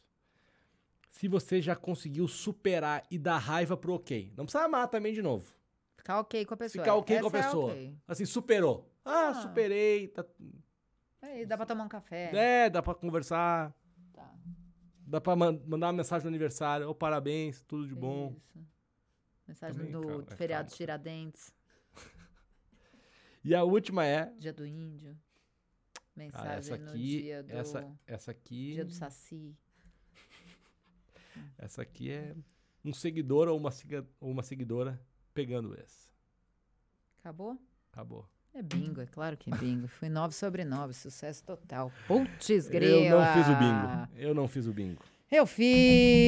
Se 1.10 1.28
você 1.28 1.60
já 1.60 1.74
conseguiu 1.74 2.28
superar 2.28 3.02
e 3.10 3.18
dar 3.18 3.38
raiva 3.38 3.76
pro 3.76 3.94
ok. 3.94 4.32
Não 4.36 4.44
precisa 4.44 4.64
amar 4.64 4.88
também 4.88 5.12
de 5.12 5.22
novo. 5.22 5.52
Ficar 5.96 6.20
ok 6.20 6.44
com 6.44 6.54
a 6.54 6.56
pessoa. 6.56 6.84
Ficar 6.84 6.94
ok 6.94 7.18
com 7.20 7.24
a 7.26 7.28
Essa 7.28 7.38
é 7.38 7.42
pessoa. 7.42 7.72
ok. 7.72 7.98
Assim, 8.06 8.24
superou. 8.24 8.90
Ah, 9.04 9.28
Ah. 9.30 9.34
superei. 9.34 10.08
Tá... 10.08 10.24
Aí, 11.22 11.44
dá 11.46 11.56
pra 11.56 11.66
tomar 11.66 11.84
um 11.84 11.88
café. 11.88 12.30
É, 12.34 12.70
dá 12.70 12.82
pra 12.82 12.94
conversar. 12.94 13.74
Dá 15.06 15.20
pra 15.20 15.36
man- 15.36 15.60
mandar 15.66 15.86
uma 15.86 15.92
mensagem 15.92 16.24
no 16.24 16.28
aniversário. 16.28 16.88
Ô, 16.88 16.94
parabéns, 16.94 17.60
tudo 17.62 17.86
de 17.86 17.94
bom. 17.94 18.34
Isso. 18.36 18.58
Mensagem 19.46 19.76
Também, 19.76 19.92
do 19.92 20.00
cara, 20.06 20.24
é 20.32 20.36
feriado 20.36 20.66
claro. 20.68 20.76
Tiradentes, 20.76 21.54
E 23.44 23.54
a 23.54 23.62
última 23.62 24.04
é. 24.04 24.26
dia 24.38 24.52
do 24.52 24.66
índio. 24.66 25.16
Mensagem 26.16 26.48
Ah, 26.50 26.54
essa 26.56 26.76
no 26.78 26.90
aqui. 26.90 26.98
dia 26.98 27.42
do, 27.44 27.52
Essa, 27.52 27.98
essa 28.06 28.30
aqui. 28.32 28.72
dia 28.72 28.84
do 28.84 28.90
saci. 28.92 29.56
Essa 31.58 31.82
aqui 31.82 32.10
é 32.10 32.34
um 32.84 32.92
seguidor 32.92 33.46
ou 33.48 33.56
uma, 33.58 33.70
siga- 33.70 34.06
ou 34.20 34.30
uma 34.30 34.42
seguidora 34.42 35.00
pegando 35.34 35.78
esse. 35.78 36.08
Acabou? 37.20 37.60
Acabou. 37.92 38.28
É 38.58 38.62
bingo, 38.62 39.02
é 39.02 39.06
claro 39.06 39.36
que 39.36 39.52
é 39.52 39.56
bingo. 39.56 39.86
Fui 39.86 40.08
9 40.08 40.32
sobre 40.34 40.64
9, 40.64 40.94
sucesso 40.94 41.44
total. 41.44 41.92
Putz, 42.08 42.48
Eu 42.48 42.70
grila. 42.70 43.20
não 43.26 43.34
fiz 43.34 43.46
o 43.48 43.54
bingo. 43.58 44.08
Eu 44.16 44.34
não 44.34 44.48
fiz 44.48 44.66
o 44.66 44.72
bingo. 44.72 45.02
Eu 45.30 45.46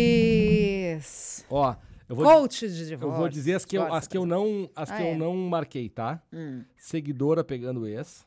fiz. 0.08 1.46
Ó, 1.50 1.74
eu 2.08 2.16
vou, 2.16 2.24
Coach 2.24 2.68
de 2.68 2.82
eu 2.82 2.86
divórcio. 2.88 3.18
vou 3.18 3.28
dizer 3.28 3.54
as 3.54 3.64
que 3.64 3.76
eu, 3.78 3.92
as 3.94 4.06
que 4.06 4.16
eu 4.18 4.26
não, 4.26 4.68
as 4.76 4.90
Ah, 4.90 4.96
que 4.96 5.02
é. 5.02 5.14
eu 5.14 5.18
não 5.18 5.34
marquei, 5.36 5.88
tá? 5.88 6.20
Hum, 6.32 6.64
Seguidora 6.76 7.42
pegando 7.44 7.86
esse. 7.86 8.24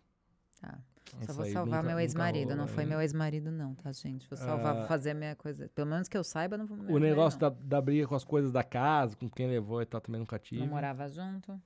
tá. 0.62 0.78
Só 1.12 1.18
Essa 1.24 1.34
vou 1.34 1.46
salvar 1.48 1.82
nunca- 1.84 1.90
meu 1.90 2.00
ex-marido. 2.00 2.56
Não 2.56 2.68
foi 2.68 2.84
hein? 2.84 2.90
meu 2.90 3.02
ex-marido, 3.02 3.52
não, 3.52 3.76
tá, 3.76 3.92
gente? 3.92 4.26
Vou 4.30 4.38
salvar, 4.38 4.76
vou 4.78 4.86
fazer 4.88 5.12
a 5.12 5.14
minha 5.14 5.36
coisa. 5.36 5.70
Pelo 5.76 5.90
menos 5.90 6.08
que 6.08 6.18
eu 6.18 6.24
saiba, 6.24 6.58
não 6.58 6.66
vou. 6.66 6.78
O 6.96 6.98
negócio 7.00 7.38
da, 7.38 7.50
da 7.50 7.82
briga 7.82 8.08
com 8.08 8.16
as 8.16 8.24
coisas 8.24 8.50
da 8.50 8.64
casa, 8.64 9.14
com 9.18 9.30
quem 9.30 9.46
levou 9.50 9.82
e 9.82 9.86
tal, 9.86 10.00
também 10.00 10.20
nunca 10.20 10.40
tive. 10.40 10.62
Não 10.62 10.68
morava 10.70 11.10
junto. 11.10 11.62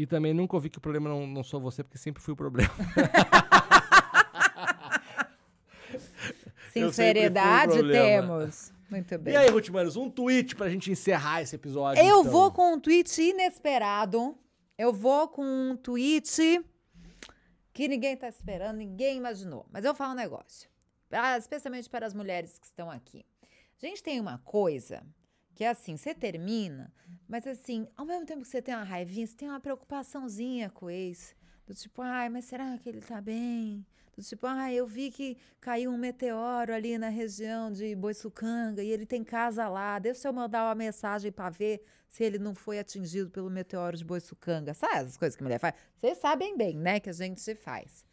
E 0.00 0.06
também 0.06 0.32
nunca 0.32 0.56
ouvi 0.56 0.70
que 0.70 0.78
o 0.78 0.80
problema 0.80 1.10
não, 1.10 1.26
não 1.26 1.44
sou 1.44 1.60
você, 1.60 1.84
porque 1.84 1.98
sempre 1.98 2.22
fui 2.22 2.32
o 2.32 2.36
problema. 2.36 2.72
Sinceridade 6.72 7.74
problema. 7.74 8.38
temos. 8.38 8.72
Muito 8.90 9.18
bem. 9.18 9.34
E 9.34 9.36
aí, 9.36 9.50
Ruth 9.50 9.68
Manos, 9.68 9.96
um 9.96 10.08
tweet 10.08 10.56
pra 10.56 10.70
gente 10.70 10.90
encerrar 10.90 11.42
esse 11.42 11.54
episódio. 11.54 12.02
Eu 12.02 12.20
então. 12.20 12.32
vou 12.32 12.50
com 12.50 12.72
um 12.72 12.80
tweet 12.80 13.20
inesperado. 13.20 14.34
Eu 14.78 14.90
vou 14.90 15.28
com 15.28 15.44
um 15.44 15.76
tweet 15.76 16.64
que 17.74 17.86
ninguém 17.86 18.16
tá 18.16 18.26
esperando, 18.26 18.78
ninguém 18.78 19.18
imaginou. 19.18 19.66
Mas 19.70 19.84
eu 19.84 19.90
vou 19.90 19.98
falar 19.98 20.12
um 20.12 20.16
negócio. 20.16 20.66
pra- 21.10 21.36
especialmente 21.36 21.90
para 21.90 22.06
as 22.06 22.14
mulheres 22.14 22.58
que 22.58 22.64
estão 22.64 22.90
aqui. 22.90 23.22
A 23.82 23.86
gente 23.86 24.02
tem 24.02 24.18
uma 24.18 24.38
coisa 24.38 25.02
que 25.60 25.64
é 25.64 25.68
assim, 25.68 25.94
você 25.94 26.14
termina, 26.14 26.90
mas 27.28 27.46
assim, 27.46 27.86
ao 27.94 28.06
mesmo 28.06 28.24
tempo 28.24 28.40
que 28.40 28.48
você 28.48 28.62
tem 28.62 28.74
uma 28.74 28.82
raivinha, 28.82 29.26
você 29.26 29.36
tem 29.36 29.46
uma 29.46 29.60
preocupaçãozinha 29.60 30.70
com 30.70 30.86
o 30.86 30.90
ex. 30.90 31.36
Do 31.66 31.74
tipo, 31.74 32.00
ai, 32.00 32.30
mas 32.30 32.46
será 32.46 32.78
que 32.78 32.88
ele 32.88 33.02
tá 33.02 33.20
bem? 33.20 33.84
Do 34.16 34.22
tipo, 34.22 34.46
ai, 34.46 34.72
eu 34.74 34.86
vi 34.86 35.10
que 35.10 35.36
caiu 35.60 35.90
um 35.90 35.98
meteoro 35.98 36.72
ali 36.72 36.96
na 36.96 37.10
região 37.10 37.70
de 37.70 37.94
Boiçucanga 37.94 38.82
e 38.82 38.90
ele 38.90 39.04
tem 39.04 39.22
casa 39.22 39.68
lá. 39.68 39.98
Deixa 39.98 40.28
eu 40.28 40.32
mandar 40.32 40.64
uma 40.64 40.74
mensagem 40.74 41.30
para 41.30 41.50
ver 41.50 41.84
se 42.08 42.24
ele 42.24 42.38
não 42.38 42.54
foi 42.54 42.78
atingido 42.78 43.28
pelo 43.28 43.50
meteoro 43.50 43.98
de 43.98 44.04
Boiçucanga. 44.04 44.72
Sabe 44.72 44.94
essas 44.94 45.18
coisas 45.18 45.36
que 45.36 45.42
a 45.42 45.44
mulher 45.44 45.58
faz? 45.58 45.74
Vocês 46.00 46.16
sabem 46.16 46.56
bem, 46.56 46.78
né, 46.78 47.00
que 47.00 47.10
a 47.10 47.12
gente 47.12 47.54
faz. 47.54 48.06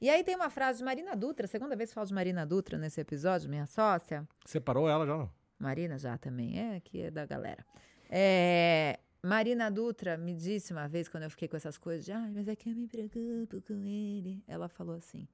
E 0.00 0.08
aí 0.08 0.22
tem 0.22 0.36
uma 0.36 0.48
frase 0.48 0.78
de 0.78 0.84
Marina 0.84 1.16
Dutra, 1.16 1.48
segunda 1.48 1.74
vez 1.74 1.90
que 1.90 1.94
falo 1.94 2.06
de 2.06 2.14
Marina 2.14 2.46
Dutra 2.46 2.78
nesse 2.78 3.00
episódio, 3.00 3.50
minha 3.50 3.66
sócia. 3.66 4.24
Separou 4.46 4.88
ela 4.88 5.04
já, 5.04 5.16
não? 5.16 5.37
Marina 5.58 5.98
já 5.98 6.16
também, 6.16 6.58
é, 6.58 6.80
que 6.80 7.02
é 7.02 7.10
da 7.10 7.26
galera. 7.26 7.64
É, 8.08 8.98
Marina 9.22 9.70
Dutra 9.70 10.16
me 10.16 10.34
disse 10.34 10.72
uma 10.72 10.86
vez, 10.86 11.08
quando 11.08 11.24
eu 11.24 11.30
fiquei 11.30 11.48
com 11.48 11.56
essas 11.56 11.76
coisas 11.76 12.04
de, 12.04 12.12
ai, 12.12 12.30
mas 12.30 12.46
é 12.46 12.54
que 12.54 12.70
eu 12.70 12.74
me 12.74 12.86
preocupo 12.86 13.60
com 13.62 13.84
ele. 13.84 14.42
Ela 14.46 14.68
falou 14.68 14.94
assim: 14.94 15.26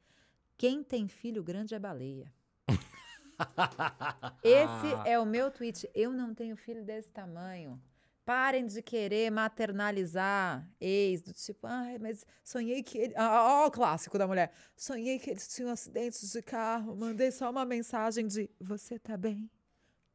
quem 0.56 0.82
tem 0.82 1.06
filho 1.06 1.42
grande 1.42 1.74
é 1.74 1.78
baleia. 1.78 2.32
Esse 4.42 5.08
é 5.08 5.18
o 5.18 5.26
meu 5.26 5.50
tweet. 5.50 5.88
Eu 5.94 6.12
não 6.12 6.34
tenho 6.34 6.56
filho 6.56 6.84
desse 6.84 7.10
tamanho. 7.10 7.80
Parem 8.24 8.64
de 8.64 8.80
querer 8.80 9.30
maternalizar 9.30 10.66
ex, 10.80 11.20
do 11.20 11.34
tipo, 11.34 11.66
ai, 11.66 11.98
mas 11.98 12.24
sonhei 12.42 12.82
que 12.82 12.96
ele. 12.96 13.14
Ah, 13.16 13.64
ó, 13.64 13.66
o 13.66 13.70
clássico 13.70 14.16
da 14.16 14.26
mulher. 14.26 14.50
Sonhei 14.74 15.18
que 15.18 15.30
eles 15.30 15.46
tinham 15.48 15.70
acidentes 15.70 16.32
de 16.32 16.40
carro, 16.40 16.96
mandei 16.96 17.30
só 17.30 17.50
uma 17.50 17.66
mensagem 17.66 18.26
de 18.26 18.48
você 18.58 18.98
tá 18.98 19.14
bem? 19.14 19.50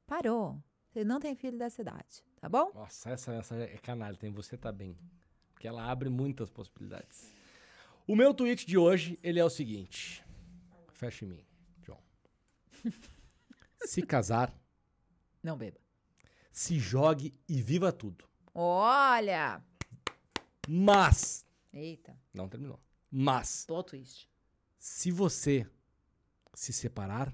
Parou. 0.10 0.60
Você 0.92 1.04
não 1.04 1.20
tem 1.20 1.36
filho 1.36 1.56
dessa 1.58 1.82
idade, 1.84 2.24
tá 2.42 2.50
bom? 2.50 2.72
Nossa, 2.74 3.12
essa 3.12 3.32
mensagem 3.32 3.66
é 3.66 3.78
canalha, 3.78 4.18
tem 4.18 4.32
você 4.32 4.58
tá 4.58 4.72
bem. 4.72 4.98
Porque 5.54 5.68
ela 5.68 5.84
abre 5.86 6.10
muitas 6.10 6.50
possibilidades. 6.50 7.32
O 8.08 8.16
meu 8.16 8.34
tweet 8.34 8.66
de 8.66 8.76
hoje, 8.76 9.20
ele 9.22 9.40
é 9.40 9.46
o 9.46 9.50
seguinte. 9.52 10.26
Fecha 10.94 11.26
em 11.26 11.28
mim, 11.28 11.46
John. 11.84 12.02
Se 13.86 14.02
casar, 14.02 14.52
Não 15.44 15.56
beba. 15.56 15.80
se 16.52 16.80
jogue 16.80 17.34
e 17.48 17.62
viva 17.62 17.92
tudo. 17.94 18.28
Olha! 18.54 19.64
Mas, 20.68 21.46
Eita, 21.72 22.18
não 22.34 22.50
terminou. 22.50 22.80
Mas, 23.12 23.64
plot 23.66 23.90
twist. 23.92 24.28
se 24.80 25.12
você 25.12 25.70
se 26.54 26.74
separar, 26.74 27.32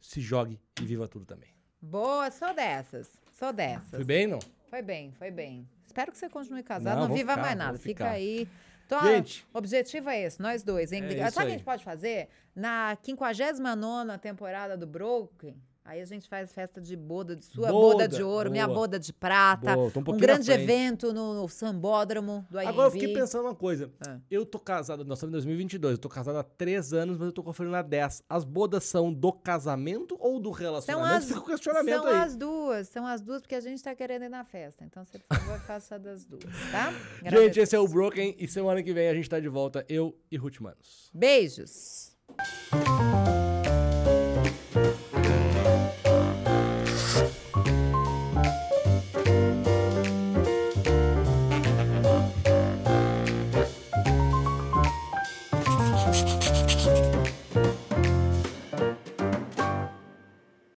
se 0.00 0.20
jogue 0.20 0.60
e 0.80 0.84
viva 0.84 1.08
tudo 1.08 1.24
também. 1.26 1.52
Boa, 1.80 2.30
sou 2.30 2.54
dessas. 2.54 3.08
Sou 3.32 3.52
dessas. 3.52 3.88
Foi 3.90 4.04
bem, 4.04 4.26
não? 4.26 4.38
Foi 4.68 4.82
bem, 4.82 5.12
foi 5.12 5.30
bem. 5.30 5.68
Espero 5.86 6.12
que 6.12 6.18
você 6.18 6.28
continue 6.28 6.62
casado, 6.62 7.00
Não, 7.00 7.08
não, 7.08 7.14
viva 7.14 7.32
ficar, 7.32 7.42
mais 7.42 7.56
nada. 7.56 7.78
Fica 7.78 8.10
aí. 8.10 8.48
Então, 8.86 9.00
Gente. 9.02 9.46
o 9.54 9.58
objetivo 9.58 10.10
é 10.10 10.22
esse, 10.22 10.40
nós 10.40 10.62
dois, 10.62 10.92
hein? 10.92 11.04
É 11.04 11.30
Sabe 11.30 11.30
o 11.30 11.32
que 11.32 11.40
a 11.40 11.50
gente 11.50 11.64
pode 11.64 11.84
fazer? 11.84 12.28
Na 12.54 12.96
59 13.02 14.18
temporada 14.18 14.76
do 14.76 14.86
Broken, 14.86 15.56
aí 15.84 16.00
a 16.00 16.04
gente 16.04 16.28
faz 16.28 16.52
festa 16.52 16.80
de 16.80 16.96
boda, 16.96 17.34
de 17.36 17.44
sua 17.44 17.68
boda, 17.68 18.04
Boda, 18.04 18.08
de 18.08 18.22
ouro, 18.22 18.50
minha 18.50 18.66
boa. 18.66 18.80
boda 18.80 18.98
de 18.98 19.12
prata. 19.12 19.74
Boa, 19.74 19.92
um 19.96 20.14
um 20.14 20.16
grande 20.16 20.50
evento 20.50 21.12
no, 21.12 21.34
no 21.34 21.48
Sambódromo 21.48 22.46
do 22.50 22.58
Agora 22.58 22.88
eu 22.88 22.92
fiquei 22.92 23.12
pensando 23.12 23.44
uma 23.44 23.54
coisa. 23.54 23.90
Ah. 24.06 24.18
Eu 24.30 24.44
tô 24.46 24.58
casado, 24.58 25.04
nós 25.04 25.18
estamos 25.18 25.30
em 25.32 25.36
2022, 25.38 25.92
eu 25.92 25.98
tô 25.98 26.08
casado 26.08 26.36
há 26.38 26.42
três 26.42 26.92
anos, 26.92 27.16
mas 27.18 27.26
eu 27.26 27.32
tô 27.32 27.42
conferindo 27.42 27.74
há 27.76 27.82
10. 27.82 28.22
As 28.28 28.44
bodas 28.44 28.84
são 28.84 29.12
do 29.12 29.32
casamento 29.32 30.16
ou 30.20 30.38
do 30.38 30.50
São 30.50 30.58
relacionamento? 30.58 31.16
as, 31.16 31.24
Fica 31.26 31.40
o 31.40 31.44
questionamento 31.44 32.02
são 32.02 32.06
aí. 32.06 32.14
as 32.18 32.36
duas, 32.36 32.88
são 32.88 33.06
as 33.06 33.20
duas, 33.20 33.40
porque 33.42 33.54
a 33.54 33.60
gente 33.60 33.82
tá 33.82 33.94
querendo 33.94 34.24
ir 34.24 34.28
na 34.28 34.44
festa. 34.44 34.84
Então, 34.84 35.04
você, 35.04 35.18
por 35.18 35.36
favor, 35.36 35.60
faça 35.66 35.98
das 35.98 36.24
duas, 36.24 36.42
tá? 36.70 36.92
Gente, 37.28 37.60
esse 37.60 37.74
é 37.74 37.78
o 37.78 37.88
Broken 37.88 38.34
e 38.38 38.46
semana 38.48 38.82
que 38.82 38.92
vem 38.92 39.08
a 39.08 39.14
gente 39.14 39.28
tá 39.28 39.40
de 39.40 39.48
volta, 39.48 39.84
eu 39.88 40.16
e 40.30 40.36
Ruth 40.36 40.60
Manos. 40.60 41.10
Beijos. 41.14 42.16